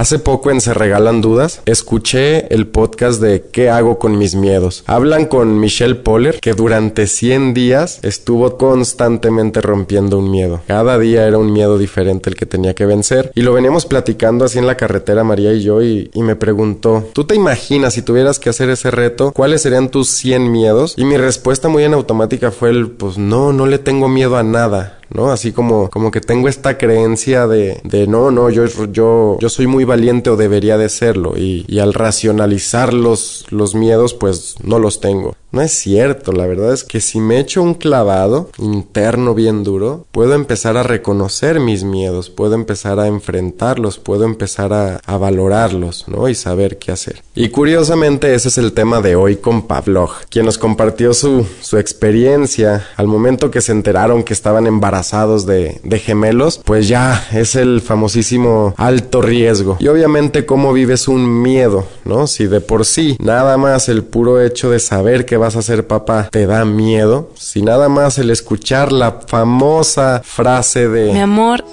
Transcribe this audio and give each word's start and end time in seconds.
Hace 0.00 0.18
poco 0.18 0.50
en 0.50 0.62
Se 0.62 0.72
Regalan 0.72 1.20
Dudas 1.20 1.60
escuché 1.66 2.54
el 2.54 2.66
podcast 2.66 3.20
de 3.20 3.42
¿Qué 3.52 3.68
hago 3.68 3.98
con 3.98 4.16
mis 4.16 4.34
miedos? 4.34 4.82
Hablan 4.86 5.26
con 5.26 5.60
Michelle 5.60 5.96
Poller 5.96 6.40
que 6.40 6.54
durante 6.54 7.06
100 7.06 7.52
días 7.52 7.98
estuvo 8.00 8.56
constantemente 8.56 9.60
rompiendo 9.60 10.18
un 10.18 10.30
miedo. 10.30 10.62
Cada 10.66 10.98
día 10.98 11.26
era 11.26 11.36
un 11.36 11.52
miedo 11.52 11.76
diferente 11.76 12.30
el 12.30 12.36
que 12.36 12.46
tenía 12.46 12.74
que 12.74 12.86
vencer 12.86 13.30
y 13.34 13.42
lo 13.42 13.52
veníamos 13.52 13.84
platicando 13.84 14.46
así 14.46 14.58
en 14.58 14.66
la 14.66 14.78
carretera 14.78 15.22
María 15.22 15.52
y 15.52 15.60
yo 15.60 15.82
y, 15.82 16.10
me 16.14 16.34
preguntó, 16.34 17.06
¿tú 17.12 17.24
te 17.24 17.34
imaginas 17.34 17.92
si 17.92 18.00
tuvieras 18.00 18.38
que 18.38 18.48
hacer 18.48 18.70
ese 18.70 18.90
reto, 18.90 19.32
cuáles 19.32 19.60
serían 19.60 19.90
tus 19.90 20.08
100 20.08 20.50
miedos? 20.50 20.94
Y 20.96 21.04
mi 21.04 21.18
respuesta 21.18 21.68
muy 21.68 21.84
en 21.84 21.92
automática 21.92 22.50
fue 22.50 22.70
el, 22.70 22.90
pues 22.90 23.18
no, 23.18 23.52
no 23.52 23.66
le 23.66 23.76
tengo 23.76 24.08
miedo 24.08 24.38
a 24.38 24.42
nada. 24.42 24.99
¿No? 25.14 25.30
Así 25.30 25.52
como, 25.52 25.90
como 25.90 26.10
que 26.10 26.20
tengo 26.20 26.48
esta 26.48 26.78
creencia 26.78 27.46
de, 27.46 27.80
de 27.84 28.06
no, 28.06 28.30
no, 28.30 28.50
yo, 28.50 28.66
yo, 28.66 29.38
yo 29.40 29.48
soy 29.48 29.66
muy 29.66 29.84
valiente 29.84 30.30
o 30.30 30.36
debería 30.36 30.78
de 30.78 30.88
serlo 30.88 31.36
y, 31.36 31.64
y 31.68 31.78
al 31.78 31.94
racionalizar 31.94 32.94
los, 32.94 33.46
los 33.50 33.74
miedos 33.74 34.14
pues 34.14 34.56
no 34.62 34.78
los 34.78 35.00
tengo. 35.00 35.36
No 35.52 35.62
es 35.62 35.72
cierto, 35.72 36.32
la 36.32 36.46
verdad 36.46 36.72
es 36.72 36.84
que 36.84 37.00
si 37.00 37.18
me 37.20 37.40
echo 37.40 37.62
un 37.62 37.74
clavado 37.74 38.50
interno 38.58 39.34
bien 39.34 39.64
duro, 39.64 40.06
puedo 40.12 40.34
empezar 40.34 40.76
a 40.76 40.82
reconocer 40.82 41.58
mis 41.58 41.82
miedos, 41.82 42.30
puedo 42.30 42.54
empezar 42.54 43.00
a 43.00 43.08
enfrentarlos, 43.08 43.98
puedo 43.98 44.24
empezar 44.24 44.72
a, 44.72 45.00
a 45.04 45.16
valorarlos, 45.16 46.06
¿no? 46.06 46.28
Y 46.28 46.34
saber 46.34 46.78
qué 46.78 46.92
hacer. 46.92 47.22
Y 47.34 47.48
curiosamente 47.48 48.34
ese 48.34 48.48
es 48.48 48.58
el 48.58 48.72
tema 48.72 49.00
de 49.00 49.16
hoy 49.16 49.36
con 49.36 49.62
Pavlov, 49.62 50.10
quien 50.28 50.46
nos 50.46 50.58
compartió 50.58 51.14
su, 51.14 51.44
su 51.60 51.78
experiencia 51.78 52.86
al 52.96 53.08
momento 53.08 53.50
que 53.50 53.60
se 53.60 53.72
enteraron 53.72 54.22
que 54.22 54.32
estaban 54.32 54.66
embarazados 54.66 55.46
de, 55.46 55.80
de 55.82 55.98
gemelos, 55.98 56.60
pues 56.64 56.86
ya 56.86 57.26
es 57.32 57.56
el 57.56 57.80
famosísimo 57.80 58.74
alto 58.76 59.20
riesgo. 59.20 59.76
Y 59.80 59.88
obviamente 59.88 60.46
cómo 60.46 60.72
vives 60.72 61.08
un 61.08 61.42
miedo, 61.42 61.86
¿no? 62.04 62.26
Si 62.26 62.46
de 62.46 62.60
por 62.60 62.84
sí 62.84 63.16
nada 63.20 63.56
más 63.56 63.88
el 63.88 64.04
puro 64.04 64.40
hecho 64.40 64.70
de 64.70 64.78
saber 64.78 65.26
que 65.26 65.36
vas 65.36 65.56
a 65.56 65.62
ser 65.62 65.86
papá 65.86 66.28
te 66.30 66.46
da 66.46 66.64
miedo, 66.64 67.30
si 67.36 67.62
nada 67.62 67.88
más 67.88 68.18
el 68.18 68.30
escuchar 68.30 68.92
la 68.92 69.20
famosa 69.26 70.22
frase 70.24 70.88
de... 70.88 71.12
Mi 71.12 71.20
amor, 71.20 71.64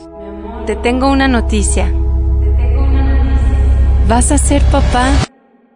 te 0.65 0.75
tengo 0.75 1.11
una 1.11 1.27
noticia. 1.27 1.91
¿Vas 4.07 4.31
a 4.31 4.37
ser 4.37 4.61
papá? 4.63 5.11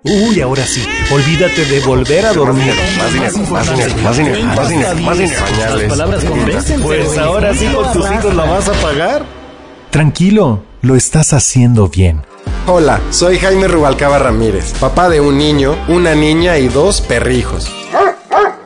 Uy, 0.04 0.42
ahora 0.42 0.66
sí, 0.66 0.82
olvídate 1.14 1.64
de 1.66 1.80
volver 1.82 2.26
a 2.26 2.34
dormir. 2.34 2.74
Más 2.98 3.14
dinero, 3.14 3.38
más 3.52 3.70
dinero, 3.70 3.96
más 4.02 4.18
dinero, 4.18 4.44
más 4.46 4.70
dinero, 4.70 4.96
más 5.02 5.18
dinero. 5.18 5.46
Las 5.76 5.90
palabras 5.90 6.24
convencen. 6.24 6.82
Pues 6.82 7.18
ahora 7.18 7.54
sí 7.54 7.68
con 7.68 7.94
tus 7.94 8.12
hijos 8.12 8.34
la 8.34 8.46
vas 8.46 8.68
a 8.68 8.74
pagar. 8.74 9.26
Tranquilo, 9.92 10.64
lo 10.82 10.96
estás 10.96 11.34
haciendo 11.34 11.90
bien. 11.90 12.22
Hola, 12.68 13.02
soy 13.10 13.40
Jaime 13.40 13.68
Rubalcaba 13.68 14.20
Ramírez, 14.20 14.74
papá 14.80 15.10
de 15.10 15.20
un 15.20 15.36
niño, 15.36 15.76
una 15.88 16.14
niña 16.14 16.60
y 16.60 16.68
dos 16.68 17.02
perrijos. 17.02 17.68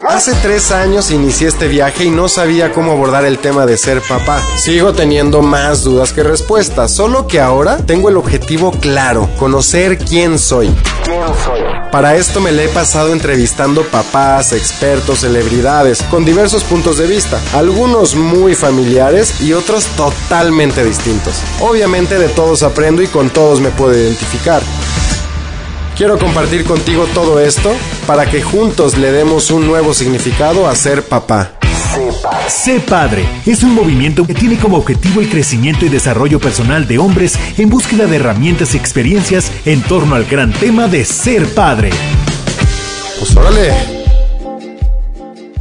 Hace 0.06 0.34
tres 0.36 0.72
años 0.72 1.12
inicié 1.12 1.48
este 1.48 1.70
viaje 1.70 2.04
y 2.04 2.10
no 2.10 2.28
sabía 2.28 2.74
cómo 2.74 2.92
abordar 2.92 3.24
el 3.24 3.40
tema 3.40 3.66
de 3.66 3.78
ser 3.78 4.02
papá. 4.02 4.42
Sigo 4.58 4.94
teniendo 4.94 5.42
más 5.42 5.86
dudas 5.86 6.12
que 6.12 6.24
respuestas, 6.24 6.92
solo 6.92 7.26
que 7.26 7.40
ahora 7.40 7.78
tengo 7.78 8.10
el 8.10 8.18
objetivo 8.18 8.72
claro, 8.72 9.30
conocer 9.40 9.98
quién 9.98 10.40
soy. 10.40 10.76
Para 11.96 12.18
esto 12.18 12.42
me 12.42 12.52
le 12.52 12.66
he 12.66 12.68
pasado 12.68 13.14
entrevistando 13.14 13.86
papás, 13.86 14.52
expertos, 14.52 15.22
celebridades, 15.22 16.04
con 16.04 16.26
diversos 16.26 16.66
puntos 16.66 16.98
de 16.98 17.08
vista, 17.08 17.42
algunos 17.54 18.16
muy 18.16 18.54
familiares 18.54 19.40
y 19.40 19.54
otros 19.54 19.86
totalmente 19.96 20.84
distintos. 20.84 21.36
Obviamente 21.62 22.20
de 22.20 22.28
todos 22.28 22.64
aprendo 22.64 23.02
y 23.02 23.08
con 23.08 23.30
todos 23.30 23.62
me 23.62 23.70
puedo 23.70 23.98
identificar. 23.98 24.62
Quiero 25.96 26.20
compartir 26.20 26.66
contigo 26.66 27.08
todo 27.14 27.40
esto 27.40 27.74
para 28.06 28.26
que 28.26 28.44
juntos 28.44 28.98
le 28.98 29.14
demos 29.14 29.50
un 29.50 29.66
nuevo 29.66 29.94
significado 29.94 30.68
a 30.68 30.76
ser 30.76 31.02
papá. 31.02 31.55
Sé 32.48 32.80
Padre 32.80 33.26
es 33.46 33.64
un 33.64 33.74
movimiento 33.74 34.26
que 34.26 34.34
tiene 34.34 34.58
como 34.58 34.78
objetivo 34.78 35.22
el 35.22 35.30
crecimiento 35.30 35.86
y 35.86 35.90
desarrollo 35.90 36.40
personal 36.40 36.88
de 36.88 36.98
hombres 36.98 37.38
en 37.58 37.70
búsqueda 37.70 38.06
de 38.06 38.18
herramientas 38.18 38.74
y 38.74 38.78
experiencias 38.78 39.52
en 39.66 39.82
torno 39.82 40.16
al 40.16 40.26
gran 40.26 40.52
tema 40.52 40.88
de 40.88 41.06
ser 41.06 41.48
padre. 41.54 41.92
Pues 43.20 43.36
órale. 43.36 43.95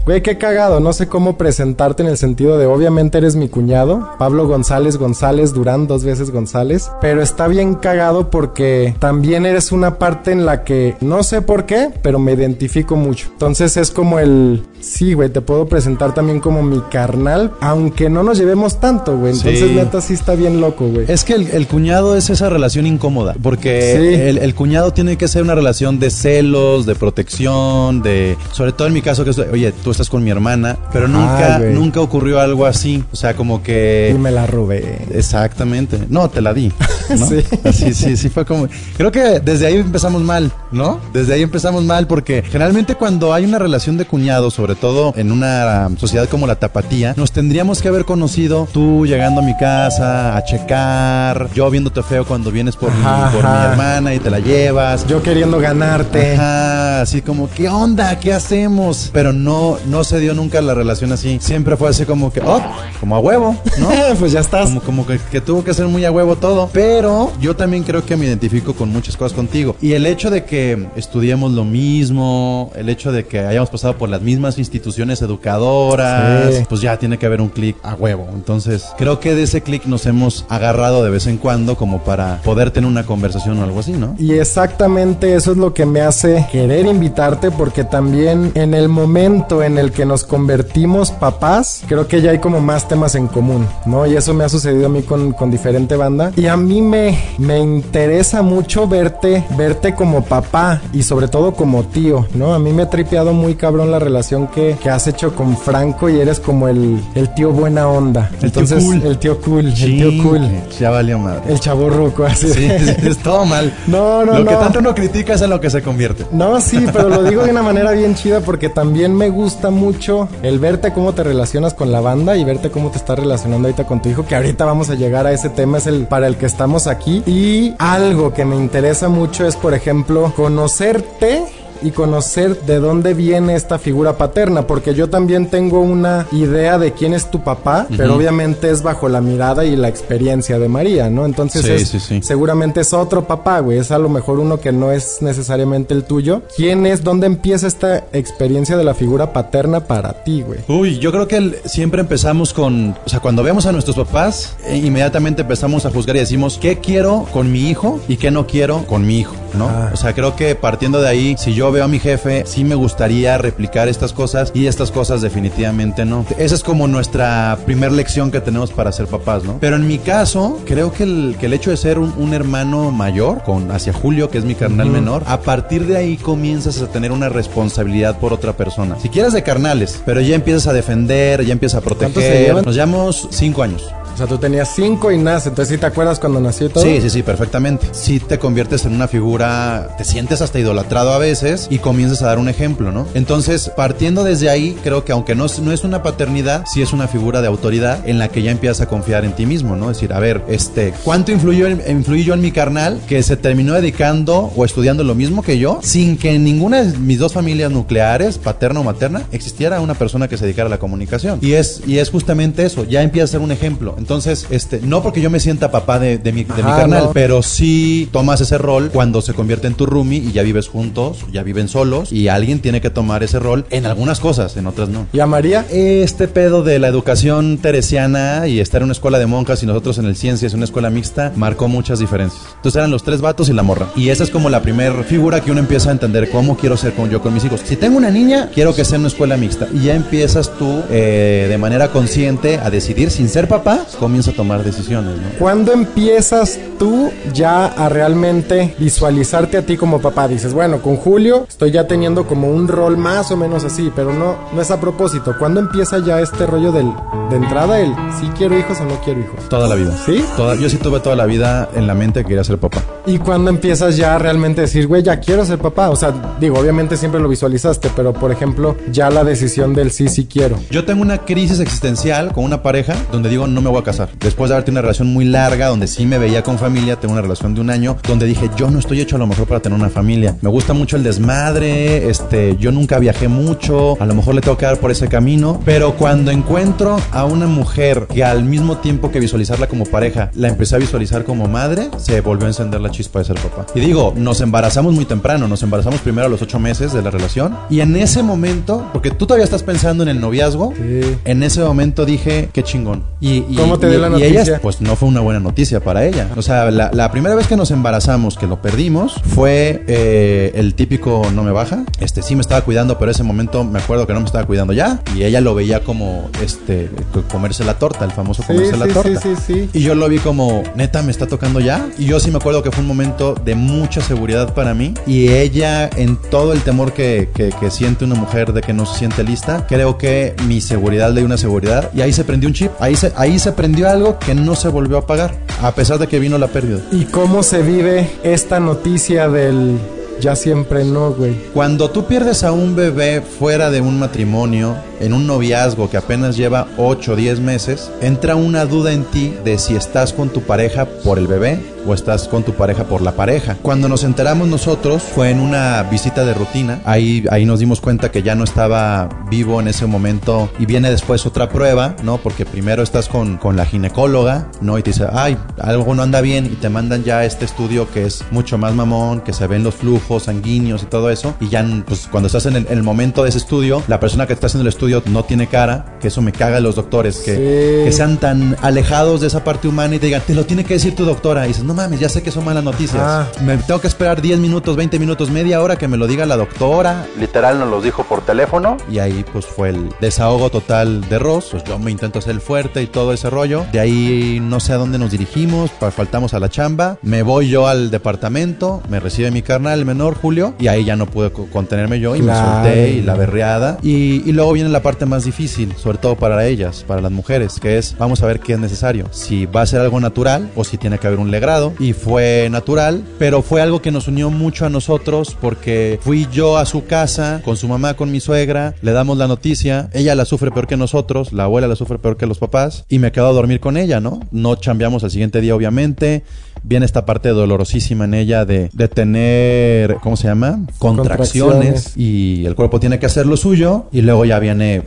Güey, 0.07 0.21
qué 0.23 0.37
cagado, 0.37 0.81
no 0.81 0.93
sé 0.93 1.07
cómo 1.09 1.39
presentarte 1.39 2.03
en 2.03 2.11
el 2.11 2.19
sentido 2.19 2.59
de 2.59 2.67
obviamente 2.67 3.17
eres 3.17 3.37
mi 3.37 3.49
cuñado, 3.49 4.11
Pablo 4.19 4.47
González 4.47 4.99
González 4.99 5.55
Durán, 5.55 5.87
dos 5.87 6.05
veces 6.05 6.31
González, 6.31 6.91
pero 7.01 7.23
está 7.23 7.49
bien 7.49 7.73
cagado 7.75 8.29
porque 8.29 8.95
también 8.99 9.47
eres 9.47 9.73
una 9.73 9.99
parte 9.99 10.31
en 10.31 10.45
la 10.45 10.63
que 10.63 10.95
no 11.01 11.23
sé 11.23 11.41
por 11.41 11.65
qué, 11.65 11.89
pero 12.03 12.19
me 12.19 12.33
identifico 12.35 12.97
mucho. 12.97 13.29
Entonces 13.33 13.79
es 13.79 13.91
como 13.91 14.19
el, 14.19 14.63
sí, 14.79 15.15
güey, 15.15 15.31
te 15.31 15.41
puedo 15.41 15.69
presentar 15.69 16.13
también 16.13 16.39
como 16.39 16.63
mi 16.63 16.81
carnal, 16.91 17.53
aunque 17.63 18.11
no 18.11 18.23
nos 18.23 18.37
llevemos 18.37 18.81
tanto, 18.81 19.17
güey. 19.17 19.33
Entonces 19.33 19.61
Sí. 19.71 19.75
neta 19.75 20.03
sí 20.03 20.13
está 20.13 20.35
bien 20.35 20.61
loco, 20.61 20.87
güey. 20.87 21.07
Es 21.11 21.25
que 21.25 21.33
el, 21.33 21.47
el 21.49 21.67
cuñado 21.67 22.15
es 22.15 22.29
esa 22.29 22.51
relación 22.51 22.87
incómoda, 22.87 23.35
porque 23.43 23.97
Sí. 23.99 24.21
el, 24.21 24.37
el 24.37 24.55
cuñado 24.55 24.93
tiene 24.93 25.17
que 25.17 25.29
ser 25.29 25.43
una 25.43 25.55
relación 25.55 25.99
de 25.99 26.11
celos, 26.11 26.85
de 26.85 26.95
protección, 26.95 28.03
de... 28.03 28.37
Sobre 28.53 28.73
todo 28.73 28.87
en 28.89 28.93
mi 28.93 29.01
caso, 29.01 29.25
que 29.25 29.31
es, 29.31 29.39
oye, 29.39 29.73
tú 29.83 29.94
estás 29.95 30.11
con 30.11 30.23
mi 30.23 30.31
hermana, 30.31 30.77
pero 30.93 31.09
nunca, 31.09 31.59
nunca 31.59 32.01
ocurrió 32.01 32.41
algo 32.41 32.67
así. 32.67 33.05
O 33.13 33.17
sea, 33.17 33.35
como 33.35 33.63
que... 33.63 34.13
Y 34.15 34.19
me 34.19 34.31
la 34.31 34.47
robé. 34.47 35.07
Exactamente. 35.13 36.01
No, 36.09 36.29
te 36.29 36.41
la 36.41 36.53
di. 36.53 36.73
¿no? 37.11 37.27
Sí. 37.27 37.45
Sí, 37.73 37.95
sí, 37.95 38.17
sí 38.17 38.29
fue 38.29 38.45
como. 38.45 38.69
Creo 38.97 39.11
que 39.11 39.41
desde 39.41 39.67
ahí 39.67 39.77
empezamos 39.77 40.23
mal, 40.23 40.53
¿no? 40.71 41.01
Desde 41.13 41.35
ahí 41.35 41.43
empezamos 41.43 41.85
mal 41.85 42.07
porque 42.07 42.43
generalmente 42.43 42.95
cuando 42.95 43.33
hay 43.33 43.45
una 43.45 43.59
relación 43.59 43.97
de 43.97 44.07
cuñados, 44.07 44.55
sobre 44.55 44.75
todo 44.75 45.13
en 45.17 45.33
una 45.33 45.89
sociedad 45.99 46.29
como 46.29 46.47
la 46.47 46.57
tapatía, 46.57 47.15
nos 47.17 47.33
tendríamos 47.33 47.83
que 47.83 47.89
haber 47.89 48.05
conocido 48.05 48.69
tú 48.73 49.07
llegando 49.07 49.41
a 49.41 49.45
mi 49.45 49.57
casa 49.57 50.37
a 50.37 50.45
checar, 50.45 51.49
yo 51.55 51.71
viéndote 51.71 52.03
feo 52.03 52.25
cuando 52.25 52.51
vienes 52.51 52.77
por, 52.77 52.93
mi, 52.93 53.05
Ajá, 53.05 53.31
por 53.31 53.45
mi 53.45 53.73
hermana 53.73 54.15
y 54.15 54.19
te 54.19 54.31
la 54.31 54.41
llevas. 54.41 55.07
Yo 55.07 55.23
queriendo 55.23 55.59
ganarte. 55.59 56.35
Ajá, 56.35 57.03
así 57.03 57.23
como, 57.23 57.49
¿qué 57.51 57.69
onda? 57.69 58.19
¿Qué 58.19 58.33
hacemos? 58.33 59.11
Pero 59.13 59.33
no, 59.33 59.79
no 59.87 60.05
se 60.05 60.21
dio 60.21 60.35
nunca 60.35 60.61
la 60.61 60.75
relación 60.75 61.13
así. 61.13 61.39
Siempre 61.41 61.77
fue 61.77 61.89
así 61.91 62.05
como 62.05 62.33
que, 62.33 62.41
oh, 62.41 62.61
como 63.01 63.17
a 63.17 63.19
huevo, 63.19 63.57
¿no? 63.79 63.89
pues 64.19 64.33
ya 64.33 64.41
estás. 64.41 64.67
Como, 64.69 64.81
como 64.81 65.07
que, 65.07 65.19
que 65.31 65.41
tuvo 65.41 65.65
que 65.65 65.75
ser 65.75 65.87
muy 65.87 66.05
a 66.05 66.11
huevo 66.13 66.37
todo. 66.37 66.69
Pero 66.73 67.33
yo 67.41 67.57
también 67.57 67.83
creo 67.85 68.05
que 68.05 68.17
me 68.17 68.27
identifico 68.27 68.75
con 68.75 68.91
muchas 68.91 69.17
cosas 69.17 69.35
contigo. 69.35 69.77
Y 69.81 69.93
el 69.93 70.07
hecho 70.07 70.31
de 70.31 70.45
que 70.45 70.89
estudiemos 70.97 71.53
lo 71.53 71.65
mismo, 71.65 72.71
el 72.75 72.89
hecho 72.89 73.13
de 73.13 73.27
que 73.27 73.41
hayamos 73.41 73.71
pasado 73.71 73.97
por 73.97 74.09
las 74.09 74.21
mismas 74.23 74.59
instituciones 74.59 75.21
educadoras, 75.23 76.55
Sí. 76.55 76.65
pues 76.69 76.81
ya 76.81 76.97
tiene 76.99 77.19
que 77.19 77.27
haber 77.27 77.41
un 77.41 77.49
clic 77.49 77.77
a 77.83 77.95
huevo. 77.95 78.27
Entonces, 78.35 78.87
creo 78.99 79.21
que 79.21 79.35
de 79.35 79.45
ese 79.45 79.63
clic 79.63 79.85
nos 79.87 80.07
hemos 80.07 80.45
agarrado 80.49 81.03
de 81.05 81.11
vez 81.11 81.27
en 81.27 81.37
cuando 81.39 81.77
como 81.77 82.03
para 82.03 82.41
poder 82.43 82.71
tener 82.71 82.89
una 82.89 83.05
conversación 83.05 83.59
o 83.59 83.65
algo 83.65 83.81
así, 83.81 83.93
¿no? 83.93 84.15
Y 84.19 84.33
exactamente 84.35 85.35
eso 85.35 85.53
es 85.53 85.57
lo 85.59 85.75
que 85.75 85.87
me 85.87 86.01
hace 86.01 86.47
querer 86.51 86.87
invitarte 86.87 87.51
porque 87.51 87.85
también 87.85 88.53
en 88.55 88.75
el 88.75 88.89
momento 88.89 89.63
en 89.63 89.74
el 89.79 89.93
que 89.93 90.05
nos 90.05 90.25
convertimos 90.25 91.11
papás, 91.11 91.83
creo 91.87 92.07
que 92.09 92.21
ya 92.21 92.31
hay 92.31 92.39
como 92.39 92.61
más 92.61 92.87
temas 92.89 93.15
en 93.15 93.27
común, 93.27 93.67
¿no? 93.87 94.07
Y 94.07 94.17
eso 94.17 94.35
me 94.35 94.45
ha 94.45 94.49
sucedido 94.49 94.87
a 94.87 94.89
mí 94.89 95.03
con, 95.03 95.33
con 95.33 95.51
diferente 95.51 95.97
banda. 95.97 96.33
Y 96.37 96.47
a 96.47 96.57
mí 96.57 96.81
me, 96.83 97.19
me 97.39 97.59
interesa 97.59 98.43
mucho 98.43 98.87
verte, 98.87 99.45
verte 99.57 99.95
como 99.95 100.23
papá 100.25 100.81
y 100.93 101.03
sobre 101.03 101.29
todo 101.29 101.53
como 101.55 101.83
tío, 101.85 102.27
¿no? 102.35 102.55
A 102.55 102.59
mí 102.59 102.73
me 102.73 102.83
ha 102.83 102.91
tripeado 102.91 103.33
muy 103.33 103.55
cabrón 103.55 103.91
la 103.91 103.99
relación 103.99 104.47
que, 104.49 104.77
que 104.83 104.91
has 104.91 105.07
hecho 105.07 105.35
con 105.35 105.57
Franco 105.57 106.09
y 106.09 106.19
eres 106.21 106.41
como 106.41 106.69
el, 106.69 107.03
el 107.15 107.33
tío 107.35 107.51
buena 107.51 107.89
onda. 107.89 108.31
El 108.35 108.39
tío 108.39 108.47
Entonces, 108.63 108.85
cool. 108.85 109.03
el 109.05 109.19
tío 109.19 109.41
cool, 109.41 109.67
el 109.67 109.77
Sí, 109.77 109.97
tío 109.99 110.23
cool. 110.23 110.49
Ya 110.79 110.91
valió 110.91 111.19
madre. 111.19 111.41
El 111.49 111.61
chavo 111.61 111.89
ruco, 111.91 112.25
así. 112.25 112.49
Sí, 112.53 112.69
es 112.69 113.19
todo 113.19 113.45
mal. 113.45 113.73
No, 113.87 114.25
no, 114.25 114.39
Lo 114.39 114.45
que 114.45 114.53
no. 114.53 114.59
tanto 114.59 114.79
uno 114.81 114.95
critica 114.95 115.35
es 115.35 115.43
en 115.43 115.51
lo 115.51 115.61
que 115.61 115.71
se 115.71 115.83
convierte. 115.83 116.25
No, 116.33 116.61
sí, 116.61 116.85
pero 116.93 117.09
lo 117.09 117.23
digo 117.23 117.43
de 117.45 117.51
una 117.51 117.63
manera 117.63 117.93
bien 117.93 118.15
chida 118.15 118.41
porque 118.41 118.69
también 118.69 119.15
me 119.15 119.29
gusta 119.29 119.64
mucho 119.71 120.29
el 120.43 120.59
verte 120.59 120.93
cómo 120.93 121.13
te 121.13 121.23
relacionas 121.23 121.75
con 121.75 121.93
la 121.93 122.01
banda 122.01 122.37
y 122.37 122.45
verte 122.45 122.71
cómo 122.71 122.91
te 122.91 122.99
estás 122.99 123.19
relacionando 123.19 123.69
ahorita 123.69 123.87
con 123.87 124.03
tu 124.03 124.09
hijo, 124.09 124.27
que 124.27 124.37
ahorita 124.37 124.65
vamos 124.65 124.91
a 124.91 124.95
llegar 124.95 125.27
a 125.27 125.33
ese 125.33 125.49
tema, 125.49 125.79
es 125.79 125.87
el 125.87 126.07
para 126.07 126.27
el 126.27 126.37
que 126.37 126.47
estamos 126.47 126.87
aquí. 126.87 127.23
Y 127.27 127.75
algo 127.79 128.33
que 128.33 128.45
me 128.45 128.57
interesa 128.57 129.09
mucho 129.09 129.47
es, 129.47 129.57
por 129.57 129.75
ejemplo, 129.75 130.33
conocerte 130.37 131.45
y 131.85 131.91
conocer 131.93 132.61
de 132.63 132.81
dónde 132.81 133.15
viene 133.15 133.55
esta 133.55 133.79
figura 133.79 134.17
paterna, 134.19 134.67
porque 134.67 134.95
yo 134.95 135.09
también 135.09 135.49
tengo 135.51 135.81
una 135.81 136.27
idea 136.33 136.79
de 136.79 136.93
quién 136.93 137.15
es 137.15 137.31
tu 137.31 137.45
papá, 137.45 137.87
pero 137.97 138.17
obviamente 138.17 138.71
es 138.71 138.83
bajo 138.83 139.09
la 139.09 139.21
mirada 139.21 139.65
y 139.65 139.77
la 139.77 139.89
experiencia 139.89 140.59
de 140.59 140.69
María, 140.69 141.11
¿no? 141.11 141.25
Entonces 141.27 141.63
Sí, 141.65 141.71
es- 141.73 141.89
sí, 141.89 142.01
sí. 142.01 142.21
seguramente 142.23 142.81
es 142.81 142.93
otro 142.93 143.25
papá, 143.27 143.61
güey, 143.61 143.79
es 143.79 143.91
a 143.93 143.99
lo 143.99 144.09
mejor 144.09 144.41
uno 144.41 144.59
que 144.61 144.73
no 144.73 144.91
es 144.91 145.19
necesariamente 145.21 145.95
el 145.95 146.05
tuyo. 146.05 146.43
¿Quién 146.57 146.87
es, 146.87 147.05
dónde 147.05 147.27
empieza 147.27 147.67
esta 147.67 148.05
experiencia 148.13 148.77
de 148.77 148.85
la 148.85 148.95
figura 148.95 149.33
paterna 149.33 149.81
para 149.81 150.25
ti, 150.25 150.43
güey? 150.43 150.61
Uy, 150.69 150.99
yo 150.99 151.13
creo 151.13 151.29
que 151.29 151.37
el- 151.37 151.57
siempre 151.67 152.01
empezamos 152.01 152.53
con, 152.55 152.97
o 153.05 153.09
sea, 153.09 153.21
cuando 153.21 153.43
vemos 153.43 153.67
a 153.67 153.73
nuestros 153.73 153.97
papás, 153.97 154.57
eh, 154.67 154.77
inmediatamente 154.77 155.43
empezamos 155.43 155.85
a 155.87 155.91
juzgar 155.91 156.17
y 156.17 156.21
decimos, 156.21 156.59
¿qué 156.61 156.79
quiero 156.79 157.27
con 157.33 157.53
mi 157.53 157.69
hijo 157.69 158.01
y 158.09 158.17
qué 158.17 158.31
no 158.31 158.47
quiero 158.47 158.87
con 158.87 159.07
mi 159.07 159.19
hijo? 159.19 159.35
¿No? 159.57 159.69
Ah. 159.69 159.91
O 159.93 159.97
sea, 159.97 160.13
creo 160.15 160.37
que 160.37 160.55
partiendo 160.55 161.01
de 161.01 161.09
ahí, 161.09 161.37
si 161.39 161.55
yo 161.55 161.71
veo 161.73 161.85
a 161.85 161.89
mi 161.89 161.99
jefe, 161.99 162.45
sí 162.47 162.65
me 162.65 162.75
gustaría 162.75 163.39
replicar 163.39 163.89
estas 163.89 164.13
cosas 164.13 164.51
y 164.55 164.67
estas 164.67 164.91
cosas 164.91 165.23
definitivamente 165.23 166.05
no. 166.05 166.25
Esa 166.39 166.55
es 166.55 166.63
como 166.63 166.87
nuestra 166.89 167.57
primer 167.65 167.93
lección 167.93 168.31
que 168.31 168.41
tenemos 168.41 168.71
para 168.73 168.93
ser 168.93 169.07
papás, 169.07 169.45
¿no? 169.45 169.59
Pero 169.61 169.77
en 169.77 169.87
mi 169.87 169.99
caso, 169.99 170.61
creo 170.65 170.93
que 170.93 171.05
el, 171.05 171.37
que 171.39 171.47
el 171.47 171.53
hecho 171.53 171.71
de 171.71 171.77
ser 171.77 171.99
un, 171.99 172.13
un 172.17 172.35
hermano 172.35 172.91
mayor, 172.91 173.43
con 173.43 173.71
hacia 173.71 173.93
Julio, 173.93 174.31
que 174.31 174.39
es 174.39 174.45
mi 174.45 174.55
carnal 174.55 174.89
menor, 174.91 175.23
a 175.27 175.41
partir 175.41 175.87
de 175.87 175.97
ahí 175.97 176.17
comienzas 176.17 176.81
a 176.83 176.87
tener 176.89 177.13
una 177.13 177.29
responsabilidad 177.29 178.19
por 178.19 178.33
otra 178.33 178.55
persona. 178.55 178.97
Si 179.01 179.09
quieres 179.09 179.33
de 179.33 179.43
carnales, 179.43 180.03
pero 180.05 180.21
ya 180.21 180.35
empiezas 180.35 180.67
a 180.67 180.73
defender, 180.73 181.45
ya 181.45 181.53
empiezas 181.53 181.79
a 181.79 181.81
¿Cuántos 181.83 182.01
se 182.09 182.13
proteger. 182.13 182.47
llevan? 182.47 182.65
Nos 182.65 182.75
llevamos 182.75 183.29
cinco 183.31 183.63
años. 183.63 183.83
O 184.15 184.17
sea, 184.17 184.27
tú 184.27 184.39
tenías 184.39 184.71
cinco 184.75 185.11
y 185.11 185.19
nace, 185.19 185.49
entonces 185.49 185.75
sí 185.75 185.81
te 185.81 185.87
acuerdas 185.87 186.19
cuando 186.21 186.41
nació 186.41 186.71
todo. 186.71 186.85
Sí, 186.85 187.01
sí, 187.01 187.11
sí, 187.11 187.23
perfectamente. 187.23 187.89
Si 187.93 188.21
te 188.21 188.39
conviertes 188.39 188.85
en 188.85 188.95
una 188.95 189.09
figura, 189.09 189.89
te 189.99 190.05
sientes 190.05 190.41
hasta 190.41 190.59
idolatrado 190.61 191.13
a 191.13 191.19
veces 191.19 191.67
y 191.71 191.79
comienzas 191.79 192.23
a 192.23 192.27
dar 192.27 192.39
un 192.39 192.49
ejemplo, 192.49 192.93
¿no? 192.93 193.07
Entonces, 193.15 193.71
partiendo 193.77 194.23
desde 194.25 194.51
ahí, 194.51 194.77
creo 194.85 195.05
que 195.05 195.13
aunque 195.13 195.35
no 195.35 195.45
es 195.47 195.85
una 195.85 196.03
paternidad, 196.03 196.65
sí 196.73 196.81
es 196.83 196.93
una 196.93 197.09
figura 197.09 197.41
de 197.43 197.49
autoridad 197.49 198.09
en 198.09 198.19
la 198.19 198.29
que 198.29 198.43
ya 198.43 198.51
empiezas 198.53 198.81
a 198.83 198.87
confiar 198.87 199.25
en 199.25 199.33
ti 199.33 199.47
mismo, 199.47 199.75
¿no? 199.77 199.91
Es 199.91 199.97
decir, 199.97 200.13
a 200.13 200.21
ver, 200.21 200.43
este, 200.49 200.95
¿cuánto 201.03 201.33
influyó, 201.33 201.67
en- 201.67 201.83
influí 201.89 202.23
yo 202.25 202.35
en 202.35 202.41
mi 202.41 202.53
carnal 202.53 203.01
que 203.09 203.23
se 203.23 203.37
terminó 203.37 203.75
dedicando 203.75 204.53
o 204.55 204.65
estudiando 204.65 205.03
lo 205.05 205.15
mismo 205.15 205.43
que 205.43 205.59
yo 205.59 205.81
sin 205.83 206.17
que 206.17 206.35
en 206.35 206.45
ninguna 206.45 206.85
de 206.85 206.97
mis 206.99 207.19
dos 207.19 207.33
familias 207.33 207.71
nucleares, 207.73 208.39
paterna 208.39 208.81
o 208.81 208.85
materna, 208.85 209.23
existiera 209.33 209.81
una 209.81 209.95
persona 209.95 210.29
que 210.29 210.37
se 210.37 210.45
dedicara 210.45 210.67
a 210.67 210.71
la 210.71 210.79
comunicación? 210.79 211.39
Y 211.43 211.53
es, 211.55 211.83
y 211.87 211.99
es 211.99 212.11
justamente 212.11 212.65
eso, 212.65 212.85
ya 212.85 213.03
empieza 213.03 213.25
a 213.25 213.29
ser 213.29 213.41
un 213.41 213.51
ejemplo. 213.51 213.97
Entonces, 214.05 214.47
este, 214.51 214.81
no 214.83 215.03
porque 215.03 215.23
yo 215.23 215.31
me 215.31 215.41
sienta 215.41 215.71
papá 215.71 215.99
de, 215.99 216.19
de 216.19 216.31
mi, 216.31 216.45
de 216.45 216.63
mi 216.63 216.71
carnal, 216.71 217.05
no. 217.05 217.13
pero 217.13 217.43
sí 217.43 218.07
tomas 218.13 218.39
ese 218.43 218.59
rol 218.59 218.91
cuando 218.93 219.23
se 219.23 219.33
convierte 219.33 219.67
en 219.67 219.73
tu 219.73 219.87
roomie 219.87 220.19
y 220.19 220.33
ya 220.33 220.43
vives 220.43 220.69
juntos, 220.69 221.21
ya 221.33 221.43
viven 221.43 221.69
solos 221.69 222.13
y 222.13 222.29
alguien 222.29 222.61
tiene 222.61 222.83
que 222.83 222.91
tomar 222.91 223.23
ese 223.23 223.39
rol 223.39 223.65
en 223.71 223.87
algunas 223.87 224.21
cosas, 224.21 224.59
en 224.59 224.67
otras 224.67 224.91
no. 224.91 225.07
¿Y 225.15 225.21
a 225.21 225.27
María? 225.27 225.65
Este 225.71 226.29
pedo 226.29 226.63
de 226.63 226.79
la 226.79 226.89
educación 226.89 227.57
teresiana 227.57 228.47
y 228.47 228.61
estar 228.61 228.83
en 228.83 228.85
una 228.85 228.93
escuela 228.93 229.19
de 229.19 229.25
monjas 229.25 229.63
y 229.63 229.67
nosotros 229.67 229.97
en 229.97 230.05
el 230.05 230.17
ciencias, 230.17 230.53
una 230.53 230.67
escuela 230.67 230.91
mixta, 230.91 231.33
marcó 231.35 231.67
muchas 231.67 231.99
diferencias. 231.99 232.43
Entonces 232.57 232.77
eran 232.77 232.91
los 232.91 233.05
tres 233.05 233.23
vatos 233.23 233.49
y 233.49 233.55
la 233.55 233.63
morra. 233.63 233.89
Y 233.97 234.11
esa 234.11 234.23
es 234.23 234.31
como 234.31 234.51
la 234.51 234.61
primera 234.61 235.03
figura 235.05 235.41
que 235.41 235.51
uno 235.51 235.61
empieza 235.61 235.89
a 235.89 235.93
entender 235.93 236.29
cómo 236.29 236.59
quiero 236.59 236.77
ser 236.77 236.93
con 236.93 237.09
yo 237.09 237.23
con 237.23 237.33
mis 237.33 237.45
hijos. 237.45 237.63
Si 237.65 237.77
tengo 237.77 237.97
una 237.97 238.11
niña, 238.11 238.51
quiero 238.55 238.75
que 238.75 238.85
sea 238.85 238.97
en 238.97 239.03
una 239.03 239.09
escuela 239.09 239.39
mixta. 239.39 239.67
Y 239.73 239.85
ya 239.85 239.95
empiezas 239.95 240.51
tú 240.59 240.83
eh, 240.91 241.47
de 241.49 241.59
manera 241.59 241.89
consciente 241.89 242.59
a 242.59 242.71
decidir 242.71 243.11
sin 243.11 243.29
ser 243.29 243.49
papá, 243.49 243.87
comienza 243.97 244.31
a 244.31 244.35
tomar 244.35 244.63
decisiones, 244.65 245.17
¿no? 245.17 245.39
¿Cuándo 245.39 245.73
empiezas 245.73 246.59
tú 246.79 247.11
ya 247.33 247.67
a 247.67 247.89
realmente 247.89 248.75
visualizarte 248.79 249.57
a 249.59 249.63
ti 249.67 249.77
como 249.77 250.01
papá? 250.01 250.29
Dices, 250.29 250.53
bueno, 250.53 250.81
con 250.81 250.97
Julio 250.97 251.47
estoy 251.49 251.71
ya 251.73 251.87
teniendo 251.87 252.27
como 252.27 252.49
un 252.51 252.69
rol 252.69 252.97
más 252.97 253.31
o 253.31 253.37
menos 253.37 253.65
así, 253.65 253.91
pero 253.95 254.13
no, 254.13 254.37
no 254.53 254.61
es 254.63 254.71
a 254.71 254.81
propósito. 254.81 255.35
¿Cuándo 255.39 255.61
empieza 255.61 255.99
ya 255.99 256.21
este 256.21 256.47
rollo 256.47 256.73
del, 256.73 256.93
de 257.31 257.37
entrada 257.37 257.81
el 257.81 257.95
si 258.21 258.27
quiero 258.37 258.59
hijos 258.59 258.79
o 258.81 258.85
no 258.85 259.01
quiero 259.05 259.21
hijos? 259.21 259.49
Toda 259.49 259.69
la 259.69 259.75
vida. 259.75 259.97
¿Sí? 260.05 260.25
Toda- 260.37 260.55
yo 260.57 260.69
sí 260.69 260.77
tuve 260.77 261.01
toda 261.01 261.17
la 261.17 261.27
vida 261.27 261.69
en 261.75 261.87
la 261.87 261.95
mente 261.95 262.23
que 262.23 262.29
quería 262.29 262.45
ser 262.45 262.59
papá. 262.59 262.83
¿Y 263.07 263.19
cuándo 263.19 263.51
empiezas 263.51 263.99
ya 263.99 264.15
a 264.15 264.19
realmente 264.19 264.63
decir, 264.63 264.87
güey, 264.87 265.03
ya 265.03 265.21
quiero 265.21 265.45
ser 265.45 265.59
papá? 265.59 265.91
O 265.91 265.97
sea, 265.97 266.37
digo, 266.41 266.59
obviamente 266.59 266.97
siempre 266.97 267.21
lo 267.21 267.29
visualizaste, 267.29 267.91
pero 267.95 268.15
por 268.15 268.33
ejemplo, 268.33 268.77
ya 268.91 269.11
la 269.11 269.25
decisión 269.25 269.75
del 269.75 269.91
sí, 269.91 270.09
sí 270.09 270.25
quiero. 270.25 270.59
Yo 270.71 270.87
tengo 270.87 271.03
una 271.03 271.19
crisis 271.19 271.61
existencial 271.61 272.33
con 272.33 272.45
una 272.45 272.63
pareja 272.63 272.97
donde 273.13 273.29
digo 273.29 273.47
no 273.47 273.61
me 273.61 273.69
voy 273.69 273.81
a 273.81 273.85
casar. 273.85 274.09
Después 274.21 274.49
de 274.49 274.55
haber 274.55 274.65
tenido 274.65 274.81
una 274.81 274.83
relación 274.83 275.13
muy 275.13 275.27
larga 275.27 275.67
donde 275.67 275.87
sí 275.87 276.07
me 276.07 276.17
veía 276.17 276.43
con 276.43 276.59
familia, 276.59 276.97
tengo 276.97 277.13
una 277.13 277.21
relación 277.21 277.55
de 277.55 277.61
un 277.61 277.69
año 277.69 277.99
donde 278.09 278.25
dije 278.25 278.51
yo 278.57 278.71
no 278.71 278.79
estoy 278.79 279.01
hecho 279.01 279.17
a 279.17 279.19
lo 279.19 279.27
mejor 279.27 279.47
para 279.47 279.61
tener 279.61 279.79
una 279.79 279.91
familia. 279.91 280.39
Me 280.41 280.49
gusta 280.49 280.73
mucho 280.73 280.97
el 280.97 281.03
desmadre, 281.03 282.09
este, 282.09 282.57
yo 282.57 282.73
nunca 282.73 282.99
viajé 282.99 283.29
mucho, 283.29 284.01
a 284.01 284.07
lo 284.07 284.15
mejor 284.15 284.35
le 284.35 284.41
tengo 284.41 284.57
que 284.57 284.65
dar 284.65 284.79
por 284.79 284.91
ese 284.91 285.09
camino, 285.09 285.61
pero 285.67 285.95
cuando 285.97 286.31
encuentro 286.31 286.97
a 287.13 287.27
una 287.27 287.47
mujer 287.47 288.07
que 288.13 288.25
al 288.25 288.45
mismo 288.45 288.79
tiempo 288.79 289.11
que 289.11 289.21
visualizarla 289.21 289.67
como 289.67 289.85
pareja, 289.85 290.31
la 290.35 290.49
empecé 290.49 290.77
a 290.77 290.79
visualizar 290.79 291.25
como 291.25 291.49
madre, 291.49 291.91
se 291.99 292.23
volvió 292.23 292.47
a 292.47 292.49
encender 292.49 292.81
la 292.81 292.94
chispa 292.95 293.19
de 293.21 293.25
ser 293.27 293.37
papá. 293.37 293.67
Y 293.75 293.81
digo, 293.81 294.13
nos 294.17 294.41
embarazamos 294.41 294.95
muy 294.95 295.05
temprano, 295.05 295.49
nos 295.49 295.63
embarazamos 295.63 296.01
primero 296.01 296.27
a 296.27 296.31
los 296.31 296.41
ocho 296.43 296.59
meses 296.59 296.93
de 296.93 297.03
la 297.03 297.11
relación 297.11 297.57
y 297.71 297.81
en 297.81 297.97
ese 297.97 298.23
momento, 298.23 298.89
porque 298.93 299.11
tú 299.11 299.27
todavía 299.27 299.45
estás 299.45 299.63
pensando 299.63 300.03
en 300.03 300.09
el 300.09 300.21
noviazgo, 300.21 300.73
Sí. 300.77 301.17
en 301.25 301.43
ese 301.43 301.61
momento 301.63 302.05
dije, 302.05 302.49
qué 302.53 302.63
chingón. 302.63 303.05
Y, 303.21 303.45
y- 303.49 303.57
¿Cómo 303.57 303.79
te 303.79 303.89
dio 303.91 303.99
la 303.99 304.19
y 304.19 304.23
ella, 304.23 304.41
noticia? 304.41 304.61
pues 304.61 304.81
no 304.81 304.97
fue 304.97 305.09
una 305.09 305.21
buena 305.21 305.41
noticia 305.41 305.81
para 305.83 306.05
ella. 306.07 306.29
O 306.37 306.43
sea, 306.43 306.71
la, 306.71 306.91
la 306.93 307.11
primera 307.11 307.35
vez 307.35 307.47
que 307.47 307.57
nos 307.57 307.71
embarazamos, 307.71 308.37
que 308.37 308.47
lo 308.47 308.61
perdimos, 308.63 309.15
fue 309.35 309.85
eh, 309.89 310.53
el 310.55 310.75
típico 310.75 311.23
no 311.35 311.43
me 311.43 311.51
baja. 311.51 311.85
Este 312.01 312.23
sí 312.23 312.35
me 312.37 312.41
estaba 312.43 312.61
cuidando, 312.63 312.99
pero 312.99 313.11
ese 313.11 313.23
momento 313.23 313.65
me 313.65 313.79
acuerdo 313.79 314.07
que 314.07 314.13
no 314.15 314.21
me 314.21 314.27
estaba 314.27 314.47
cuidando 314.47 314.73
ya. 314.73 315.01
Y 315.17 315.25
ella 315.25 315.41
lo 315.41 315.55
veía 315.55 315.83
como 315.83 316.31
este 316.43 316.91
co- 317.13 317.23
comerse 317.31 317.65
la 317.65 317.75
torta, 317.79 318.05
el 318.05 318.13
famoso 318.13 318.43
Sí, 318.43 318.49
comerse 318.49 318.77
la 318.77 318.87
sí, 318.87 318.93
torta. 318.93 319.21
sí, 319.21 319.29
sí, 319.47 319.53
sí. 319.55 319.71
Y 319.73 319.81
yo 319.83 319.95
lo 319.95 320.09
vi 320.09 320.19
como, 320.19 320.63
neta, 320.77 321.03
me 321.03 321.11
está 321.11 321.27
tocando 321.27 321.61
ya. 321.61 321.87
Y 321.99 322.05
yo 322.07 322.21
sí 322.21 322.31
me 322.31 322.37
acuerdo 322.37 322.63
que 322.63 322.71
fue 322.71 322.84
un 322.85 322.89
momento 322.89 323.35
de 323.35 323.55
mucha 323.55 324.01
seguridad 324.01 324.55
para 324.55 324.75
mí. 324.75 324.95
Y 325.07 325.29
ella, 325.29 325.89
en 325.89 326.17
todo 326.17 326.53
el 326.53 326.61
temor 326.61 326.93
que, 326.93 327.31
que- 327.35 327.51
que 327.59 327.71
siente 327.71 328.05
una 328.05 328.15
mujer 328.15 328.53
de 328.53 328.61
que 328.61 328.73
no 328.73 328.87
se 328.87 328.99
siente 328.99 329.25
lista, 329.25 329.67
creo 329.67 329.99
que 329.99 330.35
mi 330.47 330.61
seguridad 330.61 331.09
le 331.11 331.17
dio 331.21 331.27
una 331.27 331.37
seguridad. 331.39 331.91
Y 331.95 332.01
ahí 332.03 332.13
se 332.13 332.25
prendió 332.25 332.49
un 332.49 332.55
chip. 332.55 332.71
Ahí 332.81 332.95
se, 332.97 333.13
ahí 333.17 333.39
se 333.39 333.53
prendió 333.53 333.89
algo 333.89 334.19
que 334.19 334.35
no 334.35 334.55
se 334.55 334.69
volvió 334.69 334.97
a 334.97 335.01
apagar. 335.01 335.35
A 335.63 335.73
pesar 335.73 335.99
de 335.99 336.07
que 336.07 336.19
vino 336.19 336.39
la 336.39 336.49
pérdida. 336.49 336.81
¿Y 336.93 337.05
cómo 337.07 337.43
se 337.43 337.63
vive 337.63 338.09
esta 338.23 338.61
noticia 338.61 339.29
del 339.29 339.79
ya 340.21 340.37
siempre 340.37 340.85
no, 340.85 341.11
güey? 341.13 341.35
Cuando 341.53 341.91
tú 341.91 342.05
pierdes 342.07 342.45
a 342.45 342.53
un 342.53 342.77
bebé 342.77 343.21
fuera 343.21 343.71
de 343.71 343.81
un 343.81 343.99
matrimonio, 343.99 344.75
en 345.01 345.13
un 345.13 345.27
noviazgo 345.27 345.91
que 345.91 345.97
apenas 345.97 346.37
lleva 346.37 346.69
8 346.77 347.13
o 347.13 347.17
10 347.17 347.41
meses, 347.41 347.91
entra 348.01 348.37
una 348.37 348.65
duda 348.65 348.93
en 348.93 349.05
ti 349.05 349.35
de 349.45 349.59
si 349.59 349.75
estás 349.75 350.13
con 350.13 350.29
tu 350.29 350.43
pareja 350.43 350.87
por 350.87 351.19
el 351.19 351.27
bebé 351.27 351.59
o 351.87 351.95
estás 351.95 352.29
con 352.29 352.43
tu 352.43 352.53
pareja 352.55 352.85
por 352.85 353.03
la 353.03 353.13
pareja. 353.13 353.57
Cuando 353.63 353.89
nos 353.89 354.05
enteramos 354.05 354.49
nosotros 354.49 355.03
fue 355.03 355.31
en 355.31 355.41
una 355.41 355.83
visita 355.85 356.25
de 356.25 356.35
rutina. 356.35 356.81
Ahí, 356.85 357.25
ahí 357.31 357.45
nos 357.45 357.59
dimos 357.61 357.81
cuenta 357.81 358.11
que 358.11 358.23
ya 358.23 358.35
no 358.35 358.45
estaba 358.45 359.09
vivo 359.31 359.61
en 359.61 359.69
ese 359.69 359.87
momento 359.87 360.49
y 360.59 360.67
viene 360.67 360.91
después 360.91 361.27
otra 361.27 361.49
prueba, 361.49 361.95
¿no? 362.03 362.19
Porque 362.19 362.45
primero 362.47 362.83
estás 362.83 363.09
con, 363.09 363.37
con 363.37 363.57
la 363.57 363.65
ginecóloga, 363.67 364.49
¿no? 364.61 364.79
Y 364.79 364.83
te 364.83 364.91
dice, 364.91 365.07
ay, 365.13 365.37
algo 365.61 365.95
no 365.95 366.03
anda 366.03 366.21
bien 366.21 366.47
y 366.47 366.57
te 366.57 366.69
mandan 366.69 367.05
ya 367.05 367.25
este 367.25 367.45
estudio 367.45 367.91
que 367.91 368.05
es 368.07 368.25
mucho 368.31 368.59
más 368.59 368.75
mamón, 368.75 369.21
que 369.21 369.33
se 369.33 369.47
ven 369.47 369.65
los 369.65 369.75
flujos 369.75 370.25
sanguíneos 370.25 370.83
y 370.83 370.87
todo 370.87 371.11
eso. 371.11 371.35
Y 371.41 371.49
ya, 371.49 371.65
pues 371.87 372.09
cuando 372.11 372.27
estás 372.29 372.47
en 372.47 372.57
el, 372.57 372.67
en 372.67 372.79
el 372.79 372.83
momento 372.83 373.23
de 373.23 373.29
ese 373.31 373.39
estudio, 373.39 373.83
la 373.89 374.01
persona 374.01 374.27
que 374.27 374.33
está 374.33 374.47
haciendo 374.47 374.63
el 374.63 374.69
estudio 374.69 375.03
no 375.07 375.25
tiene 375.25 375.47
cara, 375.49 375.97
que 376.01 376.09
eso 376.09 376.23
me 376.23 376.33
caga 376.33 376.57
de 376.57 376.61
los 376.63 376.75
doctores, 376.77 377.19
que, 377.19 377.35
Sí. 377.35 377.85
que 377.85 377.93
sean 377.93 378.19
tan 378.19 378.57
alejados 378.63 379.21
de 379.21 379.27
esa 379.27 379.43
parte 379.45 379.69
humana 379.69 379.97
y 379.97 379.99
te 379.99 380.07
digan, 380.07 380.23
te 380.27 380.35
lo 380.35 380.47
tiene 380.47 380.65
que 380.65 380.75
decir 380.75 380.95
tu 380.95 381.05
doctora. 381.05 381.45
Y 381.45 381.49
dices, 381.49 381.65
no 381.65 381.74
mames, 381.75 382.01
ya 382.01 382.09
sé 382.09 382.23
que 382.23 382.31
son 382.31 382.45
malas 382.45 382.65
noticias. 382.65 383.03
Ah. 383.03 383.27
Me 383.43 383.57
tengo 383.59 383.81
que 383.81 383.87
esperar 383.89 384.21
10 384.23 384.39
minutos, 384.39 384.77
20 384.77 384.99
minutos, 384.99 385.31
media 385.31 385.61
hora 385.63 385.77
que 385.77 385.89
me 385.89 385.97
lo 385.97 386.07
diga 386.07 386.25
la 386.27 386.37
doctora. 386.37 387.07
Literal 387.19 387.59
nos 387.59 387.69
los 387.69 387.83
dijo 387.85 388.05
por 388.05 388.23
teléfono. 388.23 388.77
Y 388.91 388.99
ahí 388.99 389.25
pues 389.33 389.47
fue 389.47 389.71
el 389.71 389.89
desahogo 390.01 390.51
total 390.51 391.03
de 391.09 391.19
Ross. 391.19 391.49
Pues 391.51 391.65
yo 391.65 391.79
me 391.79 391.91
intento 391.91 392.19
hacer 392.19 392.33
el 392.33 392.41
fuerte 392.41 392.83
y 392.83 392.87
todo 392.87 393.13
ese 393.13 393.31
rollo. 393.31 393.67
De 393.73 393.81
ahí 393.81 394.39
no 394.43 394.61
sé 394.61 394.73
a 394.73 394.77
dónde 394.77 394.99
nos 394.99 395.11
dirigimos, 395.11 395.71
faltamos 395.95 396.35
a 396.35 396.41
la 396.41 396.49
chamba. 396.49 396.99
Me 397.03 397.23
voy 397.23 397.49
yo 397.49 397.67
al 397.67 397.91
departamento, 397.91 398.83
me 398.89 399.01
recibe 399.01 399.31
mi 399.31 399.43
carnal, 399.43 399.79
el 399.81 399.85
menor, 399.85 400.15
Julio. 400.15 400.55
Y 400.59 400.69
ahí 400.69 400.85
ya 400.85 400.97
no 400.97 401.07
pude 401.07 401.31
co- 401.31 401.47
contenerme 401.53 402.01
yo 402.01 402.17
y 402.17 402.21
Claro. 402.21 402.47
me 402.49 402.55
solté 402.65 402.91
y 402.93 403.03
la 403.03 403.15
berreada. 403.15 403.79
Y, 403.83 404.23
y 404.29 404.33
luego 404.33 404.53
viene 404.53 404.69
la 404.71 404.83
parte 404.83 405.05
más 405.07 405.25
difícil, 405.25 405.75
sobre 405.77 405.99
todo 405.99 406.15
para 406.17 406.47
ellas, 406.47 406.85
para 406.87 407.01
las 407.01 407.11
mujeres, 407.13 407.59
que 407.61 407.79
es 407.79 407.97
vamos 407.99 408.23
a 408.23 408.27
ver 408.27 408.41
qué 408.41 408.55
es 408.55 408.59
necesario. 408.59 409.07
Si 409.11 409.47
va 409.47 409.63
a 409.63 409.67
ser 409.67 409.81
algo 409.81 410.01
natural 410.01 410.51
o 410.57 410.65
si 410.65 410.79
tiene 410.79 410.99
que 410.99 411.07
haber 411.07 411.19
un 411.19 411.31
legrado. 411.31 411.64
Y 411.79 411.93
fue 411.93 412.49
natural, 412.51 413.03
pero 413.19 413.41
fue 413.43 413.63
algo 413.63 413.81
que 413.81 413.91
nos 413.91 414.09
unió 414.09 414.31
mucho 414.31 414.67
a 414.67 414.71
nosotros 414.71 415.37
porque 415.41 415.99
fui 416.03 416.27
yo 416.33 416.59
a 416.59 416.67
su 416.67 416.85
casa 416.85 417.41
con 417.45 417.57
su 417.57 417.69
mamá, 417.69 417.95
con 417.95 418.11
mi 418.13 418.21
suegra, 418.21 418.75
le 418.83 418.93
damos 418.93 419.17
la 419.17 419.27
noticia, 419.29 419.89
ella 419.93 420.15
la 420.15 420.25
sufre 420.25 420.51
peor 420.51 420.67
que 420.67 420.77
nosotros, 420.77 421.33
la 421.33 421.45
abuela 421.45 421.69
la 421.69 421.77
sufre 421.77 421.99
peor 421.99 422.17
que 422.17 422.27
los 422.27 422.39
papás 422.39 422.85
y 422.89 422.99
me 422.99 423.13
quedo 423.13 423.27
a 423.29 423.33
dormir 423.33 423.61
con 423.61 423.77
ella, 423.77 424.01
¿no? 424.01 424.21
No 424.31 424.57
chambeamos 424.57 425.05
al 425.05 425.11
siguiente 425.11 425.41
día, 425.41 425.55
obviamente. 425.55 426.25
viene 426.63 426.87
esta 426.87 427.05
parte 427.07 427.29
dolorosísima 427.31 428.05
en 428.05 428.15
ella 428.15 428.45
de, 428.45 428.71
de 428.73 428.89
tener, 428.89 429.97
¿cómo 430.03 430.17
se 430.17 430.29
llama? 430.29 430.61
Contracciones, 430.79 431.53
Contracciones. 431.55 431.97
y 431.97 432.45
el 432.47 432.55
cuerpo 432.55 432.81
tiene 432.81 432.99
que 432.99 433.07
hacer 433.07 433.27
lo 433.27 433.37
suyo 433.37 433.87
y 433.93 434.01
luego 434.03 434.25
ya 434.25 434.39
viene 434.39 434.83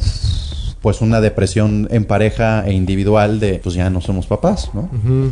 pues 0.81 1.01
una 1.01 1.21
depresión 1.21 1.87
en 1.91 2.05
pareja 2.05 2.63
e 2.67 2.73
individual 2.73 3.39
de 3.39 3.59
pues 3.63 3.75
ya 3.75 3.89
no 3.89 3.99
somos 4.01 4.27
papás, 4.27 4.69
¿no? 4.73 4.89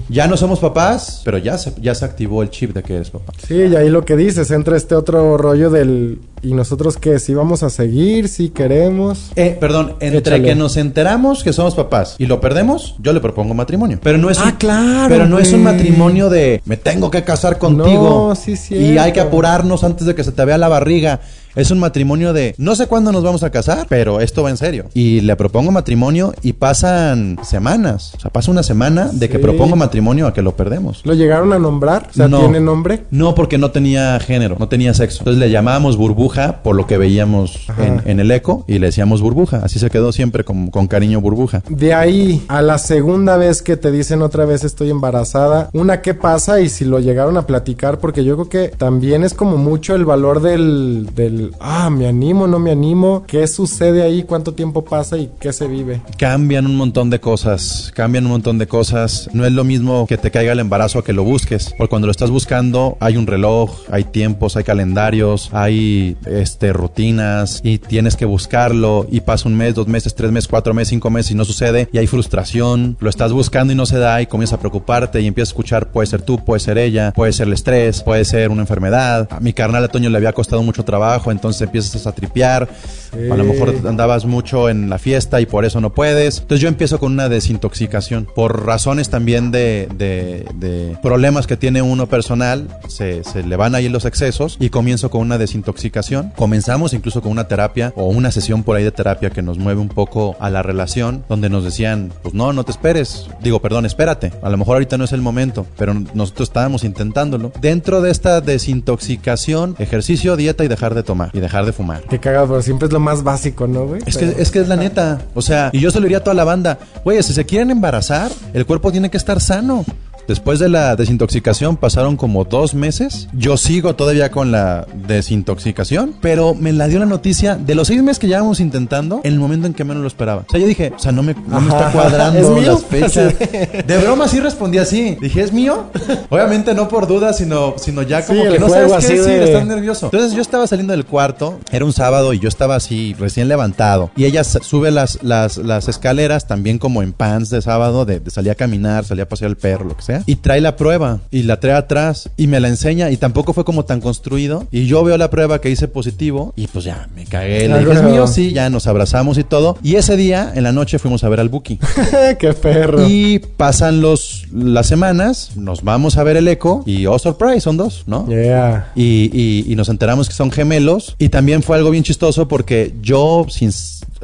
Ya 0.10 0.28
no 0.28 0.38
somos 0.38 0.60
papás, 0.60 1.22
pero 1.24 1.38
ya 1.38 1.58
se, 1.58 1.74
ya 1.82 1.94
se 1.96 2.04
activó 2.06 2.42
el 2.44 2.50
chip 2.50 2.74
de 2.74 2.84
que 2.84 2.96
eres 2.96 3.10
papá. 3.12 3.34
Sí, 3.48 3.56
y 3.56 3.76
ahí 3.76 3.90
lo 3.90 4.04
que 4.06 4.16
dices, 4.16 4.52
entra 4.52 4.76
este 4.78 4.96
otro 4.96 5.38
rollo 5.38 5.70
del... 5.70 6.20
¿Y 6.42 6.54
nosotros 6.54 6.98
qué? 6.98 7.18
¿Si 7.18 7.34
vamos 7.34 7.64
a 7.64 7.72
seguir? 7.72 8.28
¿Si 8.28 8.50
queremos? 8.50 9.32
Eh, 9.36 9.58
perdón, 9.60 9.96
entre 10.00 10.20
Échale. 10.36 10.44
que 10.50 10.56
nos 10.56 10.78
enteramos 10.78 11.44
que 11.44 11.54
somos 11.54 11.74
papás 11.74 12.16
y 12.20 12.28
lo 12.28 12.40
perdemos, 12.40 12.96
yo 13.00 13.14
le 13.14 13.20
propongo 13.20 13.56
matrimonio. 13.56 13.98
Pero 14.04 14.20
no 14.20 14.30
es 14.30 14.38
Ah, 14.40 14.46
un, 14.46 14.52
claro, 14.52 15.10
Pero 15.10 15.26
no 15.28 15.40
es 15.40 15.52
un 15.54 15.64
matrimonio 15.64 16.30
de 16.30 16.62
me 16.66 16.78
tengo 16.78 17.10
que 17.10 17.24
casar 17.24 17.58
contigo. 17.58 18.28
No, 18.30 18.36
sí, 18.36 18.54
y 18.76 18.98
hay 19.00 19.12
que 19.12 19.22
apurarnos 19.22 19.84
antes 19.84 20.06
de 20.06 20.14
que 20.14 20.24
se 20.24 20.32
te 20.34 20.46
vea 20.46 20.58
la 20.60 20.68
barriga. 20.68 21.20
Es 21.56 21.72
un 21.72 21.80
matrimonio 21.80 22.34
de 22.34 22.54
no 22.58 22.76
sé 22.76 22.88
cuándo 22.88 23.12
nos 23.12 23.24
vamos 23.24 23.44
a 23.44 23.50
casar, 23.50 23.86
pero 23.90 24.20
esto 24.22 24.44
va 24.44 24.50
en 24.50 24.58
serio. 24.58 24.86
Y 24.94 25.22
le 25.22 25.36
propongo 25.36 25.72
matrimonio 25.72 26.34
y 26.42 26.54
pasan 26.54 27.38
semanas. 27.44 28.14
O 28.18 28.20
sea, 28.20 28.32
pasa 28.32 28.52
una 28.52 28.64
semana 28.64 29.10
de 29.12 29.30
que 29.30 29.38
Sí. 29.38 29.42
propongo 29.44 29.76
matrimonio 29.76 30.28
a 30.28 30.34
que 30.34 30.42
lo 30.42 30.56
perdemos. 30.56 31.02
¿Lo 31.06 31.14
llegaron 31.14 31.54
a 31.54 31.60
nombrar? 31.60 32.08
O 32.10 32.14
sea, 32.14 32.28
No. 32.28 32.40
¿tiene 32.40 32.60
nombre? 32.60 33.04
No, 33.12 33.36
porque 33.36 33.58
no 33.58 33.72
tenía 33.72 34.20
género, 34.20 34.58
no 34.60 34.68
tenía 34.68 34.94
sexo. 34.94 35.20
Entonces 35.20 35.40
le 35.40 35.50
llamábamos 35.50 35.98
burbuja 35.98 36.62
por 36.64 36.76
lo 36.76 36.88
que 36.88 36.98
veíamos 36.98 37.68
en, 37.78 38.02
en 38.06 38.20
el 38.20 38.32
eco 38.32 38.66
y 38.68 38.80
le 38.80 38.88
decíamos 38.88 39.22
burbuja. 39.22 39.62
Así 39.64 39.80
se 39.80 39.90
quedó 39.90 40.12
siempre 40.12 40.44
con, 40.44 40.68
con 40.70 40.88
cariño 40.88 41.22
burbuja. 41.22 41.64
De 41.70 41.94
ahí 41.94 42.44
a 42.48 42.62
la 42.62 42.78
segunda 42.78 43.38
vez 43.38 43.62
que 43.62 43.78
te 43.78 43.92
dicen 43.92 44.22
otra 44.22 44.46
vez 44.46 44.64
estoy 44.64 44.90
embarazada, 44.90 45.70
una 45.74 46.02
qué 46.02 46.14
pasa 46.14 46.60
y 46.60 46.70
si 46.70 46.86
lo 46.86 47.00
llegaron 47.00 47.38
a 47.38 47.46
platicar, 47.48 48.00
porque 48.00 48.24
yo 48.24 48.36
creo 48.36 48.50
que 48.50 48.76
también 48.78 49.24
es 49.24 49.34
como 49.34 49.58
mucho 49.58 49.96
el 49.96 50.06
valor 50.06 50.42
del, 50.42 51.10
del 51.16 51.45
ah, 51.60 51.90
me 51.90 52.08
animo, 52.08 52.48
no 52.48 52.60
me 52.60 52.72
animo, 52.72 53.24
qué 53.28 53.48
sucede 53.48 54.04
ahí, 54.04 54.24
cuánto 54.24 54.54
tiempo 54.54 54.84
pasa 54.84 55.18
y 55.18 55.30
qué 55.40 55.54
se 55.54 55.68
vive. 55.68 56.02
Cambian 56.18 56.66
un 56.66 56.76
montón 56.76 57.10
de 57.10 57.20
cosas, 57.20 57.92
cambian 57.94 58.26
un 58.26 58.32
montón 58.32 58.58
de 58.58 58.68
cosas. 58.68 59.30
No 59.34 59.46
es 59.46 59.52
lo 59.52 59.64
mismo 59.64 60.06
que 60.08 60.18
te 60.18 60.32
caiga 60.32 60.54
el 60.54 60.60
embarazo 60.60 61.00
a 61.00 61.04
que 61.04 61.14
lo 61.14 61.24
busques. 61.24 61.74
Porque 61.78 61.90
cuando 61.90 62.08
lo 62.08 62.12
estás 62.12 62.32
buscando 62.32 62.98
hay 63.00 63.18
un 63.18 63.28
reloj, 63.28 63.80
hay 63.90 64.04
tiempos, 64.04 64.58
hay 64.58 64.64
calendarios, 64.64 65.50
hay 65.54 66.18
este, 66.26 66.74
rutinas 66.74 67.62
y 67.64 67.78
tienes 67.78 68.16
que 68.16 68.26
buscarlo 68.26 69.08
y 69.10 69.22
pasa 69.22 69.48
un 69.50 69.56
mes, 69.56 69.76
dos 69.76 69.88
meses, 69.88 70.16
tres 70.16 70.32
meses, 70.32 70.48
cuatro 70.48 70.74
meses, 70.74 70.90
cinco 70.90 71.10
meses 71.10 71.32
y 71.32 71.36
no 71.36 71.46
sucede 71.46 71.90
y 71.92 71.98
hay 71.98 72.08
frustración. 72.08 72.98
Lo 73.00 73.10
estás 73.10 73.32
buscando 73.32 73.74
y 73.74 73.76
no 73.76 73.86
se 73.86 73.98
da 73.98 74.22
y 74.22 74.28
comienzas 74.28 74.58
a 74.58 74.60
preocuparte 74.60 75.22
y 75.22 75.28
empiezas 75.28 75.50
a 75.50 75.54
escuchar 75.54 75.92
puede 75.92 76.08
ser 76.08 76.22
tú, 76.22 76.44
puede 76.44 76.60
ser 76.60 76.78
ella, 76.78 77.12
puede 77.14 77.34
ser 77.34 77.48
el 77.48 77.54
estrés, 77.54 78.02
puede 78.02 78.26
ser 78.26 78.50
una 78.50 78.62
enfermedad. 78.62 79.28
A 79.32 79.40
mi 79.40 79.54
carnal 79.54 79.84
a 79.84 79.88
Toño 79.88 80.10
le 80.10 80.18
había 80.18 80.34
costado 80.34 80.62
mucho 80.64 80.84
trabajo, 80.84 81.32
entonces 81.36 81.62
empiezas 81.62 82.08
a 82.08 82.12
tripear. 82.14 82.68
A 83.14 83.36
lo 83.38 83.46
mejor 83.46 83.74
andabas 83.88 84.26
mucho 84.26 84.68
en 84.70 84.90
la 84.90 84.98
fiesta 84.98 85.40
y 85.40 85.46
por 85.46 85.64
eso 85.64 85.80
no 85.80 85.94
puedes. 85.94 86.40
Entonces 86.40 86.60
yo 86.62 86.68
empiezo 86.68 87.00
con 87.00 87.14
una 87.14 87.30
desintoxicación. 87.30 88.28
Por 88.36 88.66
razones 88.66 89.10
también 89.10 89.52
de, 89.52 89.88
de- 89.96 90.46
de 90.56 90.98
problemas 91.02 91.48
que 91.48 91.56
tiene 91.56 91.82
uno 91.82 92.08
personal, 92.08 92.68
se, 92.90 93.24
se 93.24 93.44
le 93.44 93.56
van 93.56 93.74
ahí 93.76 93.88
los 93.88 94.04
excesos 94.06 94.58
y 94.60 94.70
comienzo 94.70 95.10
con 95.10 95.22
una 95.22 95.38
desintoxicación. 95.38 96.34
Comenzamos 96.36 96.94
incluso 96.94 97.22
con 97.22 97.32
una 97.32 97.48
terapia 97.48 97.94
o 97.96 98.08
una 98.08 98.32
sesión 98.32 98.64
por 98.64 98.76
ahí 98.76 98.84
de 98.84 98.92
terapia 98.92 99.30
que 99.30 99.42
nos 99.42 99.58
mueve 99.58 99.80
un 99.80 99.90
poco 99.90 100.36
a 100.40 100.50
la 100.50 100.62
relación, 100.62 101.24
donde 101.30 101.50
nos 101.50 101.64
decían, 101.64 102.12
pues 102.22 102.34
no, 102.34 102.52
no 102.54 102.64
te 102.66 102.72
esperes. 102.72 103.28
Digo, 103.42 103.62
perdón, 103.62 103.86
espérate. 103.86 104.34
A 104.42 104.50
lo 104.50 104.58
mejor 104.58 104.76
ahorita 104.76 104.98
no 104.98 105.06
es 105.06 105.14
el 105.14 105.22
momento, 105.22 105.66
pero 105.78 105.94
nosotros 106.14 106.50
estábamos 106.50 106.84
intentándolo. 106.84 107.54
Dentro 107.62 108.02
de 108.02 108.12
esta 108.12 108.42
desintoxicación, 108.42 109.76
ejercicio, 109.80 110.36
dieta 110.36 110.64
y 110.64 110.68
dejar 110.68 110.96
de 110.96 111.04
tomar 111.04 111.25
y 111.34 111.40
dejar 111.40 111.66
de 111.66 111.74
fumar. 111.74 112.02
Qué 112.10 112.20
cagado, 112.20 112.48
pero 112.48 112.62
siempre 112.62 112.88
es 112.88 112.94
lo 112.94 113.00
más 113.00 113.24
básico, 113.24 113.68
¿no, 113.68 113.86
güey? 113.86 114.02
Es 114.06 114.18
que, 114.18 114.36
es 114.38 114.52
que 114.52 114.60
es 114.60 114.68
la 114.68 114.76
neta. 114.76 115.20
O 115.34 115.42
sea, 115.42 115.70
y 115.74 115.80
yo 115.80 115.92
se 115.92 116.00
lo 116.00 116.04
diría 116.04 116.18
a 116.20 116.24
toda 116.24 116.34
la 116.34 116.44
banda. 116.44 116.80
Oye, 117.04 117.22
si 117.24 117.34
se 117.34 117.46
quieren 117.46 117.72
embarazar, 117.72 118.32
el 118.54 118.66
cuerpo 118.66 118.92
tiene 118.92 119.10
que 119.10 119.18
estar 119.18 119.42
sano. 119.42 119.86
Después 120.28 120.60
de 120.60 120.70
la 120.70 120.96
desintoxicación 120.96 121.78
pasaron 121.78 122.18
como 122.18 122.46
dos 122.46 122.74
meses. 122.74 123.28
Yo 123.34 123.58
sigo 123.58 123.96
todavía 123.96 124.32
con 124.32 124.52
la 124.52 124.88
desintoxicación, 125.08 126.16
pero 126.22 126.54
me 126.56 126.72
la 126.74 126.88
dio 126.88 127.00
la 127.00 127.06
noticia 127.06 127.56
de 127.56 127.76
los 127.76 127.88
seis 127.88 128.02
meses 128.02 128.20
que 128.20 128.28
llevábamos 128.28 128.60
intentando 128.60 129.22
en 129.24 129.34
el 129.34 129.40
momento 129.40 129.68
en 129.68 129.74
que 129.74 129.84
menos 129.84 130.02
lo 130.02 130.08
esperaba. 130.08 130.44
O 130.48 130.52
sea, 130.52 130.60
yo 130.60 130.68
dije, 130.68 130.94
o 130.96 131.00
sea, 131.00 131.12
no 131.12 131.24
me, 131.24 131.36
no 131.48 131.62
me 131.62 131.70
está 131.70 131.92
cuadrando 131.94 132.40
¿Es 132.40 132.50
mío? 132.50 132.72
las 132.74 132.84
fechas. 133.12 133.34
De 133.40 133.98
broma 134.00 134.28
sí 134.28 134.40
respondí 134.40 134.78
así. 134.78 135.18
Dije, 135.22 135.42
¿es 135.42 135.52
mío? 135.54 135.86
Obviamente 136.30 136.74
no 136.74 136.88
por 136.88 137.08
duda, 137.08 137.34
sino, 137.34 137.76
sino 137.78 138.02
ya 138.02 138.26
como 138.26 138.42
Sí, 138.44 138.50
que 138.50 138.60
no 138.60 138.70
sabes 138.70 138.92
qué 139.06 139.14
decir, 139.14 139.24
de- 139.26 139.44
estás 139.46 139.66
nervioso. 139.66 140.06
Entonces 140.08 140.34
yo 140.34 140.42
estaba 140.42 140.68
saliendo 140.68 140.94
del 140.94 141.06
cuarto, 141.06 141.60
era 141.72 141.86
un 141.86 141.94
sábado 141.94 142.34
y 142.34 142.40
yo 142.40 142.48
estaba 142.50 142.76
así 142.76 143.16
recién 143.20 143.48
levantado. 143.48 144.12
Y 144.16 144.26
ella 144.26 144.44
sube 144.44 144.92
las, 144.92 145.22
las, 145.24 145.58
las 145.58 145.88
escaleras 145.88 146.48
también 146.48 146.80
como 146.80 147.02
en 147.04 147.14
pants 147.14 147.50
de 147.50 147.62
sábado, 147.62 148.06
de, 148.06 148.20
de 148.20 148.32
salir 148.32 148.52
a 148.52 148.56
caminar, 148.56 149.06
salir 149.06 149.24
a 149.24 149.30
pasear 149.30 149.50
el 149.52 149.58
perro, 149.58 149.86
lo 149.86 149.96
que 149.96 150.04
sea. 150.04 150.15
Y 150.26 150.36
trae 150.38 150.62
la 150.62 150.76
prueba 150.76 151.20
y 151.32 151.44
la 151.44 151.60
trae 151.60 151.74
atrás 151.76 152.30
y 152.38 152.48
me 152.48 152.60
la 152.60 152.68
enseña 152.68 153.12
y 153.12 153.18
tampoco 153.18 153.54
fue 153.54 153.66
como 153.66 153.86
tan 153.86 154.02
construido. 154.02 154.68
Y 154.72 154.86
yo 154.88 155.04
veo 155.04 155.18
la 155.18 155.30
prueba 155.30 155.60
que 155.62 155.70
hice 155.70 155.88
positivo 155.88 156.54
y 156.56 156.68
pues 156.68 156.86
ya 156.86 157.08
me 157.16 157.26
cagué. 157.26 157.68
Le 157.68 157.80
dije, 157.80 157.92
es 157.92 158.04
mío, 158.04 158.28
sí, 158.28 158.54
ya 158.54 158.70
nos 158.70 158.88
abrazamos 158.88 159.38
y 159.38 159.44
todo. 159.44 159.78
Y 159.84 159.96
ese 159.96 160.16
día, 160.18 160.52
en 160.56 160.64
la 160.64 160.72
noche, 160.72 161.00
fuimos 161.00 161.24
a 161.24 161.30
ver 161.30 161.40
al 161.40 161.50
Buki. 161.50 161.80
Qué 162.40 162.54
perro. 162.54 163.08
Y 163.08 163.40
pasan 163.40 164.02
los, 164.02 164.46
las 164.54 164.88
semanas, 164.88 165.52
nos 165.56 165.84
vamos 165.84 166.18
a 166.18 166.24
ver 166.24 166.38
el 166.38 166.48
eco 166.48 166.84
y 166.86 167.06
oh 167.06 167.20
surprise, 167.20 167.62
son 167.62 167.78
dos, 167.78 168.04
¿no? 168.08 168.28
Yeah. 168.28 168.92
Y, 168.96 169.30
y- 169.34 169.66
y 169.72 169.76
nos 169.76 169.90
enteramos 169.90 170.28
que 170.28 170.34
son 170.36 170.52
gemelos. 170.52 171.16
Y 171.20 171.30
también 171.30 171.64
fue 171.64 171.78
algo 171.78 171.90
bien 171.90 172.04
chistoso 172.04 172.48
porque 172.48 172.94
yo, 173.02 173.46
sin, 173.50 173.72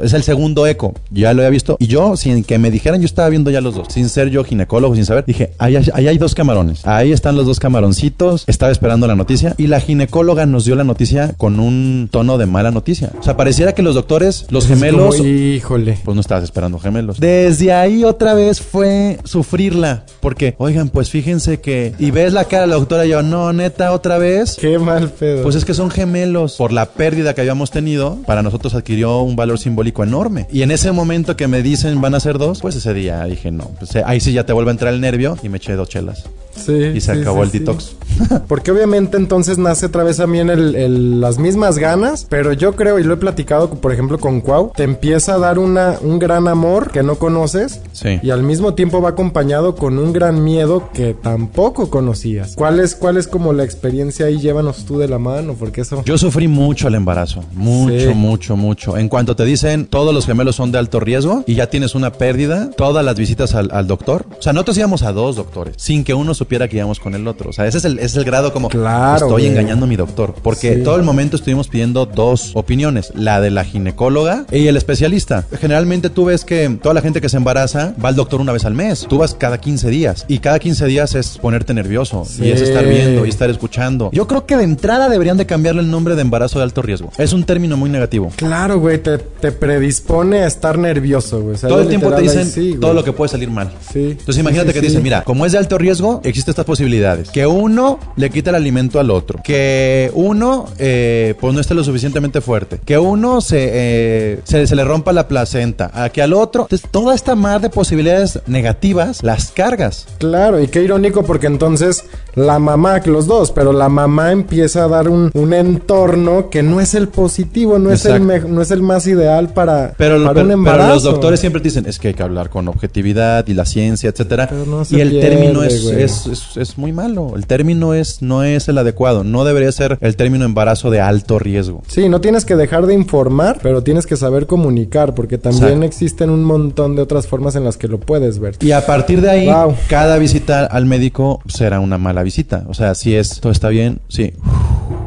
es 0.03 0.13
el 0.13 0.23
segundo 0.23 0.67
eco, 0.67 0.93
ya 1.09 1.33
lo 1.33 1.41
había 1.41 1.49
visto. 1.49 1.77
Y 1.79 1.87
yo, 1.87 2.15
sin 2.17 2.43
que 2.43 2.57
me 2.57 2.71
dijeran, 2.71 3.01
yo 3.01 3.05
estaba 3.05 3.29
viendo 3.29 3.51
ya 3.51 3.61
los 3.61 3.75
dos. 3.75 3.87
Sin 3.89 4.09
ser 4.09 4.29
yo 4.29 4.43
ginecólogo, 4.43 4.95
sin 4.95 5.05
saber. 5.05 5.25
Dije, 5.25 5.51
ahí, 5.57 5.75
hay- 5.75 5.89
ahí 5.93 6.07
hay 6.07 6.17
dos 6.17 6.35
camarones. 6.35 6.85
Ahí 6.85 7.11
están 7.11 7.35
los 7.35 7.45
dos 7.45 7.59
camaroncitos. 7.59 8.43
Estaba 8.47 8.71
esperando 8.71 9.07
la 9.07 9.15
noticia. 9.15 9.55
Y 9.57 9.67
la 9.67 9.79
ginecóloga 9.79 10.45
nos 10.45 10.65
dio 10.65 10.75
la 10.75 10.83
noticia 10.83 11.33
con 11.37 11.59
un 11.59 12.09
tono 12.11 12.37
de 12.37 12.45
mala 12.45 12.71
noticia. 12.71 13.11
O 13.19 13.23
sea, 13.23 13.37
pareciera 13.37 13.73
que 13.73 13.81
los 13.81 13.95
doctores, 13.95 14.45
los 14.49 14.67
gemelos... 14.67 15.15
Como, 15.17 15.27
híjole. 15.27 15.97
Pues 16.03 16.15
no 16.15 16.21
estabas 16.21 16.43
esperando 16.43 16.79
gemelos. 16.79 17.19
Desde 17.19 17.73
ahí 17.73 18.03
otra 18.03 18.33
vez 18.33 18.61
fue 18.61 19.17
sufrirla. 19.23 20.05
Porque, 20.19 20.55
oigan, 20.57 20.89
pues 20.89 21.09
fíjense 21.09 21.59
que. 21.59 21.93
Y 21.99 22.11
ves 22.11 22.33
la 22.33 22.45
cara 22.45 22.63
de 22.63 22.67
la 22.69 22.75
doctora 22.75 23.05
y 23.05 23.09
yo, 23.09 23.23
no, 23.23 23.51
neta, 23.53 23.91
otra 23.91 24.17
vez. 24.17 24.57
Qué 24.59 24.77
mal 24.77 25.09
pedo. 25.09 25.43
Pues 25.43 25.55
es 25.55 25.65
que 25.65 25.73
son 25.73 25.89
gemelos. 25.89 26.55
Por 26.57 26.71
la 26.71 26.85
pérdida 26.85 27.33
que 27.33 27.41
habíamos 27.41 27.71
tenido, 27.71 28.17
para 28.25 28.43
nosotros 28.43 28.75
adquirió 28.75 29.21
un 29.21 29.35
valor 29.35 29.57
simbólico 29.59 29.90
enorme. 30.03 30.47
Y 30.51 30.61
en 30.61 30.71
ese 30.71 30.91
momento 30.91 31.35
que 31.35 31.47
me 31.47 31.61
dicen 31.61 31.99
van 32.01 32.15
a 32.15 32.19
ser 32.19 32.37
dos, 32.37 32.61
pues 32.61 32.75
ese 32.75 32.93
día 32.93 33.23
dije, 33.25 33.51
no, 33.51 33.65
pues 33.79 33.95
eh, 33.95 34.03
ahí 34.05 34.19
sí 34.19 34.33
ya 34.33 34.45
te 34.45 34.53
vuelve 34.53 34.71
a 34.71 34.73
entrar 34.73 34.93
el 34.93 35.01
nervio 35.01 35.37
y 35.43 35.49
me 35.49 35.57
eché 35.57 35.73
dos 35.75 35.89
chelas. 35.89 36.23
Sí, 36.55 36.73
Y 36.95 37.01
se 37.01 37.13
sí, 37.15 37.21
acabó 37.21 37.37
sí, 37.39 37.43
el 37.43 37.51
sí. 37.51 37.59
detox. 37.59 37.95
Porque 38.47 38.71
obviamente 38.71 39.17
entonces 39.17 39.57
nace 39.57 39.87
otra 39.87 40.03
vez 40.03 40.17
también 40.17 40.49
el, 40.49 40.75
el- 40.75 41.21
las 41.21 41.37
mismas 41.39 41.77
ganas, 41.77 42.25
pero 42.29 42.53
yo 42.53 42.75
creo, 42.75 42.99
y 42.99 43.03
lo 43.03 43.13
he 43.13 43.17
platicado 43.17 43.69
por 43.69 43.91
ejemplo 43.93 44.17
con 44.19 44.41
Cuau, 44.41 44.71
te 44.75 44.83
empieza 44.83 45.35
a 45.35 45.39
dar 45.39 45.59
una, 45.59 45.95
un 46.01 46.19
gran 46.19 46.47
amor 46.47 46.91
que 46.91 47.03
no 47.03 47.15
conoces 47.15 47.79
Sí. 47.93 48.19
y 48.23 48.29
al 48.31 48.43
mismo 48.43 48.73
tiempo 48.73 49.01
va 49.01 49.09
acompañado 49.09 49.75
con 49.75 49.97
un 49.99 50.13
gran 50.13 50.43
miedo 50.43 50.89
que 50.93 51.13
tampoco 51.13 51.89
conocías. 51.89 52.55
¿Cuál 52.55 52.79
es, 52.79 52.95
cuál 52.95 53.17
es 53.17 53.27
como 53.27 53.53
la 53.53 53.63
experiencia 53.63 54.25
ahí? 54.27 54.39
Llévanos 54.39 54.85
tú 54.85 54.97
de 54.97 55.07
la 55.07 55.19
mano, 55.19 55.55
porque 55.57 55.81
eso... 55.81 56.03
Yo 56.05 56.17
sufrí 56.17 56.47
mucho 56.47 56.87
el 56.87 56.95
embarazo, 56.95 57.43
mucho, 57.53 57.91
Sí. 57.99 58.13
mucho, 58.15 58.55
mucho. 58.55 58.97
En 58.97 59.09
cuanto 59.09 59.35
te 59.35 59.43
dicen 59.45 59.85
todos 59.85 60.13
los 60.13 60.25
gemelos 60.25 60.55
son 60.55 60.71
de 60.71 60.77
alto 60.79 60.99
riesgo 60.99 61.43
y 61.45 61.55
ya 61.55 61.69
tienes 61.69 61.95
una 61.95 62.11
pérdida, 62.13 62.69
todas 62.75 63.03
las 63.05 63.15
visitas 63.15 63.53
al, 63.55 63.69
al 63.71 63.87
doctor. 63.87 64.25
O 64.37 64.41
sea, 64.41 64.53
nosotros 64.53 64.77
íbamos 64.77 65.03
a 65.03 65.11
dos 65.13 65.35
doctores, 65.35 65.75
sin 65.77 66.03
que 66.03 66.13
uno 66.13 66.33
supiera 66.33 66.67
que 66.67 66.77
íbamos 66.77 66.99
con 66.99 67.13
el 67.15 67.27
otro. 67.27 67.49
O 67.49 67.53
sea, 67.53 67.67
ese 67.67 67.77
es 67.79 67.85
el, 67.85 67.99
ese 67.99 68.10
es 68.11 68.17
el 68.17 68.23
grado 68.23 68.53
como 68.53 68.69
Claro, 68.69 69.15
estoy 69.27 69.31
güey. 69.43 69.47
engañando 69.47 69.85
a 69.85 69.89
mi 69.89 69.95
doctor. 69.95 70.33
Porque 70.41 70.75
Sí. 70.75 70.83
todo 70.83 70.95
el 70.95 71.03
momento 71.03 71.35
estuvimos 71.35 71.67
pidiendo 71.67 72.05
dos 72.05 72.51
opiniones, 72.55 73.11
la 73.15 73.41
de 73.41 73.51
la 73.51 73.63
ginecóloga 73.63 74.45
y 74.51 74.67
el 74.67 74.77
especialista. 74.77 75.45
Generalmente 75.59 76.09
tú 76.09 76.25
ves 76.25 76.45
que 76.45 76.69
toda 76.81 76.93
la 76.93 77.01
gente 77.01 77.21
que 77.21 77.29
se 77.29 77.37
embaraza 77.37 77.93
va 78.03 78.09
al 78.09 78.15
doctor 78.15 78.41
una 78.41 78.51
vez 78.51 78.65
al 78.65 78.73
mes. 78.73 79.05
Tú 79.09 79.17
vas 79.17 79.33
cada 79.33 79.59
15 79.59 79.89
días 79.89 80.25
y 80.27 80.39
cada 80.39 80.59
15 80.59 80.85
días 80.85 81.15
es 81.15 81.37
ponerte 81.37 81.73
nervioso 81.73 82.25
Sí. 82.25 82.45
y 82.45 82.51
es 82.51 82.61
estar 82.61 82.85
viendo 82.85 83.25
y 83.25 83.29
estar 83.29 83.49
escuchando. 83.49 84.09
Yo 84.13 84.27
creo 84.27 84.45
que 84.45 84.57
de 84.57 84.63
entrada 84.63 85.09
deberían 85.09 85.37
de 85.37 85.45
cambiarle 85.45 85.81
el 85.81 85.89
nombre 85.91 86.15
de 86.15 86.21
embarazo 86.21 86.59
de 86.59 86.63
alto 86.63 86.81
riesgo. 86.81 87.11
Es 87.17 87.33
un 87.33 87.43
término 87.43 87.77
muy 87.77 87.89
negativo. 87.89 88.31
Claro, 88.35 88.79
güey, 88.79 89.01
te, 89.01 89.17
te 89.17 89.51
predispone 89.51 90.39
a 90.39 90.47
estar 90.47 90.77
nervioso, 90.77 91.41
güey. 91.41 91.55
O 91.55 91.57
sea, 91.57 91.69
Todo 91.69 91.81
el 91.81 91.87
tiempo 91.87 92.11
te 92.11 92.21
dicen 92.21 92.45
sí, 92.45 92.75
todo 92.79 92.93
lo 92.93 93.03
que 93.03 93.13
puede 93.13 93.29
salir 93.29 93.49
mal. 93.49 93.71
Sí. 93.91 94.11
Entonces 94.11 94.37
imagínate 94.37 94.73
que 94.73 94.81
dicen, 94.81 95.01
mira, 95.03 95.23
como 95.23 95.45
es 95.45 95.51
de 95.53 95.57
alto 95.57 95.77
riesgo, 95.77 96.21
existen 96.23 96.51
estas 96.51 96.65
posibilidades. 96.65 97.29
Que 97.29 97.47
uno 97.47 97.99
le 98.15 98.29
quita 98.29 98.49
el 98.49 98.55
alimento 98.57 98.99
al 98.99 99.09
otro, 99.11 99.39
que 99.43 100.11
uno 100.13 100.65
eh, 100.77 101.35
pues 101.39 101.53
no 101.53 101.61
esté 101.61 101.73
lo 101.73 101.83
suficientemente 101.83 102.41
fuerte, 102.41 102.79
que 102.85 102.97
uno 102.97 103.41
se, 103.41 103.69
eh, 103.71 104.39
se, 104.43 104.67
se 104.67 104.75
le 104.75 104.83
rompa 104.83 105.11
la 105.13 105.27
placenta, 105.27 105.91
a 105.93 106.09
que 106.09 106.21
al 106.21 106.33
otro. 106.33 106.63
Entonces, 106.63 106.87
toda 106.91 107.15
esta 107.15 107.35
mar 107.35 107.61
de 107.61 107.69
posibilidades 107.69 108.39
negativas 108.47 109.23
las 109.23 109.51
cargas. 109.51 110.07
Claro, 110.17 110.61
y 110.61 110.67
qué 110.67 110.83
irónico 110.83 111.23
porque 111.23 111.47
entonces 111.47 112.03
la 112.35 112.59
mamá, 112.59 113.01
que 113.01 113.09
los 113.09 113.27
dos, 113.27 113.51
pero 113.51 113.73
la 113.73 113.89
mamá 113.89 114.31
empieza 114.31 114.83
a 114.83 114.87
dar 114.87 115.09
un, 115.09 115.31
un 115.33 115.53
entorno 115.53 116.49
que 116.49 116.63
no 116.63 116.79
es 116.79 116.93
el 116.95 117.07
positivo, 117.07 117.79
no 117.79 117.91
es 117.91 118.05
el, 118.05 118.21
me- 118.21 118.39
no 118.39 118.61
es 118.61 118.71
el 118.71 118.81
más 118.81 119.07
ideal 119.07 119.49
para, 119.53 119.93
Pero, 119.97 120.21
para 120.23 120.33
pero- 120.33 120.41
un 120.41 120.47
pero 120.47 120.53
embarazo. 120.53 120.93
los 120.95 121.03
doctores 121.03 121.39
siempre 121.39 121.61
dicen, 121.61 121.85
es 121.87 121.99
que 121.99 122.09
hay 122.09 122.13
que 122.13 122.23
hablar 122.23 122.49
con 122.49 122.67
objetividad 122.67 123.47
y 123.47 123.53
la 123.53 123.65
ciencia, 123.65 124.09
etcétera. 124.09 124.47
Pero 124.49 124.65
no 124.65 124.83
y 124.89 124.99
el 125.01 125.09
pierde, 125.11 125.29
término 125.29 125.63
es, 125.63 125.83
es- 125.85 126.57
es 126.57 126.77
muy 126.77 126.91
malo. 126.93 127.33
El 127.35 127.45
término 127.47 127.80
es, 127.93 128.21
no 128.21 128.43
es 128.43 128.67
el 128.69 128.77
adecuado. 128.77 129.23
No 129.23 129.43
debería 129.43 129.71
ser 129.71 129.97
el 130.01 130.15
término 130.15 130.45
embarazo 130.45 130.89
de 130.91 131.01
alto 131.01 131.39
riesgo. 131.39 131.81
Sí, 131.87 132.07
no 132.09 132.21
tienes 132.21 132.45
que 132.45 132.55
dejar 132.55 132.85
de 132.85 132.93
informar, 132.93 133.59
pero 133.61 133.83
tienes 133.83 134.05
que 134.05 134.15
saber 134.15 134.47
comunicar, 134.47 135.13
porque 135.15 135.37
también 135.37 135.63
Exacto. 135.83 135.85
existen 135.85 136.29
un 136.29 136.43
montón 136.43 136.95
de 136.95 137.01
otras 137.01 137.27
formas 137.27 137.55
en 137.55 137.63
las 137.63 137.77
que 137.77 137.87
lo 137.87 137.99
puedes 137.99 138.39
ver. 138.39 138.55
Y 138.61 138.71
a 138.71 138.85
partir 138.85 139.21
de 139.21 139.29
ahí, 139.29 139.47
Wow. 139.47 139.75
cada 139.89 140.17
visita 140.17 140.65
al 140.65 140.85
médico 140.85 141.41
será 141.47 141.79
una 141.79 141.97
mala 141.97 142.23
visita. 142.23 142.65
O 142.67 142.73
sea, 142.73 142.95
si 142.95 143.15
es, 143.15 143.39
todo 143.39 143.51
está 143.51 143.69
bien, 143.69 143.99
sí. 144.07 144.33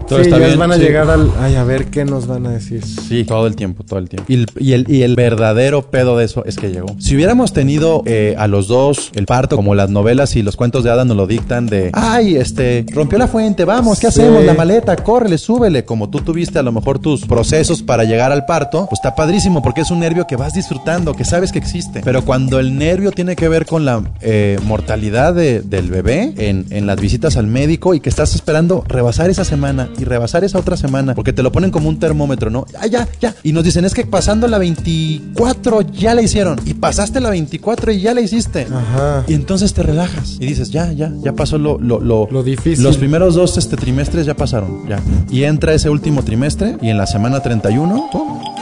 Todo 0.07 0.19
sí, 0.19 0.27
está 0.27 0.39
ya 0.39 0.47
bien. 0.47 0.59
van 0.59 0.73
a 0.73 0.77
sí. 0.77 0.83
llegar 0.83 1.09
al... 1.11 1.31
Ay, 1.41 1.55
a 1.57 1.65
ver 1.65 1.87
qué 1.87 2.05
nos 2.05 2.27
van 2.27 2.47
a 2.47 2.51
decir. 2.51 2.85
Sí, 2.85 3.25
todo 3.25 3.47
el 3.47 3.57
tiempo, 3.57 3.85
todo 3.85 3.99
el 3.99 4.09
tiempo. 4.09 4.27
Y 4.31 4.35
el, 4.35 4.47
y 4.59 4.73
el, 4.73 4.87
y 4.89 5.03
el 5.03 5.17
verdadero 5.17 5.91
pedo 5.91 6.17
de 6.19 6.25
eso 6.25 6.45
es 6.45 6.57
que 6.57 6.71
llegó. 6.71 6.87
Si 6.99 7.15
hubiéramos 7.15 7.53
tenido 7.53 8.03
eh, 8.07 8.35
a 8.39 8.47
los 8.47 8.69
dos 8.69 9.11
el 9.15 9.27
parto, 9.27 9.57
como 9.57 9.75
las 9.75 9.91
novelas 9.91 10.37
y 10.37 10.43
los 10.43 10.57
cuentos 10.57 10.85
de 10.85 10.91
hadas 10.91 11.07
nos 11.07 11.17
lo 11.17 11.27
dictan, 11.27 11.67
de 11.67 11.91
ay, 11.93 12.37
este, 12.37 12.85
rompió 12.93 13.19
la 13.19 13.29
fuente, 13.29 13.65
vamos, 13.65 13.99
¿qué 13.99 14.11
Sí. 14.11 14.21
hacemos? 14.21 14.45
La 14.45 14.55
maleta, 14.55 14.97
córrele, 14.97 15.39
súbele. 15.39 15.85
Como 15.85 16.11
tú 16.11 16.21
tuviste 16.21 16.59
a 16.59 16.63
lo 16.63 16.73
mejor 16.73 16.99
tus 16.99 17.25
procesos 17.27 17.83
para 17.83 18.05
llegar 18.05 18.31
al 18.33 18.45
parto, 18.47 18.87
pues 18.89 18.99
está 19.01 19.15
padrísimo 19.15 19.63
porque 19.63 19.81
es 19.81 19.91
un 19.91 20.01
nervio 20.01 20.27
que 20.27 20.37
vas 20.37 20.53
disfrutando, 20.55 21.15
que 21.15 21.25
sabes 21.25 21.51
que 21.53 21.59
existe. 21.59 22.01
Pero 22.05 22.25
cuando 22.25 22.59
el 22.61 22.77
nervio 22.79 23.11
tiene 23.13 23.37
que 23.37 23.49
ver 23.49 23.67
con 23.67 23.85
la 23.85 24.03
eh, 24.21 24.59
mortalidad 24.65 25.35
de- 25.35 25.63
del 25.63 25.91
bebé 25.91 26.35
en, 26.37 26.67
en 26.71 26.87
las 26.87 27.01
visitas 27.01 27.37
al 27.37 27.47
médico 27.47 27.95
y 27.95 28.01
que 28.01 28.09
estás 28.09 28.35
esperando 28.35 28.85
rebasar 28.87 29.31
esa 29.31 29.45
semana 29.45 29.89
y 29.99 30.05
rebasar 30.05 30.45
esa 30.45 30.59
otra 30.59 30.77
semana, 30.77 31.15
porque 31.15 31.33
te 31.33 31.43
lo 31.43 31.53
ponen 31.53 31.71
como 31.71 31.89
un 31.89 31.99
termómetro, 31.99 32.51
¿no? 32.51 32.67
Ah, 32.81 32.87
ya, 32.87 33.09
ya. 33.21 33.35
Y 33.43 33.53
nos 33.53 33.65
dicen, 33.65 33.85
es 33.85 33.95
que 33.95 34.05
pasando 34.07 34.49
la 34.49 34.59
24 34.59 35.83
ya 35.83 36.15
la 36.15 36.23
hicieron. 36.23 36.61
Y 36.65 36.75
pasaste 36.75 37.21
la 37.21 37.31
24 37.31 37.93
y 37.93 38.01
ya 38.01 38.15
la 38.15 38.21
hiciste. 38.21 38.67
Ajá. 38.71 39.25
Y 39.27 39.35
entonces 39.35 39.75
te 39.75 39.83
relajas 39.83 40.37
y 40.41 40.47
dices, 40.47 40.71
ya, 40.71 40.93
ya, 40.93 41.13
ya 41.23 41.33
pasó 41.33 41.59
lo, 41.59 41.79
lo, 41.79 42.01
lo, 42.01 42.29
Lo 42.31 42.43
difícil. 42.43 42.85
Los 42.85 42.97
primeros 42.97 43.35
dos 43.35 43.57
este, 43.59 43.77
trimestres 43.77 44.27
ya 44.27 44.35
pasaron, 44.35 44.89
ya. 44.89 45.01
Y 45.31 45.45
entra 45.45 45.75
ese 45.75 45.91
último 45.91 46.23
trimestre 46.23 46.77
y 46.81 46.89
en 46.89 46.99
la 46.99 47.07
semana 47.07 47.41
31, 47.41 48.09
¡pum! 48.13 48.54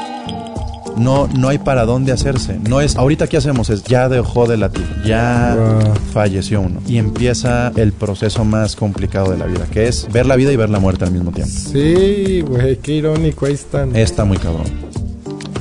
No, 0.96 1.28
no 1.28 1.48
hay 1.48 1.58
para 1.58 1.84
dónde 1.84 2.12
hacerse. 2.12 2.58
No 2.68 2.80
es, 2.80 2.96
ahorita 2.96 3.26
qué 3.26 3.36
hacemos, 3.36 3.70
es 3.70 3.82
ya 3.84 4.08
dejó 4.08 4.46
de 4.46 4.56
latir, 4.56 4.86
ya 5.04 5.56
Wow. 5.56 5.94
falleció 6.12 6.60
uno. 6.60 6.80
Y 6.86 6.98
empieza 6.98 7.72
el 7.76 7.92
proceso 7.92 8.44
más 8.44 8.76
complicado 8.76 9.30
de 9.30 9.38
la 9.38 9.46
vida, 9.46 9.66
que 9.72 9.88
es 9.88 10.06
ver 10.12 10.26
la 10.26 10.36
vida 10.36 10.52
y 10.52 10.56
ver 10.56 10.70
la 10.70 10.78
muerte 10.78 11.04
al 11.04 11.12
mismo 11.12 11.30
tiempo. 11.32 11.52
Sí, 11.54 12.42
güey, 12.46 12.76
qué 12.78 12.92
irónico, 12.92 13.46
ahí 13.46 13.54
están. 13.54 13.94
Está 13.96 14.24
muy 14.24 14.36
cabrón. 14.38 14.91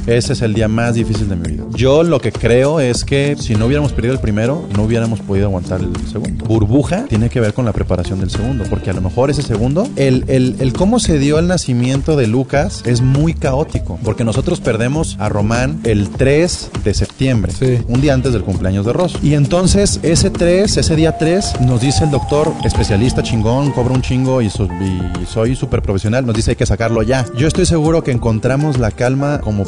Ese 0.08 0.34
es 0.34 0.42
el 0.42 0.54
día 0.54 0.68
más 0.68 0.96
difícil 0.96 1.30
de 1.30 1.36
mi 1.36 1.48
vida. 1.50 1.64
Yo 1.76 2.04
lo 2.04 2.20
que 2.20 2.32
creo 2.32 2.80
es 2.80 3.06
que 3.06 3.36
si 3.40 3.56
no 3.56 3.66
hubiéramos 3.68 3.94
perdido 3.94 4.14
el 4.14 4.20
primero, 4.20 4.68
no 4.76 4.84
hubiéramos 4.84 5.20
podido 5.20 5.46
aguantar 5.48 5.80
el 5.82 5.96
segundo. 6.08 6.46
Burbuja 6.46 7.06
tiene 7.08 7.30
que 7.30 7.40
ver 7.40 7.54
con 7.54 7.66
la 7.66 7.72
preparación 7.74 8.20
del 8.20 8.30
segundo, 8.30 8.64
porque 8.70 8.90
a 8.90 8.94
lo 8.94 9.02
mejor 9.02 9.30
ese 9.30 9.42
segundo, 9.44 9.88
el, 9.96 10.26
el, 10.28 10.56
el 10.60 10.74
cómo 10.74 11.00
se 11.00 11.20
dio 11.20 11.40
el 11.40 11.48
nacimiento 11.48 12.16
de 12.16 12.28
Lucas 12.28 12.82
es 12.86 13.02
muy 13.02 13.34
caótico, 13.34 14.00
porque 14.04 14.24
nosotros 14.24 14.60
perdemos 14.60 15.16
a 15.20 15.30
Román 15.30 15.80
el 15.84 16.10
3 16.10 16.72
de 16.84 16.94
septiembre, 16.94 17.52
Sí. 17.58 17.80
un 17.88 18.02
día 18.02 18.14
antes 18.14 18.34
del 18.34 18.44
cumpleaños 18.44 18.86
de 18.86 18.94
Ross. 18.94 19.18
Y 19.22 19.36
entonces 19.36 20.00
ese 20.04 20.30
3, 20.30 20.78
ese 20.78 20.96
día 20.96 21.18
3, 21.18 21.62
nos 21.62 21.82
dice 21.82 22.04
el 22.06 22.12
doctor, 22.12 22.52
especialista 22.64 23.22
chingón, 23.24 23.72
cobra 23.72 23.94
un 23.94 24.02
chingo 24.02 24.42
y, 24.42 24.50
so- 24.50 24.66
y 24.66 25.26
soy 25.26 25.56
súper 25.56 25.82
profesional, 25.82 26.26
nos 26.26 26.36
dice 26.36 26.52
hay 26.52 26.56
que 26.58 26.66
sacarlo 26.66 27.04
ya. 27.04 27.26
Yo 27.38 27.48
estoy 27.48 27.66
seguro 27.66 28.04
que 28.04 28.12
encontramos 28.12 28.80
la 28.80 28.92
calma 28.92 29.40
como 29.42 29.66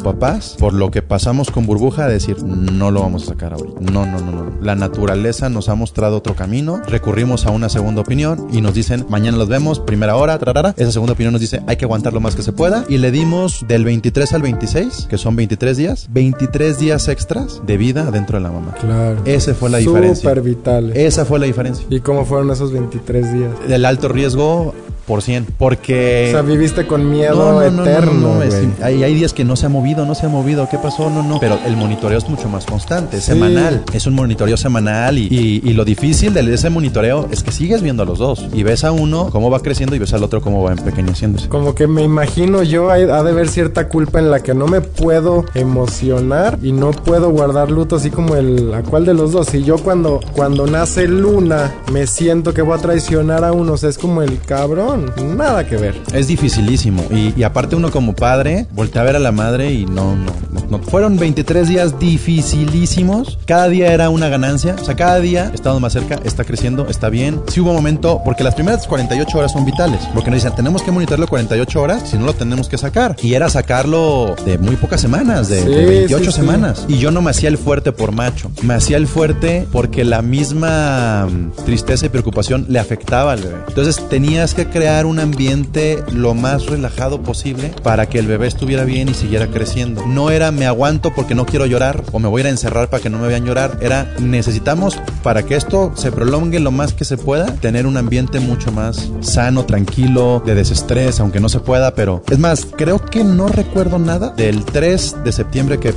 por 0.58 0.72
lo 0.72 0.90
que 0.90 1.02
pasamos 1.02 1.50
con 1.50 1.66
burbuja 1.66 2.06
de 2.06 2.14
decir 2.14 2.42
no 2.42 2.90
lo 2.90 3.02
vamos 3.02 3.24
a 3.24 3.26
sacar 3.26 3.52
ahorita. 3.52 3.80
No, 3.80 4.06
no, 4.06 4.20
no, 4.20 4.32
no. 4.32 4.52
La 4.60 4.74
naturaleza 4.74 5.48
nos 5.48 5.68
ha 5.68 5.74
mostrado 5.74 6.16
otro 6.16 6.34
camino, 6.34 6.80
recurrimos 6.86 7.46
a 7.46 7.50
una 7.50 7.68
segunda 7.68 8.00
opinión 8.00 8.48
y 8.52 8.60
nos 8.60 8.74
dicen 8.74 9.06
mañana 9.08 9.36
los 9.36 9.48
vemos, 9.48 9.80
primera 9.80 10.16
hora, 10.16 10.38
tarara. 10.38 10.74
Esa 10.76 10.92
segunda 10.92 11.12
opinión 11.12 11.32
nos 11.32 11.40
dice 11.40 11.62
hay 11.66 11.76
que 11.76 11.84
aguantar 11.84 12.12
lo 12.12 12.20
más 12.20 12.34
que 12.34 12.42
se 12.42 12.52
pueda 12.52 12.84
y 12.88 12.98
le 12.98 13.10
dimos 13.10 13.64
del 13.68 13.84
23 13.84 14.32
al 14.32 14.42
26, 14.42 15.06
que 15.08 15.18
son 15.18 15.36
23 15.36 15.76
días, 15.76 16.08
23 16.10 16.78
días 16.78 17.08
extras 17.08 17.60
de 17.66 17.76
vida 17.76 18.10
dentro 18.10 18.38
de 18.38 18.44
la 18.44 18.50
mamá. 18.50 18.74
Claro. 18.80 19.20
Esa 19.24 19.54
fue 19.54 19.70
la 19.70 19.78
diferencia. 19.78 20.30
Súper 20.30 20.42
vitales. 20.42 20.96
Esa 20.96 21.24
fue 21.24 21.38
la 21.38 21.46
diferencia. 21.46 21.86
¿Y 21.90 22.00
cómo 22.00 22.24
fueron 22.24 22.50
esos 22.50 22.72
23 22.72 23.32
días? 23.32 23.50
Del 23.68 23.84
alto 23.84 24.08
riesgo 24.08 24.74
por 25.06 25.22
100. 25.22 25.46
Porque... 25.58 26.26
O 26.28 26.32
sea, 26.32 26.42
viviste 26.42 26.86
con 26.86 27.10
miedo 27.10 27.34
No, 27.36 27.60
no, 27.60 27.70
no, 27.70 27.82
eterno, 27.84 28.34
no, 28.36 28.42
es- 28.42 28.54
hay, 28.82 29.02
hay 29.02 29.14
días 29.14 29.32
que 29.32 29.44
no 29.44 29.56
se 29.56 29.66
ha 29.66 29.68
movido, 29.68 30.04
no 30.06 30.14
se 30.14 30.26
ha 30.26 30.28
movido, 30.28 30.68
¿qué 30.70 30.78
pasó? 30.78 31.10
No, 31.10 31.22
no. 31.22 31.40
Pero 31.40 31.58
el 31.66 31.76
monitoreo 31.76 32.18
es 32.18 32.28
mucho 32.28 32.48
más 32.48 32.64
constante, 32.66 33.20
Sí. 33.20 33.26
semanal. 33.32 33.82
Es 33.92 34.06
un 34.06 34.14
monitoreo 34.14 34.56
semanal 34.56 35.18
y, 35.18 35.28
y- 35.30 35.60
y 35.64 35.72
lo 35.74 35.84
difícil 35.84 36.32
de 36.34 36.52
ese 36.54 36.70
monitoreo 36.70 37.28
es 37.30 37.42
que 37.42 37.52
sigues 37.52 37.82
viendo 37.82 38.02
a 38.02 38.06
los 38.06 38.18
dos 38.18 38.46
y 38.52 38.62
ves 38.62 38.84
a 38.84 38.92
uno 38.92 39.28
cómo 39.30 39.50
va 39.50 39.60
creciendo 39.60 39.94
y 39.96 39.98
ves 39.98 40.12
al 40.14 40.22
otro 40.22 40.40
cómo 40.40 40.62
va 40.62 40.72
empequeñeciéndose. 40.72 41.48
Como 41.48 41.74
que 41.74 41.86
me 41.86 42.02
imagino 42.02 42.62
yo, 42.62 42.90
hay- 42.90 43.02
ha 43.04 43.22
de 43.22 43.30
haber 43.30 43.48
cierta 43.48 43.88
culpa 43.88 44.18
en 44.18 44.30
la 44.30 44.40
que 44.42 44.54
no 44.54 44.66
me 44.66 44.80
puedo 44.80 45.44
emocionar 45.54 46.58
y 46.62 46.72
no 46.72 46.90
puedo 46.92 47.30
guardar 47.30 47.70
luto 47.70 47.96
así 47.96 48.10
como 48.10 48.36
el... 48.36 48.72
¿A 48.74 48.82
cuál 48.82 49.04
de 49.04 49.14
los 49.14 49.32
dos? 49.32 49.48
Si 49.48 49.62
yo 49.62 49.76
cuando, 49.78 50.20
cuando 50.34 50.66
nace 50.66 51.06
Luna 51.06 51.74
me 51.92 52.06
siento 52.06 52.54
que 52.54 52.62
voy 52.62 52.78
a 52.78 52.80
traicionar 52.80 53.44
a 53.44 53.52
uno, 53.52 53.74
o 53.74 53.76
sea, 53.76 53.90
es 53.90 53.98
como 53.98 54.22
el 54.22 54.40
cabrón. 54.40 54.93
Nada 54.96 55.66
que 55.66 55.76
ver. 55.76 55.94
Es 56.12 56.28
dificilísimo. 56.28 57.04
Y, 57.10 57.34
y 57.36 57.42
aparte 57.42 57.76
uno 57.76 57.90
como 57.90 58.14
padre, 58.14 58.66
voltea 58.72 59.02
a 59.02 59.04
ver 59.04 59.16
a 59.16 59.18
la 59.18 59.32
madre 59.32 59.72
y 59.72 59.86
no, 59.86 60.16
no, 60.16 60.32
no, 60.52 60.66
no. 60.70 60.78
Fueron 60.78 61.16
23 61.16 61.68
días 61.68 61.98
dificilísimos. 61.98 63.38
Cada 63.46 63.68
día 63.68 63.92
era 63.92 64.10
una 64.10 64.28
ganancia. 64.28 64.76
O 64.80 64.84
sea, 64.84 64.94
cada 64.94 65.20
día 65.20 65.50
estamos 65.54 65.80
más 65.80 65.92
cerca, 65.92 66.18
está 66.24 66.44
creciendo, 66.44 66.86
está 66.88 67.08
bien. 67.08 67.40
Sí 67.48 67.60
hubo 67.60 67.72
momento, 67.72 68.20
porque 68.24 68.44
las 68.44 68.54
primeras 68.54 68.86
48 68.86 69.38
horas 69.38 69.52
son 69.52 69.64
vitales. 69.64 70.00
Porque 70.14 70.30
nos 70.30 70.42
dicen, 70.42 70.54
tenemos 70.54 70.82
que 70.82 70.90
monitorearlo 70.90 71.26
48 71.28 71.80
horas, 71.82 72.10
si 72.10 72.16
no 72.16 72.26
lo 72.26 72.34
tenemos 72.34 72.68
que 72.68 72.78
sacar. 72.78 73.16
Y 73.22 73.34
era 73.34 73.48
sacarlo 73.48 74.34
de 74.44 74.58
muy 74.58 74.76
pocas 74.76 75.00
semanas, 75.00 75.48
de, 75.48 75.64
de 75.64 75.84
Sí, 75.84 75.86
28 75.86 76.24
sí, 76.30 76.32
semanas. 76.32 76.84
Y 76.88 76.98
yo 76.98 77.10
no 77.10 77.20
me 77.22 77.30
hacía 77.30 77.48
el 77.48 77.58
fuerte 77.58 77.92
por 77.92 78.12
macho. 78.12 78.50
Me 78.62 78.74
hacía 78.74 78.96
el 78.96 79.06
fuerte 79.06 79.66
porque 79.72 80.04
la 80.04 80.22
misma 80.22 81.26
mm, 81.26 81.64
tristeza 81.64 82.06
y 82.06 82.08
preocupación 82.08 82.66
le 82.68 82.78
afectaba 82.78 83.32
al 83.32 83.40
bebé. 83.42 83.56
Entonces 83.68 84.08
tenías 84.08 84.54
que 84.54 84.68
crear 84.84 85.06
un 85.06 85.18
ambiente 85.18 86.04
lo 86.12 86.34
más 86.34 86.66
relajado 86.66 87.22
posible 87.22 87.72
para 87.82 88.06
que 88.06 88.18
el 88.18 88.26
bebé 88.26 88.48
estuviera 88.48 88.84
bien 88.84 89.08
y 89.08 89.14
siguiera 89.14 89.46
creciendo. 89.46 90.04
No 90.06 90.30
era 90.30 90.50
me 90.50 90.66
aguanto 90.66 91.14
porque 91.14 91.34
no 91.34 91.46
quiero 91.46 91.64
llorar 91.64 92.04
o 92.12 92.18
me 92.18 92.28
voy 92.28 92.40
a 92.40 92.42
ir 92.42 92.46
a 92.48 92.50
encerrar 92.50 92.90
para 92.90 93.02
que 93.02 93.08
no 93.08 93.18
me 93.18 93.26
vean 93.26 93.46
llorar. 93.46 93.78
Era 93.80 94.14
necesitamos 94.18 95.00
para 95.22 95.44
que 95.44 95.56
esto 95.56 95.94
se 95.96 96.12
prolongue 96.12 96.60
lo 96.60 96.70
más 96.70 96.92
que 96.92 97.06
se 97.06 97.16
pueda 97.16 97.46
tener 97.46 97.86
un 97.86 97.96
ambiente 97.96 98.40
mucho 98.40 98.72
más 98.72 99.10
sano, 99.20 99.64
tranquilo, 99.64 100.42
de 100.44 100.54
desestrés, 100.54 101.18
aunque 101.18 101.40
no 101.40 101.48
se 101.48 101.60
pueda, 101.60 101.94
pero 101.94 102.22
es 102.30 102.38
más, 102.38 102.66
creo 102.76 102.98
que 102.98 103.24
no 103.24 103.48
recuerdo 103.48 103.98
nada 103.98 104.34
del 104.36 104.66
3 104.66 105.24
de 105.24 105.32
septiembre 105.32 105.80
que 105.80 105.94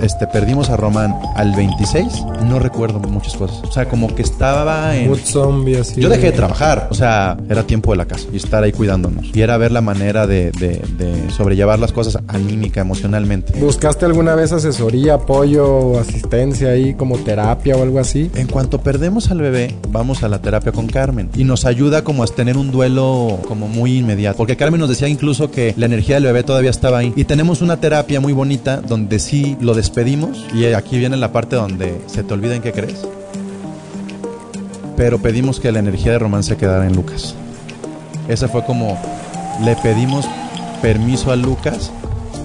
este, 0.00 0.26
perdimos 0.28 0.70
a 0.70 0.78
Román 0.78 1.14
al 1.36 1.54
26, 1.54 2.06
no 2.46 2.58
recuerdo 2.58 3.00
muchas 3.00 3.34
cosas. 3.36 3.60
O 3.68 3.70
sea, 3.70 3.86
como 3.86 4.14
que 4.14 4.22
estaba 4.22 4.96
en... 4.96 5.14
Zombie 5.16 5.76
así. 5.76 6.00
Yo 6.00 6.08
dejé 6.08 6.26
de 6.26 6.32
trabajar, 6.32 6.88
o 6.90 6.94
sea, 6.94 7.36
era 7.50 7.64
tiempo 7.64 7.90
de 7.90 7.98
la 7.98 8.06
casa 8.06 8.29
y 8.32 8.36
estar 8.36 8.62
ahí 8.62 8.72
cuidándonos. 8.72 9.26
Y 9.34 9.40
era 9.40 9.56
ver 9.56 9.72
la 9.72 9.80
manera 9.80 10.26
de, 10.26 10.50
de- 10.52 10.80
de 10.98 11.30
sobrellevar 11.30 11.78
las 11.78 11.92
cosas 11.92 12.18
anímica, 12.28 12.80
emocionalmente. 12.80 13.58
¿Buscaste 13.58 14.04
alguna 14.06 14.34
vez 14.34 14.52
asesoría, 14.52 15.14
apoyo, 15.14 15.98
asistencia 15.98 16.68
ahí 16.70 16.94
como 16.94 17.18
terapia 17.18 17.76
o 17.76 17.82
algo 17.82 17.98
así? 17.98 18.30
En 18.34 18.46
cuanto 18.46 18.80
perdemos 18.82 19.30
al 19.30 19.40
bebé, 19.40 19.74
vamos 19.90 20.22
a 20.22 20.28
la 20.28 20.40
terapia 20.42 20.72
con 20.72 20.86
Carmen 20.86 21.30
y 21.36 21.44
nos 21.44 21.64
ayuda 21.64 22.02
como 22.04 22.22
a 22.22 22.26
tener 22.26 22.56
un 22.56 22.70
duelo 22.70 23.38
como 23.48 23.68
muy 23.68 23.98
inmediato. 23.98 24.36
Porque 24.36 24.56
Carmen 24.56 24.80
nos 24.80 24.88
decía 24.88 25.08
incluso 25.08 25.50
que 25.50 25.74
la 25.76 25.86
energía 25.86 26.16
del 26.16 26.24
bebé 26.24 26.42
todavía 26.42 26.70
estaba 26.70 26.98
ahí. 26.98 27.12
Y 27.16 27.24
tenemos 27.24 27.60
una 27.62 27.78
terapia 27.80 28.20
muy 28.20 28.32
bonita 28.32 28.80
donde 28.80 29.18
sí 29.18 29.56
lo 29.60 29.74
despedimos. 29.74 30.44
Y 30.54 30.64
aquí 30.66 30.98
viene 30.98 31.16
la 31.16 31.32
parte 31.32 31.56
donde 31.56 32.00
se 32.06 32.22
te 32.22 32.34
olvida 32.34 32.54
en 32.54 32.62
qué 32.62 32.72
crees. 32.72 33.06
Pero 34.96 35.18
pedimos 35.18 35.60
que 35.60 35.72
la 35.72 35.78
energía 35.78 36.12
de 36.12 36.18
Román 36.18 36.42
se 36.42 36.56
quedara 36.56 36.86
en 36.86 36.94
Lucas. 36.94 37.34
Esa 38.30 38.46
fue 38.46 38.64
como 38.64 38.96
le 39.64 39.74
pedimos 39.74 40.24
permiso 40.80 41.32
a 41.32 41.36
Lucas 41.36 41.90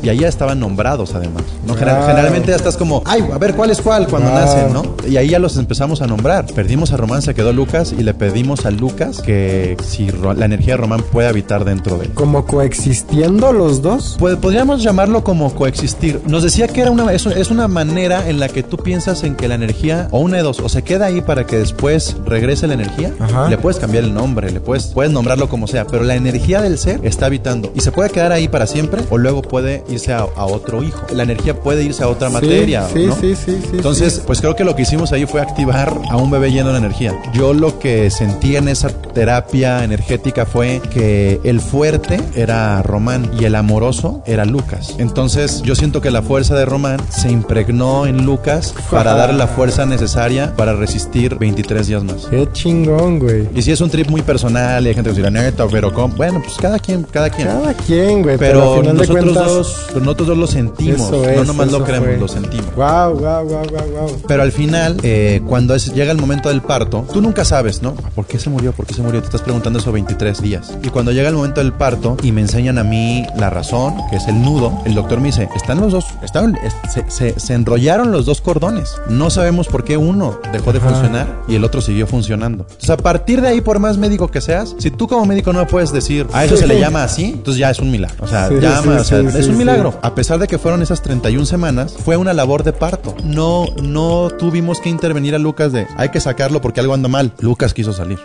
Y 0.05 0.09
ahí 0.09 0.19
ya 0.19 0.27
estaban 0.27 0.59
nombrados 0.59 1.15
además. 1.15 1.43
¿no? 1.65 1.69
Wow. 1.73 1.77
General- 1.77 2.05
generalmente 2.07 2.49
ya 2.51 2.55
estás 2.57 2.77
como, 2.77 3.01
ay, 3.05 3.27
a 3.33 3.37
ver 3.37 3.55
cuál 3.55 3.71
es 3.71 3.81
cuál 3.81 4.07
cuando 4.07 4.31
nacen, 4.31 4.71
¿no? 4.73 4.83
Y 5.07 5.17
ahí 5.17 5.29
ya 5.29 5.39
los 5.39 5.57
empezamos 5.57 6.01
a 6.01 6.07
nombrar. 6.07 6.45
Perdimos 6.53 6.91
a 6.93 6.97
Román, 6.97 7.21
se 7.21 7.33
quedó 7.33 7.51
Lucas 7.53 7.93
y 7.97 8.03
le 8.03 8.13
pedimos 8.13 8.65
a 8.65 8.71
Lucas 8.71 9.21
que 9.21 9.75
si 9.85 10.09
la 10.11 10.45
energía 10.45 10.73
de 10.73 10.77
Román 10.77 11.01
puede 11.11 11.27
habitar 11.27 11.65
dentro 11.65 11.97
de 11.97 12.05
él. 12.05 12.11
Como 12.13 12.45
coexistiendo 12.45 13.51
los 13.53 13.81
dos. 13.81 14.17
Pod- 14.19 14.37
Podríamos 14.37 14.83
llamarlo 14.83 15.23
como 15.23 15.53
coexistir. 15.55 16.21
Nos 16.27 16.43
decía 16.43 16.67
que 16.67 16.81
era 16.81 16.91
una, 16.91 17.11
es, 17.13 17.25
es 17.25 17.49
una 17.49 17.67
manera 17.67 18.29
en 18.29 18.39
la 18.39 18.47
que 18.49 18.63
tú 18.63 18.77
piensas 18.77 19.23
en 19.23 19.35
que 19.35 19.47
la 19.47 19.55
energía, 19.55 20.07
o 20.11 20.19
una 20.19 20.37
de 20.37 20.43
dos, 20.43 20.59
o 20.59 20.69
se 20.69 20.83
queda 20.83 21.05
ahí 21.07 21.21
para 21.21 21.45
que 21.45 21.57
después 21.57 22.15
regrese 22.25 22.67
la 22.67 22.73
energía. 22.75 23.11
Ajá. 23.19 23.49
Le 23.49 23.57
puedes 23.57 23.79
cambiar 23.79 24.03
el 24.03 24.13
nombre, 24.13 24.51
le 24.51 24.59
puedes, 24.59 24.87
puedes 24.87 25.11
nombrarlo 25.11 25.49
como 25.49 25.67
sea, 25.67 25.85
pero 25.87 26.03
la 26.03 26.15
energía 26.15 26.61
del 26.61 26.77
ser 26.77 26.99
está 27.03 27.25
habitando 27.25 27.71
y 27.73 27.79
se 27.81 27.91
puede 27.91 28.09
quedar 28.09 28.31
ahí 28.31 28.47
para 28.47 28.67
siempre 28.67 29.01
o 29.09 29.17
luego 29.17 29.41
puede 29.41 29.83
irse 29.95 30.13
a, 30.13 30.19
a 30.35 30.45
otro 30.45 30.83
hijo. 30.83 31.05
La 31.13 31.23
energía 31.23 31.59
puede 31.59 31.83
irse 31.83 32.03
a 32.03 32.07
otra 32.07 32.29
materia. 32.29 32.87
Sí, 32.93 33.05
¿no? 33.07 33.15
sí, 33.15 33.35
sí, 33.35 33.59
sí. 33.61 33.69
Entonces, 33.73 34.21
pues 34.25 34.39
creo 34.41 34.55
que 34.55 34.63
lo 34.63 34.75
que 34.75 34.83
hicimos 34.83 35.11
ahí 35.11 35.25
fue 35.25 35.41
activar 35.41 35.93
a 36.09 36.17
un 36.17 36.29
bebé 36.31 36.51
lleno 36.51 36.71
de 36.71 36.77
energía. 36.77 37.13
Yo 37.33 37.53
lo 37.53 37.79
que 37.79 38.09
sentí 38.11 38.55
en 38.55 38.67
esa 38.67 38.89
terapia 38.89 39.83
energética 39.83 40.45
fue 40.45 40.81
que 40.91 41.39
el 41.43 41.59
fuerte 41.61 42.19
era 42.35 42.81
Román 42.83 43.31
y 43.39 43.45
el 43.45 43.55
amoroso 43.55 44.21
era 44.25 44.45
Lucas. 44.45 44.95
Entonces, 44.99 45.61
yo 45.63 45.75
siento 45.75 46.01
que 46.01 46.11
la 46.11 46.21
fuerza 46.21 46.55
de 46.55 46.65
Román 46.65 46.99
se 47.09 47.29
impregnó 47.31 48.05
en 48.05 48.25
Lucas 48.25 48.73
para 48.91 49.13
darle 49.13 49.37
la 49.37 49.47
fuerza 49.47 49.85
necesaria 49.85 50.53
para 50.55 50.73
resistir 50.73 51.35
23 51.35 51.87
días 51.87 52.03
más. 52.03 52.25
Qué 52.29 52.47
chingón, 52.51 53.19
güey. 53.19 53.47
Y 53.55 53.61
si 53.61 53.71
es 53.71 53.81
un 53.81 53.89
trip 53.89 54.09
muy 54.09 54.21
personal 54.21 54.85
y 54.85 54.89
hay 54.89 54.95
gente 54.95 55.09
que 55.11 55.15
dirá, 55.15 55.29
neta, 55.29 55.65
pero 55.71 55.93
¿cómo? 55.93 56.15
Bueno, 56.15 56.41
pues 56.43 56.55
cada 56.57 56.79
quien, 56.79 57.03
cada 57.03 57.29
quien. 57.29 57.47
Cada 57.47 57.73
quien, 57.73 58.21
güey. 58.23 58.37
pero 58.37 58.59
Pero, 58.59 58.73
al 58.73 58.79
final 58.81 58.97
de 58.97 59.01
nosotros, 59.07 59.23
cuentas. 59.33 59.47
dos, 59.53 59.84
pero 59.87 60.01
nosotros 60.01 60.37
lo 60.37 60.47
sentimos. 60.47 60.99
Eso 61.01 61.25
es, 61.29 61.37
no 61.37 61.43
nomás 61.45 61.71
lo 61.71 61.83
creemos, 61.83 62.09
fue. 62.09 62.17
lo 62.17 62.27
sentimos. 62.27 62.75
Wow, 62.75 63.13
wow, 63.19 63.19
wow, 63.19 63.47
wow, 63.47 63.91
wow. 64.07 64.21
Pero 64.27 64.43
al 64.43 64.51
final, 64.51 64.97
eh, 65.03 65.41
cuando 65.47 65.75
es- 65.75 65.93
llega 65.93 66.11
el 66.11 66.17
momento 66.17 66.49
del 66.49 66.61
parto, 66.61 67.05
tú 67.11 67.21
nunca 67.21 67.45
sabes, 67.45 67.81
¿no? 67.81 67.93
¿Por 67.93 68.25
qué 68.25 68.39
se 68.39 68.49
murió? 68.49 68.71
¿Por 68.73 68.85
qué 68.85 68.93
se 68.93 69.01
murió? 69.01 69.19
Te 69.21 69.27
estás 69.27 69.41
preguntando 69.41 69.79
eso 69.79 69.91
23 69.91 70.41
días. 70.41 70.73
Y 70.83 70.89
cuando 70.89 71.11
llega 71.11 71.29
el 71.29 71.35
momento 71.35 71.61
del 71.61 71.73
parto 71.73 72.17
y 72.23 72.31
me 72.31 72.41
enseñan 72.41 72.77
a 72.77 72.83
mí 72.83 73.25
la 73.37 73.49
razón, 73.49 73.95
que 74.09 74.17
es 74.17 74.27
el 74.27 74.41
nudo, 74.41 74.71
el 74.85 74.95
doctor 74.95 75.19
me 75.19 75.27
dice, 75.27 75.49
están 75.55 75.79
los 75.79 75.91
dos, 75.93 76.05
están, 76.23 76.55
es- 76.63 76.75
se, 76.91 77.09
se- 77.09 77.39
se 77.39 77.53
enrollaron 77.53 78.11
los 78.11 78.25
dos 78.25 78.41
cordones. 78.41 78.95
No 79.09 79.29
sabemos 79.29 79.67
por 79.67 79.83
qué 79.83 79.97
uno 79.97 80.39
dejó 80.51 80.71
de 80.73 80.79
Ajá. 80.79 80.89
funcionar 80.89 81.41
y 81.47 81.55
el 81.55 81.63
otro 81.63 81.81
siguió 81.81 82.07
funcionando. 82.07 82.63
Entonces, 82.63 82.89
a 82.89 82.97
partir 82.97 83.41
de 83.41 83.47
ahí, 83.49 83.61
por 83.61 83.79
más 83.79 83.97
médico 83.97 84.29
que 84.29 84.41
seas, 84.41 84.75
si 84.79 84.91
tú 84.91 85.07
como 85.07 85.25
médico 85.25 85.53
no 85.53 85.65
puedes 85.67 85.91
decir, 85.91 86.27
a 86.33 86.45
eso 86.45 86.55
Sí. 86.55 86.61
se 86.61 86.67
le 86.67 86.79
llama 86.79 87.03
así, 87.03 87.25
entonces 87.25 87.59
ya 87.59 87.69
es 87.71 87.79
un 87.79 87.91
milagro. 87.91 88.23
O 88.23 88.27
sea, 88.27 88.47
Sí, 88.49 88.55
llama, 88.61 88.81
sí, 88.81 88.89
o 88.89 89.03
sea, 89.03 89.19
es 89.39 89.47
un 89.47 89.57
milagro. 89.57 89.64
Sí. 89.65 89.97
A 90.01 90.15
pesar 90.15 90.39
de 90.39 90.47
que 90.47 90.57
fueron 90.57 90.81
esas 90.81 91.01
31 91.01 91.45
semanas, 91.45 91.93
fue 91.93 92.17
una 92.17 92.33
labor 92.33 92.63
de 92.63 92.73
parto. 92.73 93.15
No, 93.23 93.65
no 93.81 94.29
tuvimos 94.37 94.79
que 94.79 94.89
intervenir 94.89 95.35
a 95.35 95.39
Lucas 95.39 95.71
de 95.71 95.87
hay 95.97 96.09
que 96.09 96.19
sacarlo 96.19 96.61
porque 96.61 96.79
algo 96.79 96.93
anda 96.93 97.09
mal. 97.09 97.33
Lucas 97.39 97.73
quiso 97.73 97.93
salir. 97.93 98.19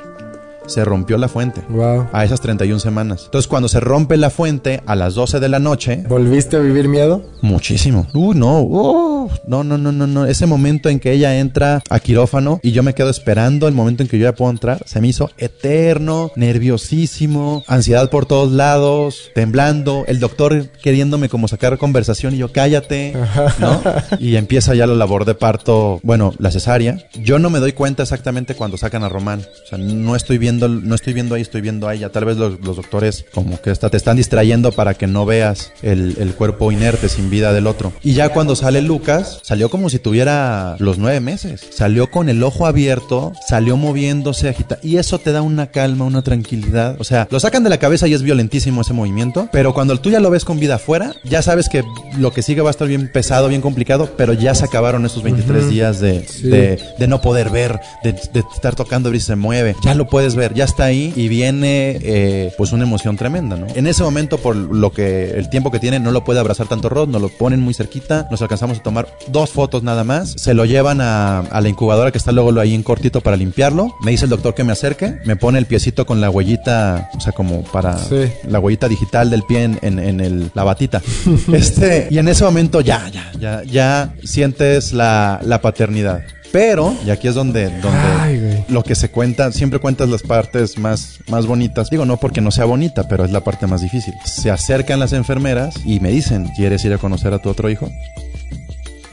Se 0.67 0.85
rompió 0.85 1.19
la 1.19 1.29
fuente. 1.29 1.63
Wow. 1.69 2.07
A 2.13 2.25
esas 2.25 2.41
31 2.41 2.79
semanas. 2.79 3.23
Entonces, 3.25 3.49
cuando 3.49 3.69
se 3.69 3.81
rompe 3.81 4.17
la 4.17 4.31
fuente 4.31 4.83
a 4.87 4.95
las 4.95 5.15
12 5.17 5.41
de 5.41 5.49
la 5.49 5.59
noche, 5.59 6.05
¿Volviste 6.09 6.57
a 6.57 6.61
vivir 6.61 6.87
miedo? 6.89 7.23
muchísimo. 7.43 8.07
Uh, 8.15 8.35
no. 8.35 8.61
Uh, 8.61 9.10
no, 9.47 9.65
no, 9.65 9.79
no, 9.79 9.93
no, 9.93 10.07
no. 10.07 10.27
Ese 10.27 10.47
momento 10.47 10.89
en 10.89 11.01
que 11.01 11.13
ella 11.13 11.39
entra 11.39 11.83
a 11.89 12.01
quirófano 12.01 12.61
y 12.63 12.73
yo 12.73 12.83
me 12.83 12.95
quedo 12.95 13.11
esperando 13.11 13.69
el 13.69 13.75
momento 13.75 14.03
en 14.03 14.09
que 14.09 14.19
yo 14.19 14.25
ya 14.25 14.35
puedo 14.35 14.51
entrar, 14.51 14.83
se 14.87 15.01
me 15.01 15.09
hizo 15.09 15.31
eterno, 15.39 16.33
nerviosísimo, 16.37 17.65
ansiedad 17.67 18.11
por 18.11 18.27
todos 18.27 18.53
lados, 18.53 19.31
temblando, 19.35 20.05
el 20.07 20.21
doctor 20.21 20.69
queriéndome 20.83 21.29
como 21.29 21.49
sacar 21.49 21.79
conversación 21.79 22.35
y 22.35 22.39
yo 22.39 22.53
cállate, 22.53 23.15
¿no? 23.59 23.83
Y 24.19 24.37
empieza 24.37 24.75
ya 24.75 24.87
la 24.87 24.95
labor 24.95 25.25
de 25.25 25.35
parto, 25.35 26.01
bueno, 26.03 26.35
la 26.39 26.51
cesárea. 26.51 26.99
Yo 27.15 27.39
no 27.39 27.51
me 27.51 27.59
doy 27.59 27.73
cuenta 27.73 28.03
exactamente 28.03 28.55
cuando 28.55 28.77
sacan 28.77 29.05
a 29.05 29.09
Román. 29.09 29.41
O 29.65 29.69
sea, 29.69 29.79
no 29.79 30.17
estoy 30.17 30.39
viendo, 30.39 30.69
no 30.69 30.95
estoy 30.95 31.13
viendo 31.13 31.35
ahí, 31.35 31.43
estoy 31.43 31.61
viendo 31.61 31.89
a 31.89 31.95
ella. 31.95 32.11
Tal 32.11 32.25
vez 32.25 32.37
los, 32.37 32.61
los 32.61 32.77
doctores 32.77 33.25
como 33.33 33.61
que 33.61 33.71
hasta 33.71 33.89
te 33.91 33.97
están 33.97 34.17
distrayendo 34.17 34.73
para 34.73 34.95
que 34.95 35.07
no 35.07 35.27
veas 35.27 35.73
el, 35.83 36.17
el 36.19 36.35
cuerpo 36.35 36.73
inerte 36.73 37.09
sin 37.09 37.31
vida 37.31 37.53
del 37.53 37.67
otro. 37.67 37.93
Y 38.03 38.15
ya 38.15 38.31
cuando 38.31 38.57
sale 38.57 38.83
Lucas, 38.83 39.30
salió 39.43 39.71
como 39.71 39.91
si 39.91 39.99
tuviera 39.99 40.77
los 40.79 40.99
nueve 40.99 41.21
meses. 41.21 41.61
Salió 41.71 42.11
con 42.11 42.29
el 42.29 42.43
ojo 42.43 42.67
abierto, 42.67 43.33
salió 43.49 43.77
moviéndose, 43.77 44.49
agita. 44.49 44.79
Y 44.83 44.97
eso 44.97 45.19
te 45.19 45.33
da 45.33 45.43
una 45.43 45.69
calma, 45.69 46.05
una 46.05 46.23
tranquilidad. 46.23 46.97
O 46.99 47.05
sea, 47.05 47.29
lo 47.31 47.41
sacan 47.41 47.63
de 47.65 47.71
la 47.71 47.79
cabeza 47.79 48.09
y 48.09 48.15
es 48.15 48.23
violentísimo 48.23 48.81
ese 48.83 48.93
movimiento. 48.93 49.49
Pero 49.53 49.75
cuando 49.75 49.99
tú 50.01 50.11
ya 50.11 50.21
lo 50.21 50.31
ves 50.31 50.45
con 50.45 50.59
vida 50.61 50.77
afuera, 50.77 51.15
ya 51.25 51.43
sabes 51.43 51.69
que 51.69 51.85
lo 52.19 52.33
que 52.33 52.43
sigue 52.43 52.63
va 52.63 52.71
a 52.71 52.73
estar 52.73 52.89
bien 52.89 53.11
pesado, 53.13 53.49
bien 53.49 53.61
complicado. 53.61 54.09
Pero 54.17 54.33
ya 54.33 54.55
se 54.55 54.65
acabaron 54.65 55.05
esos 55.07 55.23
23 55.23 55.69
días 55.69 56.01
de, 56.01 56.27
Sí. 56.29 56.49
de, 56.49 56.79
de 56.99 57.09
no 57.09 57.21
poder 57.21 57.51
ver, 57.51 57.81
de, 58.05 58.13
de 58.13 58.45
estar 58.55 58.75
tocando 58.75 59.13
y 59.15 59.21
se 59.21 59.37
mueve. 59.37 59.75
Ya 59.85 59.95
lo 59.95 60.07
puedes 60.09 60.35
ver, 60.37 60.55
ya 60.55 60.65
está 60.65 60.85
ahí 60.85 61.13
y 61.17 61.29
viene 61.29 61.99
eh, 62.03 62.53
pues 62.57 62.73
una 62.73 62.85
emoción 62.85 63.17
tremenda, 63.17 63.57
¿no? 63.57 63.67
En 63.75 63.87
ese 63.87 64.03
momento, 64.03 64.39
por 64.39 64.55
lo 64.57 64.93
que 64.93 65.31
el 65.31 65.49
tiempo 65.51 65.71
que 65.71 65.79
tiene, 65.79 65.99
no 65.99 66.11
lo 66.13 66.25
puede 66.25 66.41
abrazar 66.41 66.69
tanto 66.69 66.89
Rod, 66.89 67.09
nos 67.09 67.21
lo 67.21 67.29
ponen 67.29 67.61
muy 67.61 67.75
cerquita, 67.75 68.29
nos 68.31 68.41
alcanzamos 68.43 68.79
a 68.79 68.83
tomar 68.83 69.09
dos 69.29 69.51
fotos 69.51 69.83
nada 69.83 70.03
más, 70.05 70.33
se 70.37 70.55
lo 70.55 70.65
llevan 70.65 71.01
a, 71.01 71.41
a 71.41 71.61
la 71.61 71.69
incubadora 71.69 72.11
que 72.11 72.19
está 72.19 72.33
luego 72.33 72.59
ahí 72.61 72.75
en 72.75 72.83
cortito 72.83 73.21
para 73.21 73.37
limpiarlo, 73.37 73.95
me 74.03 74.11
dice 74.11 74.25
el 74.25 74.31
doctor 74.31 74.55
que 74.55 74.65
me 74.65 74.73
acerque, 74.73 75.19
me 75.25 75.37
pone 75.37 75.59
el 75.59 75.67
piecito 75.67 76.07
con 76.07 76.21
la 76.21 76.31
huellita, 76.31 77.11
o 77.17 77.21
sea, 77.21 77.33
como 77.33 77.63
para 77.63 77.97
Sí. 77.99 78.31
la 78.49 78.59
huellita 78.59 78.89
digital 78.89 79.31
del 79.31 79.43
pie 79.45 79.65
en, 79.65 79.79
en- 79.83 79.99
en 79.99 80.21
el, 80.21 80.51
la 80.55 80.65
batita. 80.65 81.03
este, 81.53 82.09
y 82.11 82.19
en 82.19 82.29
ese 82.29 82.45
momento 82.45 82.81
ya, 82.81 83.09
ya, 83.11 83.31
ya, 83.39 83.63
ya 83.65 84.15
sientes 84.25 84.93
la, 84.93 85.41
la 85.45 85.61
paternidad. 85.61 86.23
Pero, 86.53 86.93
y 87.07 87.11
aquí 87.11 87.29
es 87.29 87.37
donde, 87.37 87.67
donde 87.81 87.99
Ay, 88.19 88.65
lo 88.69 88.83
que 88.83 88.97
se 88.97 89.09
cuenta, 89.09 89.53
siempre 89.53 89.79
cuentas 89.79 90.09
las 90.09 90.23
partes 90.23 90.79
más, 90.79 91.21
más 91.29 91.47
bonitas. 91.47 91.91
Digo, 91.91 92.05
no 92.05 92.17
porque 92.17 92.41
no 92.41 92.51
sea 92.51 92.65
bonita, 92.65 93.07
pero 93.07 93.25
es 93.25 93.31
la 93.31 93.45
parte 93.45 93.69
más 93.69 93.83
difícil. 93.83 94.15
Se 94.25 94.51
acercan 94.51 94.99
las 94.99 95.13
enfermeras 95.13 95.75
y 95.85 96.01
me 96.01 96.11
dicen, 96.11 96.49
¿quieres 96.57 96.85
ir 96.85 96.93
a 96.93 96.99
conocer 96.99 97.33
a 97.35 97.39
tu 97.39 97.51
otro 97.51 97.71
hijo? 97.71 97.89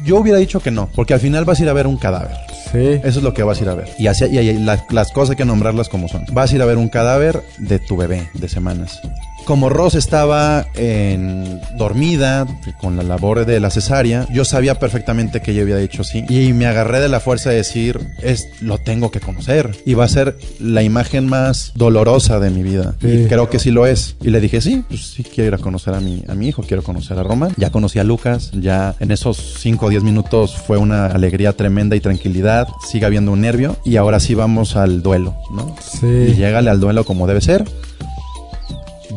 Yo 0.08 0.16
hubiera 0.18 0.40
dicho 0.40 0.62
que 0.62 0.72
no, 0.72 0.88
porque 0.96 1.14
al 1.14 1.20
final 1.20 1.44
vas 1.44 1.60
a 1.60 1.64
ir 1.64 1.70
a 1.70 1.74
ver 1.74 1.86
un 1.86 1.98
cadáver. 1.98 2.32
Sí. 2.72 3.00
Eso 3.04 3.20
es 3.20 3.24
lo 3.24 3.34
que 3.34 3.44
vas 3.44 3.60
a 3.60 3.64
ir 3.64 3.70
a 3.70 3.76
ver. 3.76 3.90
Y, 4.00 4.08
así, 4.08 4.24
y, 4.26 4.40
y 4.40 4.54
la- 4.54 4.86
las 4.90 5.12
cosas 5.12 5.32
hay 5.32 5.36
que 5.36 5.44
nombrarlas 5.46 5.90
como 5.90 6.08
son. 6.08 6.24
Vas 6.32 6.52
a 6.52 6.56
ir 6.56 6.62
a 6.62 6.66
ver 6.66 6.78
un 6.78 6.88
cadáver 6.88 7.44
de 7.58 7.78
tu 7.80 7.98
bebé 7.98 8.30
de 8.34 8.48
semanas. 8.48 9.02
Como 9.48 9.70
Ross 9.70 9.96
estaba 9.96 10.66
en, 10.76 11.62
dormida 11.78 12.46
con 12.82 12.98
la 12.98 13.04
labor 13.04 13.46
de 13.46 13.62
la 13.62 13.70
cesárea, 13.70 14.28
yo 14.30 14.44
sabía 14.44 14.78
perfectamente 14.78 15.42
que 15.42 15.52
ella 15.52 15.62
había 15.62 15.78
dicho 15.78 16.04
sí. 16.04 16.26
Y 16.28 16.52
me 16.52 16.66
agarré 16.66 17.00
de 17.00 17.08
la 17.08 17.22
fuerza 17.22 17.52
de 17.52 17.56
decir, 17.56 18.10
es, 18.22 18.50
lo 18.60 18.78
tengo 18.78 19.10
que 19.10 19.22
conocer. 19.22 19.72
Y 19.86 19.94
va 19.94 20.04
a 20.04 20.10
ser 20.10 20.38
la 20.60 20.84
imagen 20.84 21.28
más 21.28 21.72
dolorosa 21.76 22.42
de 22.42 22.50
mi 22.50 22.62
vida. 22.62 22.96
Sí. 23.00 23.08
Y 23.08 23.28
creo 23.28 23.50
que 23.50 23.58
sí 23.58 23.72
lo 23.72 23.86
es. 23.86 24.18
Y 24.22 24.32
le 24.32 24.42
dije, 24.42 24.60
sí, 24.60 24.84
pues 24.90 25.12
sí 25.12 25.24
quiero 25.24 25.48
ir 25.48 25.54
a 25.54 25.60
conocer 25.60 25.94
a 25.94 26.02
mi, 26.02 26.26
a 26.28 26.36
mi 26.36 26.50
hijo, 26.50 26.64
quiero 26.64 26.84
conocer 26.84 27.18
a 27.18 27.24
Roman. 27.24 27.54
Ya 27.56 27.70
conocí 27.70 28.00
a 28.00 28.04
Lucas, 28.04 28.52
ya 28.52 28.96
en 29.00 29.12
esos 29.12 29.38
5 29.60 29.86
o 29.86 29.90
10 29.90 30.04
minutos 30.04 30.58
fue 30.58 30.78
una 30.78 31.06
alegría 31.06 31.54
tremenda 31.54 31.96
y 31.96 32.02
tranquilidad. 32.02 32.68
Sigue 32.86 33.06
habiendo 33.06 33.32
un 33.32 33.40
nervio. 33.40 33.78
Y 33.86 33.96
ahora 33.96 34.20
sí 34.20 34.36
vamos 34.36 34.76
al 34.76 35.02
duelo, 35.02 35.38
¿no? 35.54 35.74
Sí. 35.82 36.06
Y 36.06 36.34
llégale 36.34 36.70
al 36.70 36.82
duelo 36.82 37.06
como 37.06 37.28
debe 37.28 37.40
ser. 37.40 37.64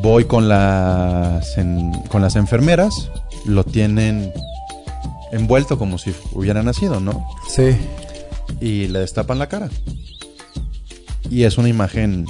Voy 0.02 0.24
con 0.24 0.48
las, 0.48 1.56
en- 1.58 1.92
con 2.08 2.22
las 2.22 2.36
enfermeras, 2.36 3.10
lo 3.44 3.64
tienen 3.64 4.32
envuelto 5.32 5.78
como 5.78 5.98
si 5.98 6.14
hubiera 6.32 6.62
nacido, 6.62 7.00
¿no? 7.00 7.26
Sí. 7.48 7.76
y 8.60 8.88
le 8.88 8.98
destapan 8.98 9.38
la 9.38 9.48
cara. 9.48 9.70
Y 11.30 11.44
es 11.44 11.56
una 11.56 11.68
imagen 11.68 12.26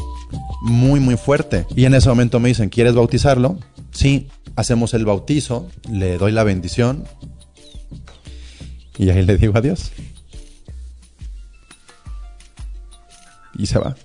muy, 0.61 1.01
muy 1.01 1.17
fuerte. 1.17 1.67
Y 1.75 1.87
en 1.87 1.95
ese 1.95 2.09
momento 2.11 2.39
me 2.41 2.49
dicen, 2.51 2.69
¿quieres 2.69 2.95
bautizarlo? 2.95 3.59
Sí, 3.91 4.29
hacemos 4.55 4.93
el 4.95 5.07
bautizo, 5.07 5.69
le 5.91 6.19
doy 6.19 6.31
la 6.33 6.45
bendición 6.45 7.05
y 8.99 9.09
ahí 9.11 9.25
le 9.25 9.39
digo 9.39 9.57
adiós. 9.57 9.91
Y 13.57 13.67
se 13.67 13.79
va. 13.79 13.97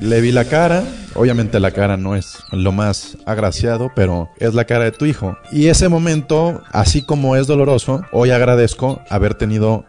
Le 0.00 0.20
vi 0.20 0.30
la 0.30 0.44
cara, 0.44 0.84
obviamente 1.14 1.58
la 1.58 1.72
cara 1.72 1.96
no 1.96 2.14
es 2.14 2.38
lo 2.52 2.70
más 2.70 3.18
agraciado, 3.26 3.90
pero 3.96 4.30
es 4.38 4.54
la 4.54 4.64
cara 4.64 4.84
de 4.84 4.92
tu 4.92 5.06
hijo. 5.06 5.36
Y 5.50 5.66
ese 5.66 5.88
momento, 5.88 6.62
así 6.70 7.02
como 7.02 7.34
es 7.34 7.46
doloroso, 7.48 8.04
hoy 8.12 8.30
agradezco 8.30 9.02
haber 9.10 9.34
tenido 9.34 9.84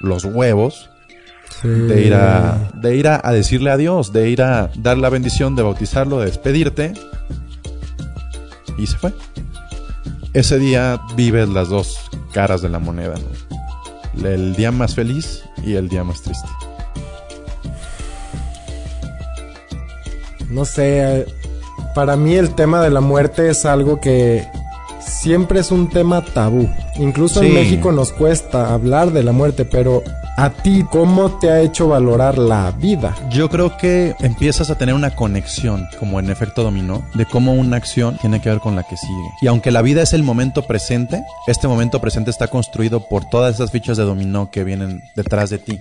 los 0.00 0.24
huevos 0.24 0.88
Sí. 1.62 1.68
de 1.68 2.06
ir 2.06 2.14
a 2.14 2.70
de 2.74 2.94
ir 2.96 3.08
a, 3.08 3.20
a 3.22 3.32
decirle 3.32 3.70
adiós, 3.70 4.12
de 4.12 4.30
ir 4.30 4.40
a 4.40 4.70
dar 4.76 4.96
la 4.96 5.10
bendición, 5.10 5.56
de 5.56 5.62
bautizarlo, 5.64 6.20
de 6.20 6.26
despedirte. 6.26 6.94
Y 8.78 8.86
se 8.86 8.96
fue. 8.96 9.12
Ese 10.32 10.58
día 10.58 11.00
vives 11.16 11.48
las 11.48 11.68
dos 11.68 11.98
caras 12.32 12.62
de 12.62 12.68
la 12.70 12.78
moneda, 12.78 13.14
¿no? 13.16 14.26
El 14.26 14.54
día 14.54 14.70
más 14.70 14.94
feliz 14.94 15.42
y 15.62 15.74
el 15.74 15.88
día 15.88 16.02
más 16.04 16.22
triste. 16.22 16.48
No 20.50 20.64
sé. 20.64 21.26
Para 21.94 22.16
mí 22.16 22.34
el 22.34 22.54
tema 22.54 22.82
de 22.82 22.90
la 22.90 23.00
muerte 23.00 23.48
es 23.50 23.64
algo 23.64 24.00
que 24.00 24.46
siempre 25.00 25.60
es 25.60 25.70
un 25.70 25.88
tema 25.88 26.24
tabú. 26.24 26.68
Incluso 26.96 27.40
Sí. 27.40 27.46
en 27.46 27.54
México 27.54 27.90
nos 27.92 28.12
cuesta 28.12 28.72
hablar 28.72 29.12
de 29.12 29.22
la 29.22 29.32
muerte, 29.32 29.64
pero 29.64 30.02
a 30.42 30.48
ti, 30.48 30.86
¿cómo 30.90 31.32
te 31.32 31.50
ha 31.50 31.60
hecho 31.60 31.88
valorar 31.88 32.38
la 32.38 32.70
vida? 32.70 33.14
Yo 33.28 33.50
creo 33.50 33.76
que 33.76 34.14
empiezas 34.20 34.70
a 34.70 34.78
tener 34.78 34.94
una 34.94 35.14
conexión, 35.14 35.86
como 35.98 36.18
en 36.18 36.30
efecto 36.30 36.62
dominó, 36.62 37.04
de 37.12 37.26
cómo 37.26 37.52
una 37.52 37.76
acción 37.76 38.16
tiene 38.22 38.40
que 38.40 38.48
ver 38.48 38.58
con 38.60 38.74
la 38.74 38.82
que 38.84 38.96
sigue. 38.96 39.28
Y 39.42 39.48
aunque 39.48 39.70
la 39.70 39.82
vida 39.82 40.00
es 40.00 40.14
el 40.14 40.22
momento 40.22 40.62
presente, 40.62 41.22
este 41.46 41.68
momento 41.68 42.00
presente 42.00 42.30
está 42.30 42.48
construido 42.48 43.06
por 43.06 43.28
todas 43.28 43.54
esas 43.54 43.70
fichas 43.70 43.98
de 43.98 44.04
dominó 44.04 44.50
que 44.50 44.64
vienen 44.64 45.02
detrás 45.14 45.50
de 45.50 45.58
ti. 45.58 45.78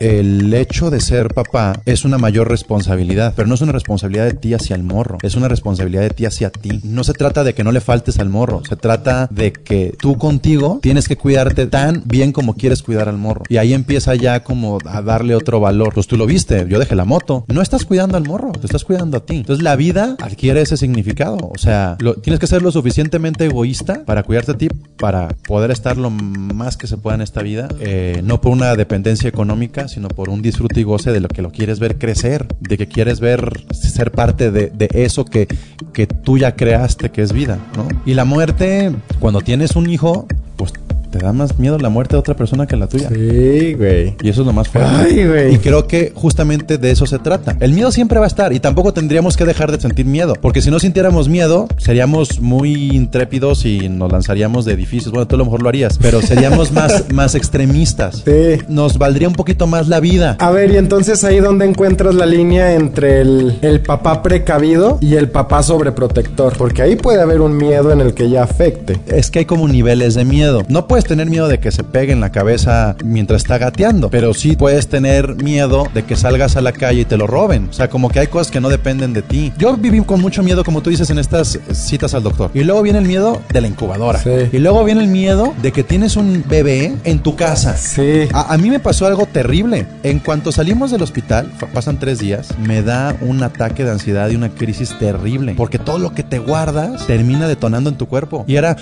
El 0.00 0.52
hecho 0.52 0.90
de 0.90 1.00
ser 1.00 1.32
papá 1.32 1.80
es 1.86 2.04
una 2.04 2.18
mayor 2.18 2.50
responsabilidad, 2.50 3.32
pero 3.34 3.48
no 3.48 3.54
es 3.54 3.62
una 3.62 3.72
responsabilidad 3.72 4.26
de 4.26 4.34
ti 4.34 4.52
hacia 4.52 4.76
el 4.76 4.82
morro, 4.82 5.16
es 5.22 5.34
una 5.34 5.48
responsabilidad 5.48 6.02
de 6.02 6.10
ti 6.10 6.26
hacia 6.26 6.50
ti. 6.50 6.78
No 6.84 7.04
se 7.04 7.14
trata 7.14 7.42
de 7.42 7.54
que 7.54 7.64
no 7.64 7.72
le 7.72 7.80
faltes 7.80 8.18
al 8.18 8.28
morro, 8.28 8.62
se 8.68 8.76
trata 8.76 9.28
de 9.30 9.54
que 9.54 9.94
tú 9.98 10.18
contigo 10.18 10.80
tienes 10.82 11.08
que 11.08 11.16
cuidarte 11.16 11.68
tan 11.68 12.02
bien 12.04 12.32
como 12.32 12.52
quieres 12.52 12.82
cuidar 12.82 13.08
al 13.08 13.16
morro. 13.16 13.44
Y 13.48 13.56
ahí 13.56 13.72
empieza 13.72 13.93
ya 14.14 14.42
como 14.42 14.78
a 14.84 15.02
darle 15.02 15.34
otro 15.34 15.60
valor. 15.60 15.92
Pues 15.94 16.06
tú 16.06 16.16
lo 16.16 16.26
viste, 16.26 16.66
yo 16.68 16.78
dejé 16.78 16.94
la 16.94 17.04
moto. 17.04 17.44
No 17.52 17.62
estás 17.62 17.84
cuidando 17.84 18.16
al 18.16 18.24
morro, 18.26 18.52
te 18.52 18.66
estás 18.66 18.84
cuidando 18.84 19.16
a 19.18 19.20
ti. 19.26 19.36
Entonces 19.36 19.62
la 19.62 19.76
vida 19.76 20.16
adquiere 20.20 20.60
ese 20.62 20.76
significado. 20.76 21.36
O 21.40 21.58
sea, 21.58 21.96
lo- 22.00 22.14
tienes 22.14 22.40
que 22.40 22.46
ser 22.46 22.62
lo 22.62 22.70
suficientemente 22.72 23.44
egoísta 23.46 24.04
para 24.04 24.22
cuidarte 24.22 24.52
a 24.52 24.58
ti, 24.58 24.68
para 24.98 25.28
poder 25.46 25.70
estar 25.70 25.96
lo 25.96 26.10
más 26.10 26.76
que 26.76 26.86
se 26.86 26.96
pueda 26.96 27.14
en 27.16 27.22
esta 27.22 27.42
vida. 27.42 27.68
eh, 27.80 28.20
no 28.24 28.40
por 28.40 28.52
una 28.52 28.74
dependencia 28.76 29.28
económica, 29.28 29.88
sino 29.88 30.08
por 30.08 30.28
un 30.28 30.42
disfrute 30.42 30.80
y 30.80 30.82
goce 30.84 31.12
de 31.12 31.20
lo 31.20 31.28
que 31.28 31.42
lo 31.42 31.50
quieres 31.50 31.78
ver 31.78 31.98
crecer, 31.98 32.46
de 32.60 32.76
que 32.78 32.86
quieres 32.88 33.20
ver 33.20 33.64
ser 33.72 34.10
parte 34.12 34.50
de, 34.50 34.70
de 34.70 34.88
eso 34.92 35.24
que, 35.24 35.46
que 35.92 36.06
tú 36.06 36.38
ya 36.38 36.56
creaste 36.56 37.10
que 37.10 37.22
es 37.22 37.32
vida, 37.32 37.58
¿no? 37.76 37.86
Y 38.06 38.14
la 38.14 38.24
muerte, 38.24 38.92
cuando 39.20 39.40
tienes 39.40 39.76
un 39.76 39.88
hijo, 39.90 40.26
pues 40.56 40.72
te 41.14 41.24
da 41.24 41.32
más 41.32 41.60
miedo 41.60 41.78
la 41.78 41.90
muerte 41.90 42.16
de 42.16 42.18
otra 42.18 42.34
persona 42.34 42.66
que 42.66 42.76
la 42.76 42.88
tuya. 42.88 43.08
Sí, 43.08 43.74
güey. 43.74 44.16
Y 44.20 44.30
eso 44.30 44.40
es 44.40 44.46
lo 44.48 44.52
más 44.52 44.68
fuerte. 44.68 44.90
Ay, 44.92 45.24
güey. 45.24 45.54
Y 45.54 45.58
creo 45.58 45.86
que 45.86 46.10
justamente 46.12 46.76
de 46.76 46.90
eso 46.90 47.06
se 47.06 47.20
trata. 47.20 47.56
El 47.60 47.72
miedo 47.72 47.92
siempre 47.92 48.18
va 48.18 48.24
a 48.24 48.26
estar 48.26 48.52
y 48.52 48.58
tampoco 48.58 48.92
tendríamos 48.92 49.36
que 49.36 49.44
dejar 49.44 49.70
de 49.70 49.80
sentir 49.80 50.06
miedo. 50.06 50.34
Porque 50.34 50.60
si 50.60 50.72
no 50.72 50.80
sintiéramos 50.80 51.28
miedo, 51.28 51.68
seríamos 51.76 52.40
muy 52.40 52.90
intrépidos 52.96 53.64
y 53.64 53.88
nos 53.88 54.10
lanzaríamos 54.10 54.64
de 54.64 54.72
edificios. 54.72 55.12
Bueno, 55.12 55.28
tú 55.28 55.36
a 55.36 55.38
lo 55.38 55.44
mejor 55.44 55.62
lo 55.62 55.68
harías, 55.68 55.98
pero 55.98 56.20
seríamos 56.20 56.72
más, 56.72 57.04
más 57.12 57.36
extremistas. 57.36 58.24
Sí. 58.24 58.64
Nos 58.66 58.98
valdría 58.98 59.28
un 59.28 59.34
poquito 59.34 59.68
más 59.68 59.86
la 59.86 60.00
vida. 60.00 60.36
A 60.40 60.50
ver, 60.50 60.72
y 60.72 60.78
entonces 60.78 61.22
ahí 61.22 61.38
donde 61.38 61.64
encuentras 61.64 62.16
la 62.16 62.26
línea 62.26 62.74
entre 62.74 63.20
el, 63.20 63.56
el 63.62 63.82
papá 63.82 64.20
precavido 64.20 64.98
y 65.00 65.14
el 65.14 65.30
papá 65.30 65.62
sobreprotector. 65.62 66.56
Porque 66.56 66.82
ahí 66.82 66.96
puede 66.96 67.22
haber 67.22 67.40
un 67.40 67.56
miedo 67.56 67.92
en 67.92 68.00
el 68.00 68.14
que 68.14 68.28
ya 68.28 68.42
afecte. 68.42 68.98
Es 69.06 69.30
que 69.30 69.38
hay 69.40 69.44
como 69.44 69.68
niveles 69.68 70.14
de 70.14 70.24
miedo. 70.24 70.64
No 70.68 70.88
puedes 70.88 71.03
tener 71.04 71.28
miedo 71.28 71.48
de 71.48 71.58
que 71.58 71.70
se 71.70 71.84
pegue 71.84 72.12
en 72.12 72.20
la 72.20 72.30
cabeza 72.30 72.96
mientras 73.04 73.42
está 73.42 73.58
gateando, 73.58 74.10
pero 74.10 74.34
sí 74.34 74.56
puedes 74.56 74.88
tener 74.88 75.36
miedo 75.36 75.88
de 75.94 76.04
que 76.04 76.16
salgas 76.16 76.56
a 76.56 76.60
la 76.60 76.72
calle 76.72 77.02
y 77.02 77.04
te 77.04 77.16
lo 77.16 77.26
roben. 77.26 77.68
O 77.70 77.72
sea, 77.72 77.88
como 77.88 78.08
que 78.08 78.20
hay 78.20 78.26
cosas 78.26 78.50
que 78.50 78.60
no 78.60 78.68
dependen 78.68 79.12
de 79.12 79.22
ti. 79.22 79.52
Yo 79.58 79.76
viví 79.76 80.00
con 80.00 80.20
mucho 80.20 80.42
miedo, 80.42 80.64
como 80.64 80.82
tú 80.82 80.90
dices, 80.90 81.10
en 81.10 81.18
estas 81.18 81.58
citas 81.72 82.14
al 82.14 82.22
doctor. 82.22 82.50
Y 82.54 82.64
luego 82.64 82.82
viene 82.82 82.98
el 82.98 83.06
miedo 83.06 83.40
de 83.52 83.60
la 83.60 83.68
incubadora. 83.68 84.18
Sí. 84.18 84.48
Y 84.52 84.58
luego 84.58 84.84
viene 84.84 85.02
el 85.02 85.08
miedo 85.08 85.54
de 85.62 85.72
que 85.72 85.82
tienes 85.82 86.16
un 86.16 86.44
bebé 86.48 86.94
en 87.04 87.20
tu 87.20 87.36
casa. 87.36 87.76
Sí. 87.76 88.28
A, 88.32 88.52
a 88.52 88.58
mí 88.58 88.70
me 88.70 88.80
pasó 88.80 89.06
algo 89.06 89.26
terrible. 89.26 89.86
En 90.02 90.18
cuanto 90.18 90.52
salimos 90.52 90.90
del 90.90 91.02
hospital, 91.02 91.50
pasan 91.72 91.98
tres 91.98 92.18
días, 92.18 92.48
me 92.58 92.82
da 92.82 93.16
un 93.20 93.42
ataque 93.42 93.84
de 93.84 93.90
ansiedad 93.90 94.28
y 94.30 94.36
una 94.36 94.50
crisis 94.50 94.98
terrible. 94.98 95.54
Porque 95.56 95.78
todo 95.78 95.98
lo 95.98 96.14
que 96.14 96.22
te 96.22 96.38
guardas 96.38 97.06
termina 97.06 97.48
detonando 97.48 97.90
en 97.90 97.96
tu 97.96 98.06
cuerpo. 98.06 98.44
Y 98.46 98.56
era... 98.56 98.76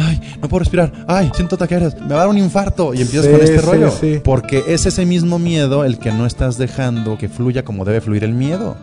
Ay, 0.00 0.20
no 0.40 0.48
puedo 0.48 0.60
respirar. 0.60 0.92
Ay, 1.06 1.30
siento 1.34 1.56
taqueras. 1.56 1.94
Me 2.00 2.08
va 2.08 2.14
a 2.16 2.18
dar 2.20 2.28
un 2.28 2.38
infarto. 2.38 2.94
Y 2.94 3.00
empiezas 3.02 3.26
Sí, 3.26 3.32
con 3.32 3.40
este 3.42 3.58
sí, 3.60 3.66
rollo. 3.66 3.90
sí. 3.90 4.20
Porque 4.24 4.64
es 4.66 4.86
ese 4.86 5.04
mismo 5.06 5.38
miedo 5.38 5.84
el 5.84 5.98
que 5.98 6.10
no 6.12 6.26
estás 6.26 6.56
dejando 6.58 7.18
que 7.18 7.28
fluya 7.28 7.64
como 7.64 7.84
debe 7.84 8.00
fluir 8.00 8.24
el 8.24 8.32
miedo. 8.34 8.76